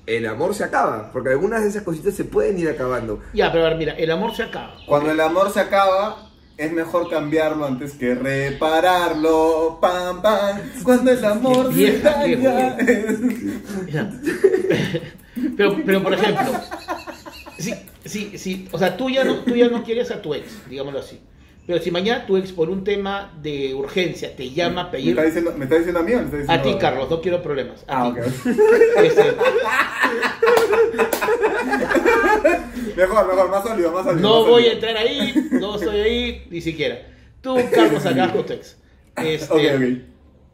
el 0.06 0.26
amor 0.26 0.54
se 0.54 0.64
acaba? 0.64 1.10
Porque 1.12 1.30
algunas 1.30 1.62
de 1.62 1.68
esas 1.68 1.82
cositas 1.82 2.14
se 2.14 2.24
pueden 2.24 2.58
ir 2.58 2.68
acabando. 2.68 3.22
ya, 3.32 3.52
pero 3.52 3.66
a 3.66 3.68
ver, 3.70 3.78
mira, 3.78 3.92
el 3.94 4.10
amor 4.10 4.34
se 4.34 4.44
acaba. 4.44 4.76
Cuando 4.86 5.10
el 5.10 5.20
amor 5.20 5.50
se 5.50 5.60
acaba, 5.60 6.30
es 6.56 6.72
mejor 6.72 7.10
cambiarlo 7.10 7.66
antes 7.66 7.92
que 7.94 8.14
repararlo. 8.14 9.78
Pam, 9.80 10.22
pam. 10.22 10.60
Cuando 10.82 11.10
el 11.10 11.24
amor 11.24 11.68
se 11.68 11.74
Vieja, 11.74 12.10
daña. 12.10 12.76
Pero, 15.56 15.76
pero 15.84 16.00
por 16.00 16.14
ejemplo, 16.14 16.52
sí, 17.58 17.74
sí, 18.04 18.38
sí, 18.38 18.68
o 18.70 18.78
sea, 18.78 18.96
tú 18.96 19.10
ya, 19.10 19.24
no, 19.24 19.40
tú 19.40 19.56
ya 19.56 19.68
no 19.68 19.82
quieres 19.82 20.12
a 20.12 20.22
tu 20.22 20.32
ex, 20.32 20.68
digámoslo 20.68 21.00
así. 21.00 21.20
Pero 21.66 21.82
si 21.82 21.90
mañana 21.90 22.26
tu 22.26 22.36
ex 22.36 22.52
por 22.52 22.68
un 22.68 22.84
tema 22.84 23.32
de 23.40 23.72
urgencia 23.74 24.36
te 24.36 24.50
llama 24.50 24.82
a 24.82 24.84
¿Me 24.84 24.90
pedir 24.90 25.08
está 25.10 25.22
diciendo, 25.24 25.54
¿me 25.56 25.64
está 25.64 25.76
diciendo 25.76 26.00
a 26.00 26.02
mí 26.02 26.12
o 26.12 26.18
le 26.18 26.24
está 26.24 26.36
diciendo 26.36 26.52
a 26.52 26.62
ti, 26.62 26.76
Carlos, 26.78 27.08
no 27.10 27.20
quiero 27.22 27.42
problemas. 27.42 27.82
A 27.88 28.02
Ah, 28.06 28.12
ti. 28.14 28.20
ok. 28.20 28.26
Este, 29.04 29.22
Mejor, 32.96 33.26
mejor, 33.26 33.50
más 33.50 33.64
sólido, 33.64 33.92
más 33.92 34.04
sólido. 34.04 34.28
no 34.28 34.40
más 34.42 34.50
voy 34.50 34.66
a 34.66 34.70
sólido. 34.72 34.88
entrar 34.88 34.96
ahí, 34.96 35.34
no 35.52 35.76
estoy 35.76 36.00
ahí, 36.00 36.46
ni 36.50 36.60
siquiera. 36.60 36.98
Tú, 37.40 37.56
Carlos, 37.72 38.04
acá 38.06 38.32
con 38.32 38.46
tu 38.46 38.52
ex. 38.52 38.76
Este, 39.16 39.52
Ok, 39.52 39.60
ok. 39.76 39.82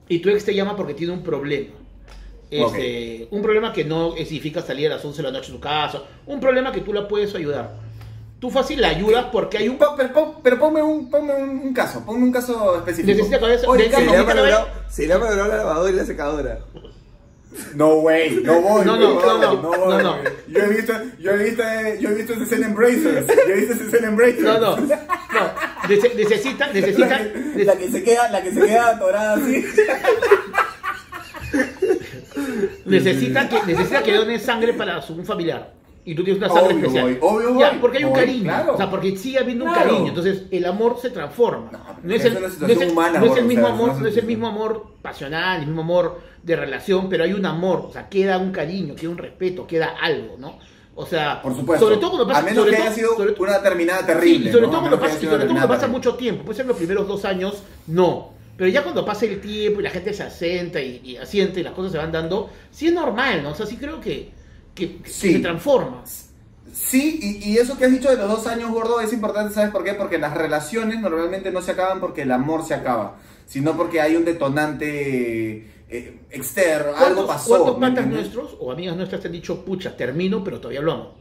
Y 0.09 0.19
tu 0.19 0.29
ex 0.31 0.45
te 0.45 0.55
llama 0.55 0.77
porque 0.77 0.95
tiene 0.95 1.13
un 1.13 1.23
problema. 1.23 1.69
Este, 2.51 3.29
Un 3.31 3.43
problema 3.43 3.73
que 3.73 3.85
no 3.85 4.13
significa 4.17 4.61
salir 4.61 4.89
a 4.91 4.97
las 4.97 5.05
11 5.05 5.19
de 5.19 5.23
la 5.23 5.31
noche 5.33 5.51
a 5.51 5.55
su 5.55 5.61
casa. 5.61 6.03
Un 6.27 6.41
problema 6.41 6.73
que 6.73 6.81
tú 6.81 6.93
la 6.93 7.07
puedes 7.09 7.35
ayudar. 7.35 7.75
Tú 8.41 8.51
fácil 8.51 8.81
la 8.81 8.89
ayudas 8.89 9.27
porque 9.31 9.59
hay 9.59 9.69
un... 9.69 9.77
Pero, 9.97 10.13
po- 10.15 10.41
pero 10.43 10.59
ponme, 10.59 10.81
un, 10.83 11.11
ponme 11.11 11.35
un, 11.35 11.51
un 11.59 11.75
caso, 11.75 12.03
ponme 12.07 12.23
un 12.25 12.33
caso 12.33 12.79
específico. 12.79 13.09
Necesita 13.13 13.39
cabeza- 13.39 13.67
Se 13.67 13.77
le 14.07 14.17
ha 14.17 14.23
valorado, 14.23 14.69
se 14.89 15.07
le 15.07 15.13
ha 15.13 15.19
valorado 15.19 15.49
la 15.49 15.57
lavadora 15.59 15.91
y 15.91 15.95
la 15.97 16.05
secadora. 16.07 16.59
No, 17.75 17.95
way, 17.97 18.41
no 18.45 18.61
voy. 18.63 18.85
No, 18.87 18.97
no, 18.97 19.21
no, 19.21 19.39
no, 19.57 19.69
voy. 19.79 19.89
no, 19.89 20.03
no. 20.03 20.17
Yo 20.49 20.61
he 20.63 20.69
visto, 20.69 20.93
yo 21.19 21.33
he 21.33 21.45
visto, 21.45 21.63
yo 22.01 22.09
he 22.09 22.15
visto 22.15 22.33
ese 22.33 22.45
escena 22.45 22.67
en 22.69 22.75
Brazers. 22.75 23.27
Yo 23.27 23.53
he 23.53 23.57
visto 23.57 23.75
ese 23.75 23.85
escena 23.87 24.09
en 24.09 24.17
Brazers. 24.17 24.43
No, 24.43 24.59
no, 24.59 24.77
no. 24.77 24.89
Nece- 25.89 26.15
necesita, 26.15 26.67
necesita... 26.69 27.09
La 27.09 27.19
que, 27.19 27.65
la 27.65 27.77
que 27.77 27.91
se 27.91 28.03
queda, 28.03 28.31
la 28.31 28.43
que 28.43 28.53
se 28.53 28.61
queda 28.61 28.89
atorada 28.91 29.35
así. 29.35 29.65
necesita 32.87 33.49
que 33.49 33.63
necesita 33.67 34.03
que 34.03 34.15
dones 34.15 34.43
sangre 34.43 34.73
para 34.75 35.03
su 35.03 35.15
un 35.15 35.25
familiar 35.27 35.73
y 36.05 36.15
tú 36.15 36.25
tienes 36.25 36.43
una 36.43 36.49
sangre 36.53 36.75
Obvio 36.75 36.87
especial 36.87 37.19
voy, 37.21 37.45
obvio 37.45 37.61
ya 37.61 37.79
porque 37.81 37.99
hay 37.99 38.05
un 38.05 38.11
voy, 38.11 38.21
cariño 38.21 38.43
claro. 38.45 38.75
o 38.75 38.77
sea 38.77 38.91
porque 38.91 39.17
sigue 39.17 39.39
habiendo 39.39 39.65
un 39.67 39.73
Claro. 39.73 39.91
cariño 39.91 40.09
entonces 40.09 40.43
el 40.51 40.65
amor 40.65 40.97
se 41.01 41.11
transforma 41.11 41.71
No, 42.03 42.15
es 42.15 42.25
el, 42.25 42.33
una 42.33 42.41
no 42.41 42.47
es 42.47 42.53
situación 42.55 42.83
el- 42.83 42.91
humana, 42.91 43.19
no 43.21 43.25
es 43.27 43.31
el 43.33 43.37
gordo, 43.37 43.49
mismo 43.49 43.63
o 43.63 43.67
sea, 43.67 43.75
amor 43.75 44.01
no 44.03 44.09
es 44.09 44.17
el 44.17 44.25
mismo 44.27 44.49
amor 44.49 44.87
pasional 45.03 45.61
el 45.61 45.67
mismo 45.67 45.83
amor 45.83 46.21
de 46.43 46.57
relación 46.57 47.09
pero 47.11 47.25
hay 47.25 47.33
un 47.35 47.45
amor 47.45 47.85
o 47.89 47.93
sea 47.93 48.09
queda 48.09 48.39
un 48.39 48.51
cariño 48.51 48.95
queda 48.95 49.11
un 49.11 49.19
respeto 49.19 49.67
queda 49.67 49.95
algo 50.01 50.37
no 50.39 50.59
o 50.95 51.05
sea 51.07 51.41
Por 51.43 51.55
supuesto. 51.55 51.85
sobre 51.87 51.99
todo 51.99 52.11
cuando 52.11 52.27
pasa 52.29 52.41
a 52.41 52.43
menos 52.43 52.65
sobre 52.65 52.77
que 52.77 52.83
haya 52.83 52.93
sido 52.93 53.17
sobre 53.17 53.35
una 53.39 53.63
terminada 53.63 54.01
Sí, 54.01 54.07
terrible. 54.07 54.49
y 54.49 54.53
sobre 54.53 54.67
todo 54.69 54.79
cuando 54.81 55.01
pasa, 55.01 55.21
sobre 55.21 55.45
todo 55.47 55.69
pasa 55.69 55.87
mucho 55.87 56.15
tiempo, 56.15 56.45
puede 56.45 56.57
ser 56.57 56.67
los 56.67 56.77
primeros 56.77 57.07
dos 57.09 57.25
años, 57.25 57.63
no. 57.87 58.31
Pero 58.57 58.69
ya 58.69 58.83
cuando 58.83 59.07
pasa 59.07 59.25
el 59.25 59.41
tiempo 59.41 59.81
y 59.81 59.83
la 59.85 59.89
gente 59.91 60.13
se 60.13 60.23
asienta 60.23 60.79
y, 60.83 61.01
y 61.03 61.17
asiente 61.17 61.61
y 61.61 61.63
las 61.63 61.73
cosas 61.73 61.93
se 61.93 61.99
van 61.99 62.13
dando, 62.13 62.51
sí 62.71 62.89
es 62.89 62.93
normal, 62.93 63.43
¿no? 63.43 63.51
O 63.53 63.55
sea, 63.55 63.65
sí 63.65 63.77
creo 63.79 63.99
que, 64.01 64.33
que, 64.81 65.03
que 65.03 65.11
Sí. 65.11 65.33
se 65.35 65.39
transforma. 65.41 66.03
Sí, 66.73 67.19
y, 67.43 67.51
y 67.51 67.59
eso 67.59 67.77
que 67.77 67.85
has 67.87 67.91
dicho 67.93 68.09
de 68.11 68.17
los 68.17 68.29
dos 68.29 68.47
años, 68.47 68.71
gordo, 68.71 69.01
es 69.01 69.13
importante, 69.13 69.53
¿sabes 69.55 69.71
por 69.71 69.83
qué? 69.85 69.95
Porque 69.95 70.19
las 70.19 70.35
relaciones 70.37 71.01
normalmente 71.01 71.51
no 71.51 71.63
se 71.63 71.73
acaban 71.73 72.01
porque 72.01 72.23
el 72.23 72.31
amor 72.33 72.65
se 72.65 72.75
acaba, 72.75 73.19
sino 73.47 73.77
porque 73.77 74.01
hay 74.01 74.15
un 74.17 74.25
detonante 74.25 75.57
eh, 75.89 76.21
externo, 76.31 76.91
algo 76.97 77.27
¿Cuántos, 77.27 77.27
pasó. 77.27 77.49
cuántos 77.49 77.79
¿me 77.79 77.89
patas 77.89 78.07
nuestros 78.07 78.57
o 78.61 78.71
amigas 78.73 78.97
nuestras 78.97 79.21
te 79.21 79.27
han 79.29 79.33
dicho, 79.33 79.65
pucha, 79.65 79.97
termino, 79.97 80.45
pero 80.45 80.59
todavía 80.61 80.81
lo 80.83 80.93
amo? 80.93 81.20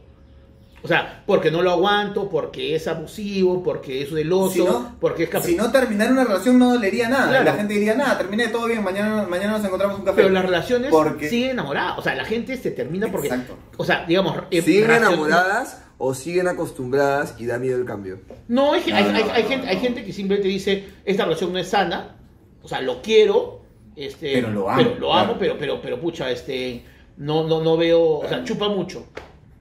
O 0.82 0.88
sea, 0.88 1.22
porque 1.26 1.50
no 1.50 1.60
lo 1.62 1.70
aguanto, 1.72 2.28
porque 2.30 2.74
es 2.74 2.88
abusivo, 2.88 3.62
porque 3.62 4.02
es 4.02 4.12
deloso, 4.12 4.52
Si 4.52 4.58
no, 4.64 4.96
porque 5.00 5.24
es 5.24 5.28
si 5.28 5.32
caprichoso. 5.32 5.66
no 5.66 5.72
terminar 5.72 6.10
una 6.10 6.24
relación 6.24 6.58
no 6.58 6.72
dolería 6.72 7.08
nada. 7.08 7.28
Claro. 7.28 7.44
La 7.44 7.52
gente 7.54 7.74
diría, 7.74 7.94
nada, 7.94 8.16
terminé 8.16 8.48
todo 8.48 8.66
bien, 8.66 8.82
mañana, 8.82 9.26
mañana 9.28 9.58
nos 9.58 9.64
encontramos 9.66 9.98
un 9.98 10.04
café. 10.04 10.16
Pero 10.22 10.30
las 10.30 10.44
relaciones 10.44 10.90
Porque- 10.90 11.28
siguen 11.28 11.50
enamoradas. 11.50 11.98
O 11.98 12.02
sea, 12.02 12.14
la 12.14 12.24
gente 12.24 12.56
se 12.56 12.70
termina 12.70 13.08
porque. 13.12 13.28
Exacto. 13.28 13.56
O 13.76 13.84
sea, 13.84 14.04
digamos. 14.06 14.36
eh, 14.50 14.62
¿Siguen 14.62 14.88
racion- 14.88 14.96
enamoradas 15.08 15.82
o 15.98 16.14
siguen 16.14 16.48
acostumbradas 16.48 17.34
y 17.38 17.44
da 17.46 17.58
miedo 17.58 17.76
el 17.78 17.84
cambio? 17.84 18.20
No, 18.48 18.72
hay, 18.72 18.82
hay- 18.90 19.04
No, 19.04 19.12
no, 19.12 19.16
hay- 19.18 19.30
hay 19.34 19.42
no, 19.42 19.48
gente, 19.50 19.68
hay 19.68 19.76
gente 19.78 20.04
que 20.04 20.12
simplemente 20.14 20.48
dice: 20.48 20.88
Esta 21.04 21.24
relación 21.24 21.52
no 21.52 21.58
es 21.58 21.68
sana. 21.68 22.16
O 22.62 22.68
sea, 22.68 22.80
lo 22.80 23.02
quiero, 23.02 23.58
Este, 23.96 24.34
Pero 24.34 24.50
lo 24.50 24.70
amo, 24.70 24.82
Pero 24.82 24.98
lo 24.98 25.12
amo, 25.12 25.24
claro. 25.34 25.38
pero, 25.38 25.58
pero, 25.58 25.82
pero, 25.82 26.00
pucha, 26.00 26.30
este, 26.30 26.82
no, 27.18 27.46
no, 27.46 27.60
no 27.60 27.76
veo, 27.76 28.00
o 28.20 28.28
sea, 28.28 28.42
chupa 28.44 28.68
mucho. 28.68 29.04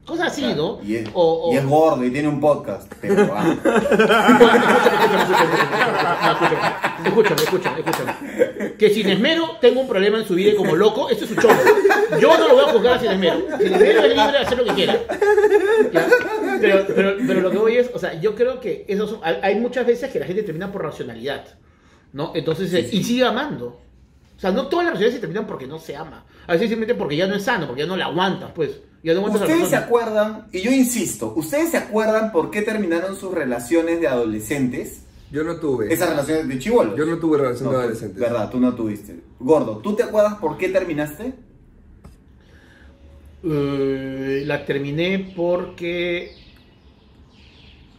Cosas 0.10 0.28
así, 0.34 0.53
¿no? 0.55 0.80
Y 0.84 0.95
es, 0.95 1.10
O- 1.14 1.49
o- 1.49 1.53
y 1.53 1.57
es 1.57 1.66
gordo 1.66 2.03
y 2.03 2.12
tiene 2.12 2.28
un 2.28 2.41
podcast, 2.41 2.91
pero 2.99 3.32
amo. 3.38 3.55
Escúchame, 7.05 7.41
escúchame, 7.43 7.80
escúchame. 7.80 8.74
Que 8.78 8.89
sin 8.89 9.07
esmero 9.10 9.57
tengo 9.62 9.82
un 9.82 9.88
problema 9.88 10.18
en 10.18 10.26
su 10.26 10.36
vida 10.36 10.51
y 10.51 10.55
como 10.55 10.76
loco, 10.76 11.10
eso 11.10 11.24
es 11.26 11.30
su 11.30 11.36
chongo. 11.36 11.53
Yo 12.20 12.38
no 12.38 12.47
lo 12.47 12.55
voy 12.55 12.64
a 12.66 12.74
juzgar 12.74 12.93
a 12.95 12.99
sin 12.99 13.12
esmero. 13.12 13.38
Sin 13.57 13.74
esmero 13.74 14.01
es 14.01 14.10
libre 14.10 14.32
de 14.32 14.38
hacer 14.39 14.57
lo 14.57 14.66
que 14.66 14.74
quiera. 14.74 14.99
Pero, 16.62 16.86
pero, 16.93 17.16
pero 17.26 17.41
lo 17.41 17.51
que 17.51 17.57
voy 17.57 17.78
es, 17.78 17.89
o 17.93 17.99
sea, 17.99 18.20
yo 18.20 18.36
creo 18.36 18.60
que 18.60 18.86
eso 18.88 19.07
son- 19.07 19.20
hay, 19.24 19.55
muchas 19.60 19.86
veces 19.86 20.12
que 20.12 20.20
la 20.20 20.26
gente 20.26 20.43
termina 20.43 20.72
por 20.72 20.84
racionalidad. 20.84 21.45
¿No? 22.12 22.32
Entonces, 22.34 22.91
y 22.91 23.03
sigue 23.03 23.24
amando. 23.24 23.80
O 24.36 24.39
sea, 24.39 24.51
no 24.51 24.68
todas 24.68 24.86
las 24.86 24.93
relaciones 24.93 25.14
se 25.16 25.20
terminan 25.20 25.45
porque 25.45 25.68
no 25.68 25.78
se 25.80 25.95
ama. 25.95 26.26
A 26.47 26.53
veces 26.53 26.70
simplemente 26.70 26.95
porque 26.95 27.16
ya 27.16 27.28
no 27.28 27.36
es 27.36 27.43
sano, 27.43 27.68
porque 27.68 27.82
ya 27.84 27.88
no 27.88 27.95
la 27.97 28.05
aguantas, 28.05 28.51
pues. 28.55 28.82
Ustedes 29.04 29.70
se 29.70 29.76
acuerdan, 29.78 30.47
y 30.52 30.62
yo 30.62 30.72
insisto, 30.72 31.34
¿ustedes 31.36 31.70
se 31.72 31.78
acuerdan 31.78 32.32
por 32.34 32.52
qué 32.52 32.62
terminaron 32.62 33.16
sus 33.16 33.34
relaciones 33.34 34.02
de 34.02 34.08
adolescentes? 34.08 35.04
Yo 35.32 35.43
no 35.43 35.56
tuve. 35.58 35.93
Esas 35.93 36.10
relaciones 36.10 36.47
de 36.47 36.60
chivolos. 36.60 36.97
Yo 36.97 37.06
no 37.06 37.18
tuve 37.18 37.38
relación 37.38 37.66
No, 37.66 37.78
de 37.78 37.84
adolescentes. 37.84 38.20
Verdad, 38.20 38.50
tú 38.50 38.60
no 38.60 38.74
tuviste. 38.76 39.20
Gordo, 39.39 39.78
¿tú 39.78 39.95
te 39.95 40.04
acuerdas 40.04 40.36
por 40.36 40.58
qué 40.58 40.70
terminaste? 40.70 41.34
Eh, 43.43 44.43
la 44.45 44.66
terminé 44.66 45.32
porque 45.36 46.34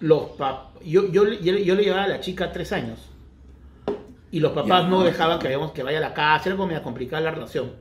los 0.00 0.30
pap 0.30 0.82
yo, 0.84 1.10
yo, 1.10 1.24
le- 1.24 1.42
yo, 1.42 1.52
le- 1.52 1.64
yo 1.64 1.74
le 1.74 1.82
llevaba 1.84 2.04
a 2.04 2.08
la 2.08 2.20
chica 2.20 2.52
tres 2.52 2.72
años 2.72 3.08
y 4.30 4.40
los 4.40 4.52
papás 4.52 4.82
Ya. 4.84 4.88
no 4.88 5.02
dejaban 5.02 5.38
que, 5.38 5.46
vayamos, 5.46 5.72
que 5.72 5.82
vaya 5.82 5.98
a 5.98 6.02
la 6.02 6.12
casa, 6.14 6.48
era 6.50 6.56
como 6.56 6.66
media 6.68 6.82
complicada 6.82 7.22
la 7.22 7.30
relación. 7.30 7.72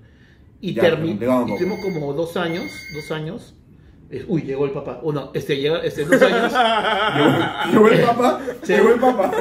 Y 0.62 0.74
Ya, 0.74 0.84
termi- 0.84 1.10
complicado 1.10 1.38
un 1.44 1.48
y 1.48 1.52
poco. 1.52 1.58
tuvimos 1.60 1.80
como 1.82 2.14
dos 2.14 2.38
años, 2.38 2.66
dos 2.94 3.12
años. 3.12 3.56
Uy, 4.28 4.42
llegó 4.42 4.66
el 4.66 4.72
papá. 4.72 5.00
O 5.04 5.12
no, 5.14 5.30
este, 5.36 5.58
llega, 5.58 5.80
este, 5.84 6.04
dos 6.04 6.20
años. 6.22 6.52
¿Llegó 7.72 7.88
el 7.90 8.02
papá? 8.02 8.42
Sí. 8.64 8.74
¿Llegó 8.74 8.90
el 8.90 9.00
papá? 9.00 9.32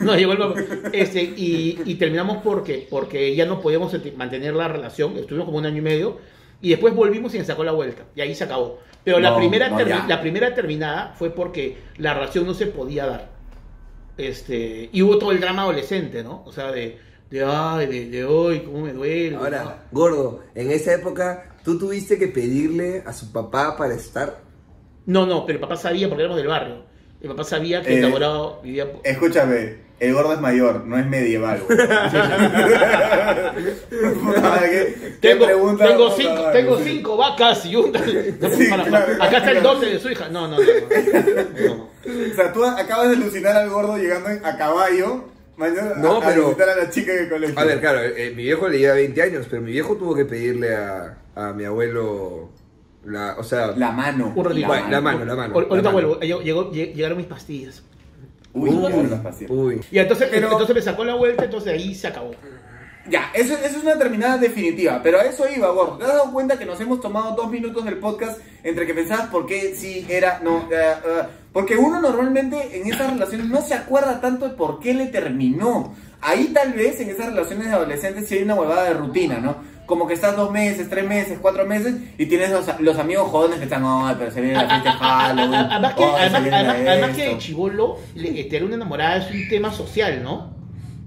No, 0.00 0.16
llegó 0.16 0.32
el 0.32 0.38
papá. 0.38 0.60
Este, 0.92 1.22
y, 1.22 1.80
y 1.84 1.94
terminamos 1.96 2.38
porque, 2.44 2.86
porque 2.88 3.34
ya 3.34 3.44
no 3.44 3.60
podíamos 3.60 3.92
mantener 4.16 4.54
la 4.54 4.68
relación. 4.68 5.16
Estuvimos 5.16 5.46
como 5.46 5.58
un 5.58 5.66
año 5.66 5.78
y 5.78 5.82
medio. 5.82 6.18
Y 6.60 6.70
después 6.70 6.94
volvimos 6.94 7.34
y 7.34 7.38
me 7.38 7.44
sacó 7.44 7.64
la 7.64 7.72
vuelta. 7.72 8.04
Y 8.14 8.20
ahí 8.20 8.34
se 8.34 8.44
acabó. 8.44 8.78
Pero 9.04 9.18
la, 9.20 9.30
No, 9.30 9.38
primera 9.38 9.68
no, 9.68 9.78
la 10.06 10.20
primera 10.20 10.54
terminada 10.54 11.14
fue 11.18 11.30
porque 11.30 11.76
la 11.98 12.14
relación 12.14 12.46
no 12.46 12.54
se 12.54 12.66
podía 12.66 13.06
dar. 13.06 13.30
Este, 14.16 14.90
y 14.92 15.02
hubo 15.02 15.18
todo 15.18 15.30
el 15.32 15.40
drama 15.40 15.62
adolescente, 15.62 16.22
¿no? 16.24 16.42
O 16.44 16.52
sea, 16.52 16.72
de, 16.72 16.98
de 17.30 17.44
ay, 17.44 17.86
de, 17.86 18.06
de 18.10 18.24
hoy, 18.24 18.60
cómo 18.60 18.80
me 18.82 18.92
duele. 18.92 19.32
¿no? 19.32 19.38
Ahora, 19.44 19.84
gordo, 19.92 20.40
en 20.54 20.70
esa 20.70 20.94
época, 20.94 21.54
¿tú 21.64 21.78
tuviste 21.78 22.18
que 22.18 22.28
pedirle 22.28 23.02
a 23.06 23.12
su 23.12 23.30
papá 23.32 23.76
para 23.76 23.94
estar? 23.94 24.40
No, 25.06 25.26
no, 25.26 25.44
pero 25.46 25.56
el 25.58 25.60
papá 25.60 25.76
sabía 25.76 26.08
porque 26.08 26.22
éramos 26.22 26.38
del 26.38 26.48
barrio. 26.48 26.84
El 27.20 27.28
papá 27.30 27.44
sabía 27.44 27.82
que 27.82 27.90
Eh, 27.90 27.92
el 27.94 27.98
enamorado 28.04 28.60
vivía. 28.62 28.90
por- 28.92 29.00
Escúchame, 29.04 29.88
el 29.98 30.14
gordo 30.14 30.32
es 30.34 30.40
mayor, 30.40 30.84
no 30.86 30.96
es 30.98 31.06
medieval, 31.06 31.60
güey. 31.66 31.78
Puta 34.22 34.40
madre, 34.40 34.70
¿qué- 34.70 34.94
qué 35.20 35.28
Tengo, 35.28 35.44
pregunta, 35.46 35.86
tengo, 35.86 36.04
puta 36.10 36.16
cinco, 36.16 36.42
tengo 36.52 36.78
sí. 36.78 36.84
cinco 36.84 37.16
vacas 37.16 37.66
y 37.66 37.76
un. 37.76 37.92
No, 37.92 37.98
Sí, 38.50 38.66
para- 38.70 38.84
claro. 38.84 39.12
acá 39.22 39.38
está 39.38 39.50
el 39.50 39.62
dote 39.62 39.86
de 39.86 39.98
su 39.98 40.10
hija. 40.10 40.28
No, 40.28 40.46
no, 40.48 40.56
no. 40.58 40.62
no, 40.64 41.74
no. 41.76 41.88
O 42.08 42.34
sea, 42.34 42.52
tú 42.52 42.64
acabas 42.64 43.08
de 43.10 43.16
alucinar 43.16 43.56
al 43.56 43.68
gordo 43.70 43.96
llegando 43.98 44.30
a 44.46 44.56
caballo 44.56 45.24
mañana 45.58 45.94
No, 45.96 46.16
a, 46.16 46.20
pero- 46.26 46.42
a 46.46 46.48
visitar 46.50 46.68
a 46.70 46.76
la 46.76 46.90
chica 46.90 47.12
en 47.12 47.18
el 47.24 47.28
colegio. 47.28 47.58
A 47.58 47.64
ver, 47.64 47.80
claro, 47.80 48.00
eh, 48.02 48.32
mi 48.34 48.44
viejo 48.44 48.68
le 48.68 48.78
lleva 48.78 48.94
20 48.94 49.22
años, 49.22 49.46
pero 49.50 49.60
mi 49.62 49.72
viejo 49.72 49.96
tuvo 49.96 50.14
que 50.14 50.24
pedirle 50.24 50.74
a, 50.74 51.18
a 51.34 51.52
mi 51.52 51.64
abuelo, 51.64 52.48
la, 53.04 53.36
o 53.38 53.42
sea, 53.42 53.68
La 53.76 53.90
mano. 53.90 54.32
Un 54.34 54.44
ratito. 54.44 54.66
Bueno, 54.66 54.88
la 54.90 55.00
mano, 55.00 55.24
la 55.24 55.34
mano. 55.36 55.54
Ahor- 55.54 55.66
Ahorita 55.70 55.90
vuelvo. 55.90 56.20
Llegó- 56.20 56.40
llegó- 56.42 56.70
lleg- 56.72 56.94
llegaron 56.94 57.18
mis 57.18 57.26
pastillas. 57.26 57.82
Uy, 58.54 58.70
Uy, 58.70 58.76
no 58.76 59.02
las 59.10 59.20
pastillas. 59.20 59.50
uy. 59.50 59.80
Y 59.90 59.98
entonces, 59.98 60.28
Pero- 60.30 60.50
entonces 60.50 60.74
me 60.74 60.82
sacó 60.82 61.04
la 61.04 61.14
vuelta, 61.14 61.44
entonces 61.44 61.72
ahí 61.72 61.94
se 61.94 62.06
acabó. 62.06 62.30
Ya, 63.10 63.30
eso, 63.34 63.54
eso 63.54 63.78
es 63.78 63.82
una 63.82 63.96
terminada 63.98 64.36
definitiva, 64.38 65.00
pero 65.02 65.18
a 65.18 65.24
eso 65.24 65.44
iba, 65.48 65.68
gordo. 65.70 65.96
¿Te 65.98 66.04
has 66.04 66.12
dado 66.14 66.32
cuenta 66.32 66.58
que 66.58 66.66
nos 66.66 66.80
hemos 66.80 67.00
tomado 67.00 67.34
dos 67.34 67.50
minutos 67.50 67.84
del 67.84 67.98
podcast 67.98 68.38
entre 68.62 68.86
que 68.86 68.94
pensabas 68.94 69.28
por 69.28 69.46
qué 69.46 69.74
sí, 69.74 70.04
era, 70.08 70.40
no, 70.42 70.58
eh, 70.70 70.94
eh, 71.04 71.22
porque 71.52 71.76
uno 71.76 72.00
normalmente 72.00 72.78
en 72.80 72.90
estas 72.92 73.10
relaciones 73.12 73.46
no 73.48 73.62
se 73.62 73.74
acuerda 73.74 74.20
tanto 74.20 74.48
de 74.48 74.54
por 74.54 74.80
qué 74.80 74.94
le 74.94 75.06
terminó. 75.06 75.94
Ahí 76.20 76.46
tal 76.52 76.72
vez 76.72 77.00
en 77.00 77.10
esas 77.10 77.26
relaciones 77.26 77.66
de 77.68 77.72
adolescentes 77.72 78.28
sí 78.28 78.34
hay 78.36 78.42
una 78.42 78.56
huevada 78.56 78.84
de 78.84 78.94
rutina, 78.94 79.38
¿no? 79.38 79.56
Como 79.86 80.06
que 80.06 80.14
estás 80.14 80.36
dos 80.36 80.50
meses, 80.50 80.90
tres 80.90 81.06
meses, 81.08 81.38
cuatro 81.40 81.64
meses 81.64 81.94
y 82.18 82.26
tienes 82.26 82.50
los, 82.50 82.66
los 82.80 82.98
amigos 82.98 83.30
jodones 83.30 83.58
que 83.58 83.64
están, 83.64 83.84
ay, 83.86 84.16
pero 84.18 84.30
se 84.30 84.40
viene 84.42 84.56
la 84.56 84.68
fiesta 84.68 84.90
de 84.92 84.96
Halloween. 84.98 85.54
Además 85.54 85.94
que, 85.94 86.02
se 86.02 86.10
además, 86.10 86.42
viene 86.42 86.56
además- 86.56 86.76
además 86.88 87.10
que 87.16 87.22
esto". 87.22 87.34
de 87.34 87.40
chivolo, 87.40 87.98
tener 88.14 88.64
una 88.64 88.74
enamorada 88.74 89.16
es 89.18 89.30
un 89.30 89.48
tema 89.48 89.72
social, 89.72 90.22
¿no? 90.22 90.57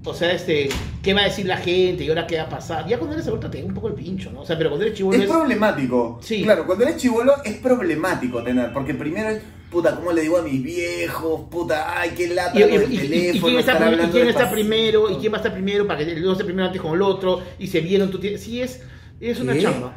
O 0.04 0.14
sea, 0.14 0.32
este, 0.32 0.68
¿qué 1.02 1.14
va 1.14 1.20
a 1.20 1.24
decir 1.24 1.46
la 1.46 1.56
gente? 1.58 2.02
¿Y 2.04 2.08
ahora 2.08 2.26
qué 2.26 2.36
va 2.36 2.42
a 2.44 2.48
pasar? 2.48 2.86
Ya 2.88 2.98
cuando 2.98 3.14
eres 3.14 3.26
adulto 3.28 3.48
te 3.48 3.60
da 3.60 3.64
un 3.66 3.74
poco 3.74 3.86
el 3.88 3.94
pincho, 3.94 4.32
¿no? 4.32 4.40
O 4.40 4.46
sea, 4.46 4.58
pero 4.58 4.70
cuando 4.70 4.84
eres 4.84 4.96
chivolo 4.98 5.16
Es 5.16 5.24
es... 5.24 5.30
problemático. 5.30 6.18
Sí. 6.22 6.42
Claro, 6.42 6.66
cuando 6.66 6.84
eres 6.84 6.96
chivolo 6.96 7.34
es 7.44 7.54
problemático 7.58 8.42
tener, 8.42 8.72
porque 8.72 8.94
primero 8.94 9.28
es, 9.28 9.40
puta, 9.70 9.94
¿cómo 9.94 10.12
le 10.12 10.22
digo 10.22 10.38
a 10.38 10.42
mis 10.42 10.60
viejos? 10.62 11.42
Puta, 11.48 12.00
ay, 12.00 12.10
qué 12.16 12.28
lata 12.28 12.58
Y, 12.58 12.62
y- 12.62 12.68
con 12.68 12.82
el 12.82 12.92
y- 12.92 12.96
y- 12.96 12.98
y 12.98 13.08
teléfono, 13.08 13.46
quién 13.46 13.58
está, 13.60 13.72
estar 13.72 13.80
y 13.88 13.92
hablando 13.92 14.12
quién 14.12 14.28
está 14.28 14.50
primero? 14.50 15.10
¿Y 15.10 15.14
quién 15.16 15.32
va 15.32 15.36
a 15.36 15.40
estar 15.40 15.52
primero 15.52 15.86
para 15.86 16.04
que 16.04 16.10
el 16.12 16.22
uno 16.22 16.32
esté 16.32 16.44
primero 16.44 16.66
antes 16.66 16.82
con 16.82 16.94
el 16.94 17.02
otro? 17.02 17.40
Y 17.60 17.68
se 17.68 17.80
vieron, 17.80 18.10
tú 18.10 18.18
tienes... 18.18 18.42
Sí, 18.42 18.60
es, 18.60 18.80
es 19.20 19.38
una 19.38 19.52
¿Qué? 19.52 19.62
chamba. 19.62 19.96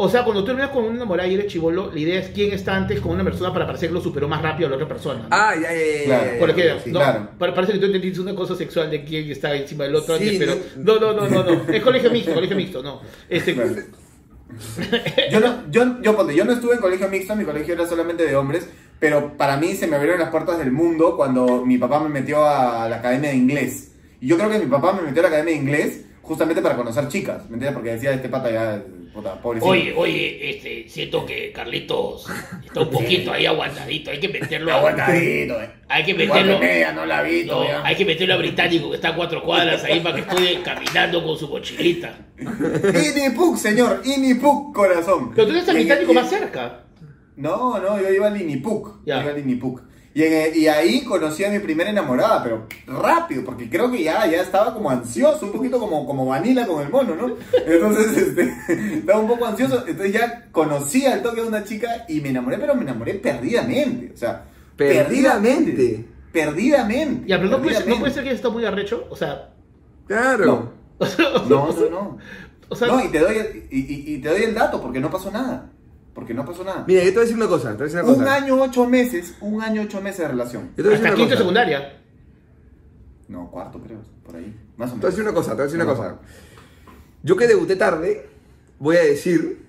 O 0.00 0.08
sea, 0.08 0.22
cuando 0.22 0.42
tú 0.42 0.46
terminas 0.46 0.70
con 0.70 0.84
una 0.84 0.94
enamorada 0.94 1.28
y 1.28 1.34
eres 1.34 1.48
chivolo, 1.48 1.90
la 1.92 1.98
idea 1.98 2.20
es 2.20 2.28
quién 2.28 2.52
está 2.52 2.76
antes 2.76 3.00
con 3.00 3.10
una 3.10 3.24
persona 3.24 3.52
para 3.52 3.66
parecer 3.66 3.88
que 3.88 3.94
lo 3.94 4.00
superó 4.00 4.28
más 4.28 4.40
rápido 4.40 4.68
a 4.68 4.70
la 4.70 4.76
otra 4.76 4.86
persona. 4.86 5.22
¿no? 5.22 5.28
Ah, 5.32 5.54
ya, 5.56 5.72
ya, 5.72 5.78
ya, 5.98 6.04
Claro. 6.04 6.24
ya, 6.34 6.38
Porque 6.38 6.64
ya, 6.64 6.74
no, 6.92 6.98
claro. 7.00 7.28
pa- 7.36 7.52
parece 7.52 7.72
que 7.72 7.78
tú 7.80 7.86
entendiste 7.86 8.20
una 8.20 8.34
cosa 8.36 8.54
sexual 8.54 8.90
de 8.92 9.02
quién 9.02 9.28
está 9.28 9.56
encima 9.56 9.82
del 9.84 9.96
otro 9.96 10.16
Sí, 10.16 10.28
antes, 10.28 10.38
pero 10.38 10.54
no, 10.84 11.00
no, 11.00 11.12
no, 11.20 11.28
no, 11.28 11.42
no, 11.42 11.72
es 11.72 11.82
colegio 11.82 12.10
mixto, 12.12 12.32
colegio 12.32 12.56
mixto, 12.56 12.80
no. 12.80 13.00
Este, 13.28 13.54
Claro. 13.54 13.72
Yo 15.30 15.40
no, 15.40 15.70
yo, 15.70 16.00
yo, 16.02 16.16
ponte, 16.16 16.34
yo 16.34 16.44
no 16.44 16.52
estuve 16.52 16.74
en 16.74 16.80
colegio 16.80 17.08
mixto, 17.08 17.36
mi 17.36 17.44
colegio 17.44 17.74
era 17.74 17.86
solamente 17.86 18.24
de 18.24 18.34
hombres, 18.36 18.68
pero 18.98 19.36
para 19.36 19.56
mí 19.58 19.74
se 19.74 19.86
me 19.86 19.96
abrieron 19.96 20.20
las 20.20 20.30
puertas 20.30 20.58
del 20.58 20.72
mundo 20.72 21.16
cuando 21.16 21.64
mi 21.66 21.76
papá 21.76 22.00
me 22.00 22.08
metió 22.08 22.46
a 22.46 22.88
la 22.88 22.96
academia 22.96 23.30
de 23.30 23.36
inglés. 23.36 23.92
Y 24.20 24.28
yo 24.28 24.36
creo 24.38 24.48
que 24.48 24.58
mi 24.58 24.66
papá 24.66 24.92
me 24.94 25.02
metió 25.02 25.20
a 25.20 25.24
la 25.24 25.28
academia 25.28 25.54
de 25.54 25.60
inglés 25.60 26.04
justamente 26.28 26.62
para 26.62 26.76
conocer 26.76 27.08
chicas, 27.08 27.38
¿me 27.48 27.54
entiendes? 27.54 27.72
Porque 27.72 27.90
decía, 27.90 28.12
este 28.12 28.28
pata 28.28 28.50
ya, 28.50 28.82
puta, 29.12 29.40
pobrecito. 29.42 29.70
Oye, 29.70 29.92
oye, 29.96 30.50
este, 30.50 30.88
siento 30.88 31.26
que 31.26 31.50
Carlitos 31.52 32.26
está 32.64 32.82
un 32.82 32.90
poquito 32.92 33.32
ahí 33.32 33.46
aguantadito, 33.46 34.10
hay 34.10 34.20
que 34.20 34.28
meterlo 34.28 34.72
a 34.72 34.76
aguantadito, 34.76 35.60
eh. 35.62 35.70
Hay 35.88 36.04
que 36.04 36.14
meterlo. 36.14 36.58
media, 36.58 36.92
no 36.92 37.06
la 37.06 37.22
vi 37.22 37.44
No, 37.44 37.62
hay 37.82 37.96
que 37.96 38.04
meterlo 38.04 38.34
a 38.34 38.36
británico 38.36 38.90
que 38.90 38.96
está 38.96 39.08
a 39.08 39.16
cuatro 39.16 39.42
cuadras 39.42 39.82
ahí 39.84 40.00
para 40.00 40.16
que 40.16 40.20
estudie 40.20 40.62
caminando 40.62 41.24
con 41.24 41.36
su 41.36 41.48
mochilita. 41.48 42.14
Inipuk, 42.38 43.56
señor, 43.56 44.02
Inipuk, 44.04 44.74
corazón. 44.74 45.32
pero 45.34 45.48
tú 45.48 45.54
en- 45.54 45.64
británico 45.64 46.12
y- 46.12 46.14
más 46.14 46.28
cerca. 46.28 46.84
No, 47.36 47.78
no, 47.78 48.00
yo 48.00 48.10
iba 48.12 48.26
al 48.26 48.40
Inipuk. 48.40 49.00
Iba 49.06 49.20
al 49.20 49.38
Inipuk. 49.38 49.82
Y, 50.18 50.24
en- 50.24 50.52
y 50.56 50.66
ahí 50.66 51.02
conocí 51.04 51.44
a 51.44 51.50
mi 51.50 51.60
primera 51.60 51.90
enamorada, 51.90 52.42
pero 52.42 52.66
rápido, 52.88 53.44
porque 53.44 53.70
creo 53.70 53.88
que 53.92 54.02
ya, 54.02 54.26
ya 54.26 54.40
estaba 54.42 54.74
como 54.74 54.90
ansioso, 54.90 55.46
un 55.46 55.52
poquito 55.52 55.78
como, 55.78 56.04
como 56.06 56.26
Vanilla 56.26 56.66
con 56.66 56.82
el 56.82 56.90
mono, 56.90 57.14
¿no? 57.14 57.36
Entonces, 57.64 58.16
este, 58.26 58.52
estaba 58.94 59.20
un 59.20 59.28
poco 59.28 59.46
ansioso, 59.46 59.84
entonces 59.86 60.12
ya 60.12 60.48
conocí 60.50 61.06
al 61.06 61.22
toque 61.22 61.42
de 61.42 61.46
una 61.46 61.62
chica 61.62 62.04
y 62.08 62.20
me 62.20 62.30
enamoré, 62.30 62.58
pero 62.58 62.74
me 62.74 62.82
enamoré 62.82 63.14
perdidamente, 63.14 64.10
o 64.12 64.16
sea, 64.16 64.42
Perdidamente. 64.76 66.04
Perdidamente. 66.32 67.28
Ya, 67.28 67.36
pero 67.38 67.50
no 67.50 67.58
puede, 67.58 67.74
ser- 67.76 67.82
no 67.86 67.94
perdidamente. 67.94 68.00
puede 68.00 68.14
ser 68.14 68.24
que 68.24 68.30
esto 68.32 68.50
muy 68.50 68.64
arrecho, 68.64 69.06
o 69.10 69.14
sea... 69.16 69.50
Claro. 70.08 70.72
No, 71.48 71.68
no, 71.72 71.90
no. 71.90 72.18
O 72.68 72.74
sea, 72.76 72.88
No, 72.88 73.04
y 73.04 73.08
te 73.08 73.20
doy, 73.20 73.36
y, 73.70 73.78
y- 73.78 74.14
y 74.14 74.18
te 74.18 74.28
doy 74.30 74.42
el 74.42 74.54
dato, 74.54 74.80
porque 74.82 74.98
no 75.00 75.10
pasó 75.10 75.30
nada. 75.30 75.70
Porque 76.14 76.34
no 76.34 76.44
pasó 76.44 76.64
nada. 76.64 76.84
Mira, 76.86 77.00
yo 77.02 77.08
te 77.08 77.14
voy 77.14 77.18
a 77.20 77.24
decir 77.24 77.36
una 77.36 77.46
cosa, 77.48 77.68
te 77.70 77.74
voy 77.74 77.82
a 77.82 77.84
decir 77.86 78.00
una 78.00 78.08
Un 78.12 78.18
cosa. 78.18 78.34
año, 78.34 78.60
ocho 78.62 78.86
meses, 78.86 79.34
un 79.40 79.62
año, 79.62 79.82
ocho 79.82 80.00
meses 80.00 80.18
de 80.20 80.28
relación. 80.28 80.68
Yo 80.76 80.76
te 80.76 80.82
voy 80.82 80.92
a 80.92 80.96
hasta 80.96 81.08
quinto 81.10 81.22
de 81.22 81.26
cosa. 81.28 81.38
secundaria. 81.38 81.98
No, 83.28 83.50
cuarto 83.50 83.78
creo, 83.80 83.98
por 84.24 84.36
ahí. 84.36 84.54
Más 84.76 84.90
o 84.90 84.94
Te 84.94 85.00
voy 85.00 85.08
a 85.08 85.10
menos. 85.10 85.12
decir 85.16 85.22
una 85.22 85.32
cosa, 85.34 85.50
te 85.50 85.54
voy 85.56 85.62
a 85.62 85.64
decir 85.66 85.80
una 85.80 85.90
cosa. 85.90 86.18
Yo 87.22 87.36
que 87.36 87.46
debuté 87.46 87.76
tarde, 87.76 88.28
voy 88.78 88.96
a 88.96 89.02
decir. 89.02 89.66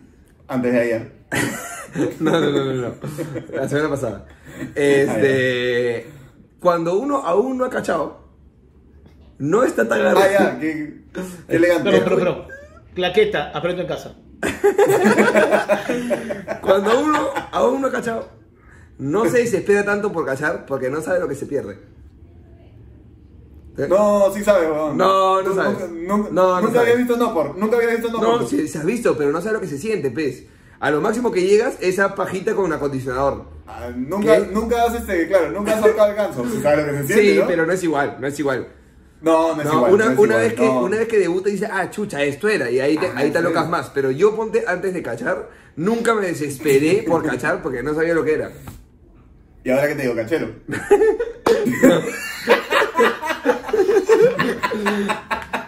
Antes 0.47 0.71
de 0.73 0.79
ayer. 0.79 1.11
No, 2.19 2.39
no, 2.39 2.51
no, 2.51 2.65
no, 2.65 2.73
no. 2.73 2.93
La 3.51 3.67
semana 3.67 3.89
pasada. 3.89 4.25
Este. 4.75 6.05
Cuando 6.59 6.99
uno 6.99 7.17
aún 7.25 7.57
no 7.57 7.65
ha 7.65 7.69
cachado, 7.71 8.27
no 9.39 9.63
está 9.63 9.87
tan 9.87 9.99
Ah, 9.99 10.11
agarrado. 10.11 10.31
ya, 10.31 10.59
qué, 10.59 11.01
qué 11.47 11.55
elegante. 11.55 11.89
Pero, 11.89 12.03
pero, 12.03 12.17
pero. 12.17 12.47
Claqueta, 12.93 13.49
aprendo 13.55 13.81
en 13.81 13.87
casa. 13.87 14.15
Cuando 16.61 16.99
uno 17.03 17.27
aún 17.51 17.81
no 17.81 17.87
ha 17.87 17.91
cachado, 17.91 18.29
no 18.97 19.25
se 19.25 19.39
desespera 19.39 19.83
tanto 19.83 20.11
por 20.11 20.25
cachar 20.25 20.65
porque 20.65 20.89
no 20.89 21.01
sabe 21.01 21.19
lo 21.19 21.27
que 21.27 21.35
se 21.35 21.45
pierde. 21.45 21.79
No, 23.87 24.29
sí 24.33 24.43
sabes, 24.43 24.69
weón. 24.69 24.97
No, 24.97 25.41
no 25.41 25.49
Tú 25.49 25.55
sabes. 25.55 25.89
Nunca, 25.89 26.29
No, 26.31 26.59
no 26.59 26.61
nunca 26.61 26.81
había 26.81 26.95
visto 26.95 27.15
no 27.15 27.33
por. 27.33 27.57
Nunca 27.57 27.77
había 27.77 27.91
visto 27.91 28.09
no, 28.11 28.21
No, 28.21 28.39
por. 28.39 28.47
se, 28.49 28.67
se 28.67 28.77
has 28.77 28.85
visto, 28.85 29.17
pero 29.17 29.31
no 29.31 29.39
sabes 29.39 29.53
lo 29.53 29.61
que 29.61 29.67
se 29.67 29.77
siente, 29.77 30.11
pez. 30.11 30.45
A 30.81 30.91
lo 30.91 31.01
máximo 31.01 31.31
que 31.31 31.43
llegas, 31.43 31.75
esa 31.79 32.15
pajita 32.15 32.55
con 32.55 32.65
un 32.65 32.73
acondicionador. 32.73 33.45
Ah, 33.67 33.89
nunca, 33.95 34.37
¿Qué? 34.37 34.47
nunca 34.51 34.83
has, 34.83 34.95
este, 34.95 35.27
claro, 35.27 35.51
nunca 35.51 35.77
has 35.77 35.83
ahorcado 35.83 36.09
el 36.09 36.15
ganso. 36.15 36.45
Sí 36.45 36.59
sabes 36.61 36.85
lo 36.87 36.91
que 36.91 36.97
se 36.99 37.07
siente, 37.07 37.33
Sí, 37.33 37.39
¿no? 37.39 37.47
pero 37.47 37.65
no 37.65 37.73
es 37.73 37.83
igual, 37.83 38.17
no 38.19 38.27
es 38.27 38.39
igual. 38.39 38.67
No, 39.21 39.55
no 39.55 39.61
es 39.61 39.67
No, 39.67 39.73
igual. 39.73 39.93
una, 39.93 40.05
no 40.05 40.11
es 40.13 40.17
una 40.19 40.33
igual, 40.35 40.41
vez 40.47 40.53
que, 40.53 40.65
no. 40.65 40.81
una 40.83 40.97
vez 40.97 41.07
que 41.07 41.17
debuta 41.19 41.49
dice, 41.49 41.67
ah, 41.71 41.89
chucha, 41.91 42.23
esto 42.23 42.47
era, 42.47 42.69
y 42.71 42.79
ahí 42.79 42.97
te, 42.97 43.07
Ah, 43.07 43.13
ahí 43.17 43.27
te 43.31 43.39
sí. 43.39 43.45
alocas 43.45 43.67
más. 43.69 43.89
Pero 43.93 44.11
yo 44.11 44.35
ponte 44.35 44.63
antes 44.67 44.93
de 44.93 45.01
cachar, 45.03 45.49
nunca 45.75 46.13
me 46.15 46.27
desesperé 46.27 47.03
por 47.07 47.23
cachar 47.25 47.61
porque 47.61 47.83
no 47.83 47.93
sabía 47.93 48.13
lo 48.13 48.23
que 48.23 48.33
era. 48.33 48.51
Y 49.63 49.69
ahora 49.71 49.87
que 49.89 49.95
te 49.95 50.01
digo, 50.03 50.15
cachero. 50.15 50.47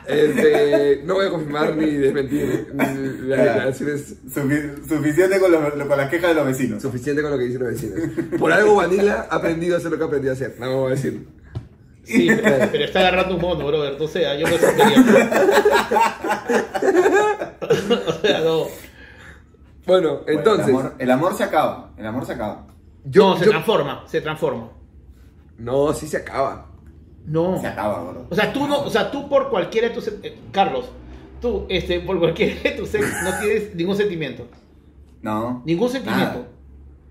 Este, 0.07 1.01
no 1.05 1.13
voy 1.15 1.27
a 1.27 1.29
confirmar 1.29 1.75
ni 1.77 1.91
desmentir 1.91 2.71
las 2.75 2.97
declaraciones 2.97 4.15
suficiente 4.33 5.39
con, 5.39 5.51
los- 5.51 5.73
con 5.87 5.97
las 5.97 6.09
quejas 6.09 6.29
de 6.29 6.35
los 6.35 6.45
vecinos. 6.47 6.81
suficiente 6.81 7.21
con 7.21 7.31
lo 7.31 7.37
que 7.37 7.45
dicen 7.45 7.63
los 7.63 7.71
vecinos. 7.71 7.99
Por 8.37 8.51
algo 8.51 8.75
Vanilla 8.75 9.27
ha 9.29 9.35
aprendido 9.35 9.75
a 9.75 9.77
hacer 9.77 9.91
lo 9.91 9.97
que 9.97 10.03
ha 10.03 10.07
aprendido 10.07 10.33
a 10.33 10.35
hacer, 10.35 10.55
no 10.59 10.65
me 10.67 10.73
voy 10.75 10.91
a 10.91 10.95
decir. 10.95 11.25
Sí, 12.03 12.27
pero, 12.41 12.67
pero 12.71 12.85
está 12.85 12.99
agarrando 12.99 13.35
un 13.35 13.41
mono, 13.41 13.65
brother. 13.67 13.95
O 14.01 14.07
sea, 14.07 14.35
yo 14.35 14.47
me 14.47 14.57
sorprendía. 14.57 14.97
o 18.07 18.11
sea, 18.21 18.39
no. 18.41 18.65
Bueno, 19.85 19.85
Bueno, 19.85 20.19
entonces, 20.27 20.67
el, 20.67 20.75
amor, 20.75 20.95
el 20.99 21.11
amor 21.11 21.37
se 21.37 21.43
acaba. 21.43 21.91
El 21.97 22.05
amor 22.05 22.25
se 22.25 22.33
acaba. 22.33 22.67
yo, 23.05 23.29
no, 23.31 23.37
se 23.37 23.45
yo- 23.45 23.51
transforma, 23.51 24.03
se 24.07 24.21
transforma. 24.21 24.69
no, 25.57 25.93
sí 25.93 26.07
se 26.07 26.17
acaba. 26.17 26.67
No. 27.25 27.59
Se 27.59 27.67
acaba, 27.67 28.03
bro. 28.11 28.27
O 28.29 28.35
sea, 28.35 28.51
tú 28.51 28.67
no, 28.67 28.81
o 28.81 28.89
sea, 28.89 29.11
tú 29.11 29.29
por 29.29 29.49
cualquiera 29.49 29.89
de 29.89 29.93
tus 29.93 30.07
eh, 30.07 30.39
Carlos, 30.51 30.85
tú 31.39 31.65
este 31.69 31.99
por 31.99 32.17
cualquiera 32.19 32.59
de 32.63 32.71
tus 32.71 32.93
ex 32.95 33.05
no 33.23 33.39
tienes 33.39 33.75
ningún 33.75 33.95
sentimiento. 33.95 34.47
No. 35.21 35.61
Ningún 35.65 35.89
sentimiento. 35.89 36.47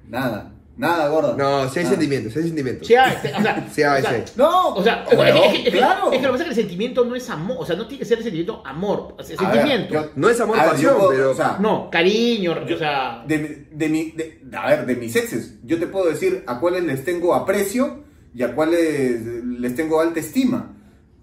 Nada. 0.09 0.31
Nada, 0.31 0.53
nada 0.81 1.09
gordo. 1.09 1.37
No, 1.37 1.69
sí 1.69 1.79
hay 1.79 1.85
Nada. 1.85 1.97
sentimientos, 1.97 2.33
sí 2.33 2.39
hay 2.39 2.45
sentimientos. 2.47 2.87
Sí 2.89 2.95
hay, 2.95 3.13
o 3.17 3.43
sea, 3.43 3.69
Sí 3.71 3.83
hay, 3.83 4.03
o 4.03 4.07
sea, 4.07 4.27
sí. 4.27 4.33
No, 4.37 4.75
O 4.75 4.83
sea, 4.83 5.05
es, 5.11 5.17
que- 5.19 5.57
es 5.59 5.65
que- 5.65 5.71
claro. 5.79 6.11
es 6.13 6.19
que 6.19 6.27
lo 6.27 6.33
que 6.33 6.39
pasa 6.39 6.43
es 6.43 6.43
que 6.45 6.49
el 6.51 6.55
sentimiento 6.57 7.05
no 7.05 7.15
es 7.15 7.31
amor, 7.31 7.57
o 7.61 7.67
sea, 7.67 7.77
no 7.77 7.87
tiene 7.87 7.99
que 8.01 8.05
ser 8.07 8.19
el 8.19 8.25
sentimiento 8.25 8.63
amor, 8.67 9.15
o 9.19 9.23
sea, 9.23 9.37
A 9.39 9.43
ver, 9.53 9.53
sentimiento. 9.63 9.95
yo- 9.95 10.11
No 10.17 10.29
es 10.31 10.41
amor, 10.41 10.57
ver, 10.59 10.67
pasión, 10.71 10.97
puedo- 10.97 11.11
pero- 11.11 11.31
o 11.31 11.35
sea, 11.35 11.59
No, 11.61 11.91
cariño, 11.91 12.57
o 12.75 12.79
sea, 12.79 13.23
de, 13.27 13.39
mi- 13.39 13.77
de, 13.77 13.89
mi, 13.89 14.11
de- 14.13 14.41
a 14.57 14.69
ver, 14.71 14.87
de 14.87 14.97
mis 14.97 15.15
exes, 15.15 15.55
yo 15.65 15.79
te 15.79 15.87
puedo 15.87 16.09
decir 16.11 16.43
a 16.47 16.59
cuáles 16.59 16.83
les 16.85 17.05
tengo 17.05 17.35
aprecio 17.35 18.05
y 18.35 18.43
a 18.43 18.55
cuáles 18.55 19.21
les 19.45 19.75
tengo 19.77 20.01
alta 20.01 20.21
estima. 20.21 20.77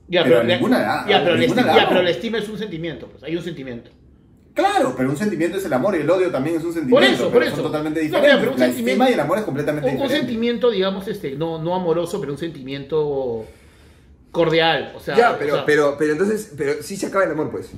ya, 0.10 0.24
pero 0.24 0.38
pero, 0.38 0.47
ninguna 0.47 0.80
la- 0.80 1.05
ya, 1.10 1.24
pero, 1.24 1.36
ninguna 1.36 1.62
estima, 1.62 1.76
la 1.76 1.82
ya, 1.84 1.89
pero 1.89 2.01
la 2.03 2.10
estima 2.12 2.38
es 2.38 2.47
un 2.47 2.58
sentimiento, 2.58 3.08
pues 3.08 3.24
hay 3.24 3.36
un 3.36 3.43
sentimiento. 3.43 3.91
Claro, 4.58 4.93
pero 4.97 5.10
un 5.10 5.16
sentimiento 5.18 5.58
es 5.58 5.66
el 5.66 5.72
amor 5.74 5.95
y 5.95 5.99
el 6.01 6.10
odio 6.10 6.30
también 6.32 6.58
es 6.58 6.64
un 6.66 6.74
sentimiento. 6.74 7.14
eso, 7.14 7.24
por 7.26 7.34
pero 7.34 7.45
eso. 7.45 7.55
Son 7.55 7.66
totalmente 7.66 7.99
No, 8.01 8.03
diferentes. 8.05 8.32
mira, 8.34 8.39
pero 8.41 8.51
un 8.53 8.60
la 8.60 8.66
sentimiento- 8.66 8.91
estima 9.03 9.10
y 9.10 9.14
el 9.14 9.20
amor 9.22 9.38
es 9.38 9.43
completamente 9.45 9.88
Un, 9.89 9.95
un 9.95 10.01
diferente. 10.01 10.28
sentimiento, 10.28 10.70
digamos, 10.72 11.08
este, 11.08 11.36
no, 11.36 11.62
no 11.62 11.76
amoroso, 11.76 12.20
pero 12.20 12.34
un 12.34 12.38
sentimiento 12.38 13.45
cordial, 14.32 14.93
o 14.95 14.99
sea, 14.99 15.16
Ya, 15.16 15.32
o 15.34 15.38
pero, 15.39 15.55
sea, 15.55 15.66
pero, 15.66 15.95
pero 15.97 16.12
entonces, 16.14 16.53
pero 16.58 16.74
sí 16.82 16.95
se 16.97 17.05
acaba 17.08 17.26
el 17.26 17.32
amor, 17.32 17.49
pues. 17.51 17.72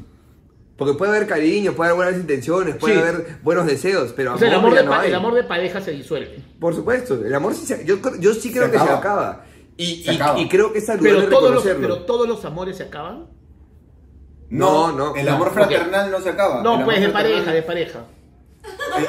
Porque 0.78 0.94
puede 0.98 1.12
haber 1.16 1.28
cariño, 1.28 1.74
puede 1.74 1.92
haber 1.92 2.06
buenas 2.06 2.22
intenciones, 2.22 2.76
puede 2.78 2.94
Sí. 2.96 3.00
haber 3.02 3.38
buenos 3.44 3.66
deseos, 3.68 4.14
pero 4.16 4.36
o 4.36 4.38
sea, 4.38 4.48
el 4.48 4.54
amor 4.54 4.74
de, 4.76 4.84
no 4.84 4.94
hay. 4.94 5.10
el 5.10 5.16
amor 5.16 5.34
de 5.34 5.44
pareja 5.44 5.82
se 5.82 5.92
disuelve. 5.92 6.40
Por 6.60 6.74
supuesto, 6.74 7.16
el 7.16 7.34
amor 7.36 7.54
sí 7.56 7.66
se, 7.66 7.84
yo, 7.86 7.98
yo 8.20 8.34
sí 8.34 8.52
creo 8.52 8.66
Se 8.66 8.72
que 8.72 8.78
se 8.78 8.84
acaba. 8.84 8.98
acaba. 9.00 9.46
Y, 9.76 10.04
Se 10.04 10.14
y- 10.14 10.16
acaba. 10.16 10.40
y 10.40 10.48
creo 10.48 10.72
que 10.72 10.80
es 10.80 10.86
saludable 10.86 11.26
Pero 11.26 11.30
todos, 11.30 11.54
los, 11.54 11.64
pero 11.64 11.98
todos 12.04 12.28
los 12.30 12.46
amores 12.46 12.78
se 12.78 12.84
acaban. 12.84 13.26
No, 14.50 14.92
no, 14.92 15.16
El 15.16 15.28
amor 15.30 15.52
fraternal 15.54 16.10
no 16.12 16.20
se 16.22 16.30
acaba. 16.30 16.64
No, 16.64 16.80
El 16.80 16.86
pues 16.86 16.98
amor 16.98 17.08
de 17.08 17.14
pareja, 17.14 17.52
de 17.54 17.62
pareja. 17.62 18.00
Eh, 18.64 19.04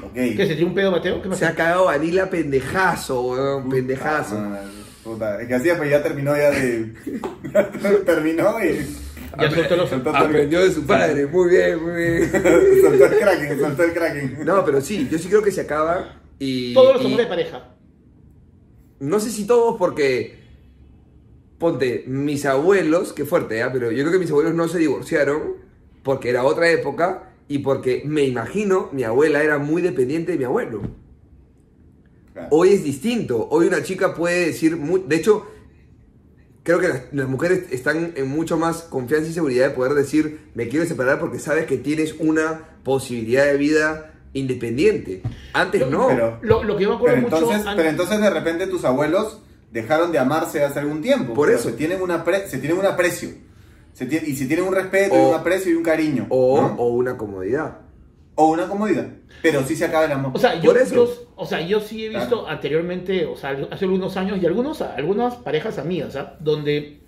ok, 0.00 0.04
ok. 0.06 0.12
¿Qué 0.14 0.46
se 0.46 0.54
tiró 0.56 0.66
un 0.68 0.74
pedo, 0.74 0.90
Mateo? 0.90 1.22
Se 1.34 1.44
ha 1.46 1.54
cagado 1.54 1.84
Vanilla 1.86 2.28
pendejazo, 2.30 3.20
weón, 3.22 3.68
pendejazo. 3.68 4.36
Ah, 4.38 4.60
puta, 5.04 5.40
Es 5.40 5.48
que 5.48 5.54
así 5.54 5.68
pues 5.76 5.90
ya 5.90 6.02
terminó 6.02 6.36
ya 6.36 6.50
de. 6.50 6.92
terminó 8.06 8.56
y. 8.64 8.86
Ya 9.38 9.50
soltó 9.50 9.76
los- 9.76 9.90
soltó 9.90 10.10
todo 10.12 10.22
el- 10.24 10.28
Aprendió 10.30 10.60
de 10.64 10.72
su 10.72 10.86
padre, 10.86 11.26
muy 11.26 11.50
bien, 11.50 11.82
muy 11.82 11.92
bien. 11.94 12.30
soltó 12.82 13.04
el 13.04 13.18
kraken, 13.18 13.60
soltó 13.60 13.82
el 13.82 13.92
kraken. 13.92 14.38
No, 14.44 14.64
pero 14.64 14.80
sí, 14.80 15.06
yo 15.10 15.18
sí 15.18 15.28
creo 15.28 15.42
que 15.42 15.50
se 15.52 15.60
acaba 15.60 16.20
y... 16.38 16.72
Todos 16.72 16.94
los 16.94 17.02
y- 17.02 17.06
amores 17.06 17.26
de 17.26 17.30
pareja. 17.30 17.64
No 19.00 19.20
sé 19.20 19.30
si 19.30 19.46
todos 19.46 19.76
porque... 19.78 20.45
Ponte, 21.58 22.04
mis 22.06 22.44
abuelos, 22.44 23.12
qué 23.12 23.24
fuerte, 23.24 23.60
¿eh? 23.60 23.64
pero 23.72 23.90
yo 23.90 24.02
creo 24.04 24.12
que 24.12 24.18
mis 24.18 24.30
abuelos 24.30 24.54
no 24.54 24.68
se 24.68 24.78
divorciaron 24.78 25.54
porque 26.02 26.28
era 26.30 26.44
otra 26.44 26.70
época 26.70 27.30
y 27.48 27.58
porque 27.60 28.02
me 28.04 28.24
imagino 28.24 28.90
mi 28.92 29.04
abuela 29.04 29.42
era 29.42 29.56
muy 29.58 29.80
dependiente 29.80 30.32
de 30.32 30.38
mi 30.38 30.44
abuelo. 30.44 30.82
Claro. 32.32 32.48
Hoy 32.50 32.70
es 32.70 32.84
distinto. 32.84 33.48
Hoy 33.50 33.66
una 33.66 33.82
chica 33.82 34.14
puede 34.14 34.46
decir, 34.46 34.76
mu- 34.76 34.98
de 35.06 35.16
hecho, 35.16 35.46
creo 36.62 36.78
que 36.78 36.88
las, 36.88 37.02
las 37.12 37.28
mujeres 37.28 37.64
están 37.72 38.12
en 38.16 38.28
mucho 38.28 38.58
más 38.58 38.82
confianza 38.82 39.30
y 39.30 39.32
seguridad 39.32 39.68
de 39.70 39.74
poder 39.74 39.94
decir, 39.94 40.40
me 40.54 40.68
quiero 40.68 40.84
separar 40.84 41.18
porque 41.18 41.38
sabes 41.38 41.64
que 41.64 41.78
tienes 41.78 42.14
una 42.18 42.60
posibilidad 42.84 43.46
de 43.46 43.56
vida 43.56 44.12
independiente. 44.34 45.22
Antes 45.54 45.88
no. 45.88 46.08
Pero, 46.08 46.38
Lo, 46.42 46.62
lo 46.64 46.76
que 46.76 46.82
yo 46.82 46.90
me 46.90 46.96
acuerdo 46.96 47.14
pero 47.16 47.22
mucho. 47.28 47.36
entonces, 47.38 47.66
an- 47.66 47.76
pero 47.76 47.88
entonces 47.88 48.20
de 48.20 48.28
repente 48.30 48.66
tus 48.66 48.84
abuelos 48.84 49.40
dejaron 49.70 50.12
de 50.12 50.18
amarse 50.18 50.62
hace 50.64 50.78
algún 50.78 51.02
tiempo. 51.02 51.34
Por 51.34 51.50
eso. 51.50 51.70
Se 51.70 51.76
tienen, 51.76 52.00
una 52.02 52.24
pre- 52.24 52.46
se 52.48 52.58
tienen 52.58 52.78
un 52.78 52.86
aprecio. 52.86 53.30
Se 53.92 54.04
y 54.04 54.36
se 54.36 54.46
tienen 54.46 54.66
un 54.66 54.74
respeto, 54.74 55.14
y 55.16 55.18
un 55.30 55.34
aprecio 55.34 55.72
y 55.72 55.74
un 55.74 55.82
cariño. 55.82 56.26
o, 56.28 56.60
¿no? 56.60 56.74
o 56.78 56.88
una 56.88 57.16
comodidad. 57.16 57.78
O 58.34 58.50
una 58.50 58.68
comodidad. 58.68 59.08
Pero 59.42 59.62
sí 59.64 59.74
se 59.76 59.86
acaba 59.86 60.04
el 60.04 60.12
amor. 60.12 60.32
O 60.34 60.38
sea, 60.38 60.54
yo, 60.60 60.72
Por 60.72 60.76
eso. 60.78 60.94
yo- 60.94 61.26
o 61.36 61.46
sea, 61.46 61.60
yo 61.62 61.80
sí 61.80 62.04
he 62.04 62.08
visto 62.10 62.40
Claro. 62.42 62.48
anteriormente, 62.48 63.24
o 63.24 63.36
sea, 63.36 63.56
hace 63.70 63.84
algunos 63.86 64.16
años, 64.18 64.38
y 64.42 64.46
algunos, 64.46 64.82
algunas 64.82 65.36
parejas 65.36 65.78
amigas, 65.78 66.16
¿ah? 66.16 66.36
donde 66.40 67.00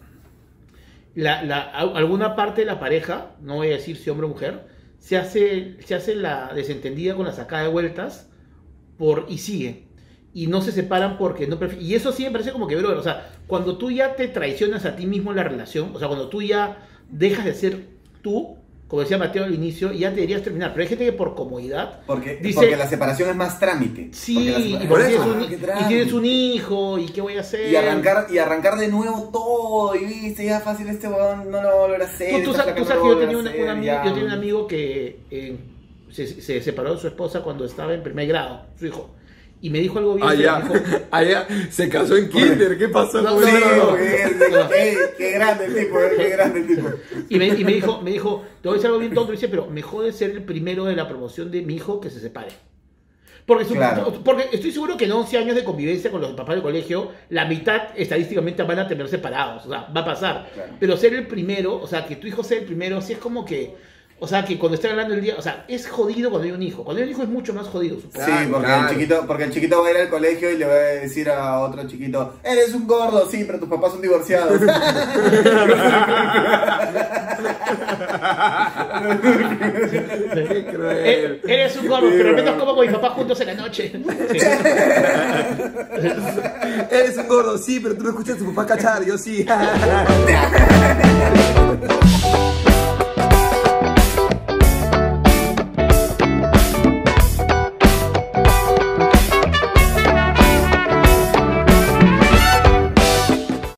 la, 1.14 1.40
alguna 1.70 2.36
parte 2.36 2.62
de 2.62 2.66
la 2.66 2.78
pareja, 2.80 3.32
no 3.42 3.56
voy 3.56 3.68
a 3.68 3.72
decir 3.72 3.96
si 3.96 4.08
hombre 4.10 4.26
o 4.26 4.30
mujer, 4.30 4.66
se 4.98 5.16
hace, 5.16 5.76
se 5.84 5.94
hace 5.94 6.14
la 6.14 6.52
desentendida 6.54 7.14
con 7.14 7.26
la 7.26 7.32
sacada 7.32 7.62
de 7.64 7.68
vueltas 7.68 8.30
por 8.96 9.26
y 9.28 9.38
sigue. 9.38 9.87
Y 10.38 10.46
no 10.46 10.62
se 10.62 10.70
separan 10.70 11.18
porque 11.18 11.48
no 11.48 11.58
Y 11.80 11.96
eso 11.96 12.12
sí 12.12 12.22
me 12.22 12.30
parece 12.30 12.52
como 12.52 12.68
que, 12.68 12.76
bro, 12.76 12.96
o 12.96 13.02
sea, 13.02 13.28
cuando 13.48 13.76
tú 13.76 13.90
ya 13.90 14.14
te 14.14 14.28
traicionas 14.28 14.84
a 14.84 14.94
ti 14.94 15.04
mismo 15.04 15.30
en 15.32 15.36
la 15.38 15.42
relación, 15.42 15.90
o 15.92 15.98
sea, 15.98 16.06
cuando 16.06 16.28
tú 16.28 16.42
ya 16.42 16.86
dejas 17.10 17.44
de 17.44 17.54
ser 17.54 17.86
tú, 18.22 18.56
como 18.86 19.02
decía 19.02 19.18
Mateo 19.18 19.42
al 19.42 19.52
inicio, 19.52 19.90
ya 19.92 20.10
te 20.10 20.14
deberías 20.14 20.42
terminar. 20.42 20.70
Pero 20.70 20.82
hay 20.82 20.88
gente 20.88 21.04
que 21.06 21.12
por 21.12 21.34
comodidad 21.34 22.02
Porque, 22.06 22.36
Dice- 22.36 22.54
porque 22.54 22.76
la 22.76 22.86
separación 22.86 23.30
es 23.30 23.34
más 23.34 23.58
trámite. 23.58 24.10
Sí, 24.12 24.78
y, 24.80 24.86
Por 24.86 25.00
eso. 25.00 25.08
tienes 25.24 25.26
un, 25.26 25.48
qué 25.48 25.54
y 25.56 25.88
tienes 25.88 26.12
un 26.12 26.24
hijo, 26.24 26.98
y 26.98 27.06
qué 27.06 27.20
voy 27.20 27.36
a 27.36 27.40
hacer. 27.40 27.72
Y 27.72 27.74
arrancar, 27.74 28.28
y 28.30 28.38
arrancar 28.38 28.78
de 28.78 28.86
nuevo 28.86 29.30
todo, 29.32 29.96
y 29.96 30.04
viste, 30.04 30.44
ya 30.44 30.60
fácil 30.60 30.86
este 30.88 31.08
weón 31.08 31.50
no 31.50 31.60
lo 31.60 31.68
va 31.68 31.74
a 31.74 31.78
volver 31.78 32.02
a 32.02 32.04
hacer. 32.04 32.44
Tú, 32.44 32.54
sabes, 32.54 32.76
tú 32.76 32.84
que 32.84 32.94
yo 32.94 33.18
tenía, 33.18 33.38
una- 33.38 33.50
un 33.50 33.68
amigo, 33.70 33.92
hacer, 33.92 34.04
yo 34.04 34.10
ya. 34.10 34.14
tenía 34.14 34.24
un 34.24 34.30
amigo 34.38 34.68
que 34.68 35.18
eh, 35.32 35.56
se, 36.12 36.28
se 36.40 36.62
separó 36.62 36.94
de 36.94 37.00
su 37.00 37.08
esposa 37.08 37.40
cuando 37.42 37.64
estaba 37.64 37.92
en 37.92 38.04
primer 38.04 38.28
grado, 38.28 38.66
su 38.78 38.86
hijo. 38.86 39.10
Y 39.60 39.70
me 39.70 39.80
dijo 39.80 39.98
algo 39.98 40.14
bien. 40.14 40.28
Allá, 40.28 40.58
me 40.60 40.78
dijo, 40.78 40.96
allá 41.10 41.46
se 41.70 41.88
casó 41.88 42.16
en 42.16 42.28
kinder, 42.28 42.78
¿qué 42.78 42.88
pasó? 42.88 43.20
No, 43.22 43.40
Sí, 43.40 43.50
no, 43.52 43.76
no, 43.76 43.90
no. 43.90 43.96
qué, 43.96 44.24
qué- 44.70 44.96
qué 45.18 45.30
grande 45.32 45.64
el 45.64 45.74
tipo, 45.74 46.00
eh, 46.00 46.12
qué 46.16 46.28
grande 46.28 46.60
el 46.60 46.66
tipo. 46.68 46.88
y, 47.28 47.38
me, 47.38 47.46
y 47.48 47.64
me 47.64 47.72
dijo, 47.72 48.00
me 48.02 48.10
dijo, 48.12 48.44
te 48.62 48.68
voy 48.68 48.74
a 48.74 48.76
decir 48.76 48.86
algo 48.86 49.00
bien 49.00 49.14
tonto, 49.14 49.32
dice, 49.32 49.48
pero 49.48 49.66
me 49.66 49.82
jode 49.82 50.12
ser 50.12 50.30
el 50.30 50.42
primero 50.44 50.84
de 50.84 50.94
la 50.94 51.08
promoción 51.08 51.50
de 51.50 51.62
mi 51.62 51.74
hijo 51.74 52.00
que 52.00 52.08
se 52.10 52.20
separe. 52.20 52.48
Porque, 53.46 53.64
su- 53.64 53.74
Claro. 53.74 54.12
porque 54.24 54.48
estoy 54.52 54.70
seguro 54.70 54.96
que 54.96 55.06
en 55.06 55.12
11 55.12 55.38
años 55.38 55.56
de 55.56 55.64
convivencia 55.64 56.10
con 56.10 56.20
los 56.20 56.32
papás 56.32 56.54
del 56.54 56.62
colegio, 56.62 57.10
la 57.30 57.46
mitad 57.46 57.82
estadísticamente 57.96 58.62
van 58.62 58.78
a 58.78 58.86
tener 58.86 59.08
separados, 59.08 59.64
o 59.66 59.70
sea, 59.70 59.88
va 59.96 60.02
a 60.02 60.04
pasar. 60.04 60.50
Claro. 60.54 60.72
Pero 60.78 60.96
ser 60.98 61.14
el 61.14 61.26
primero, 61.26 61.80
o 61.80 61.86
sea, 61.86 62.04
que 62.06 62.16
tu 62.16 62.26
hijo 62.26 62.44
sea 62.44 62.58
el 62.58 62.64
primero, 62.64 63.00
sí 63.00 63.14
es 63.14 63.18
como 63.18 63.44
que, 63.46 63.74
o 64.20 64.26
sea, 64.26 64.44
que 64.44 64.58
cuando 64.58 64.74
están 64.74 64.90
hablando 64.92 65.14
el 65.14 65.20
día, 65.20 65.36
o 65.38 65.42
sea, 65.42 65.64
es 65.68 65.86
jodido 65.86 66.30
cuando 66.30 66.46
hay 66.46 66.52
un 66.52 66.62
hijo. 66.62 66.82
Cuando 66.82 67.00
hay 67.00 67.08
un 67.08 67.14
hijo 67.14 67.22
es 67.22 67.28
mucho 67.28 67.54
más 67.54 67.68
jodido, 67.68 68.00
supongo. 68.00 68.26
Sí, 68.26 68.32
porque, 68.50 68.66
claro. 68.66 68.88
El 68.88 68.94
chiquito, 68.94 69.24
porque 69.26 69.44
el 69.44 69.52
chiquito 69.52 69.80
va 69.80 69.88
a 69.88 69.90
ir 69.92 69.96
al 69.98 70.08
colegio 70.08 70.50
y 70.50 70.56
le 70.56 70.66
va 70.66 70.74
a 70.74 70.76
decir 70.76 71.30
a 71.30 71.60
otro 71.60 71.86
chiquito, 71.86 72.34
eres 72.42 72.74
un 72.74 72.88
gordo, 72.88 73.28
sí, 73.30 73.44
pero 73.46 73.60
tus 73.60 73.68
papás 73.68 73.92
son 73.92 74.02
divorciados. 74.02 74.60
Eh, 80.90 81.40
eres 81.46 81.76
un 81.76 81.88
gordo, 81.88 82.08
pero 82.10 82.30
al 82.30 82.36
menos 82.36 82.56
como 82.56 82.74
con 82.74 82.86
mi 82.86 82.92
papá 82.92 83.10
juntos 83.10 83.38
en 83.40 83.46
la 83.48 83.54
noche. 83.54 83.92
Sí. 83.92 84.04
Eres 86.90 87.16
un 87.16 87.28
gordo, 87.28 87.58
sí, 87.58 87.80
pero 87.80 87.96
tú 87.96 88.02
no 88.02 88.10
escuchas 88.10 88.36
a 88.36 88.38
tu 88.38 88.54
papá 88.54 88.66
cachar, 88.66 89.04
yo 89.04 89.16
sí. 89.16 89.46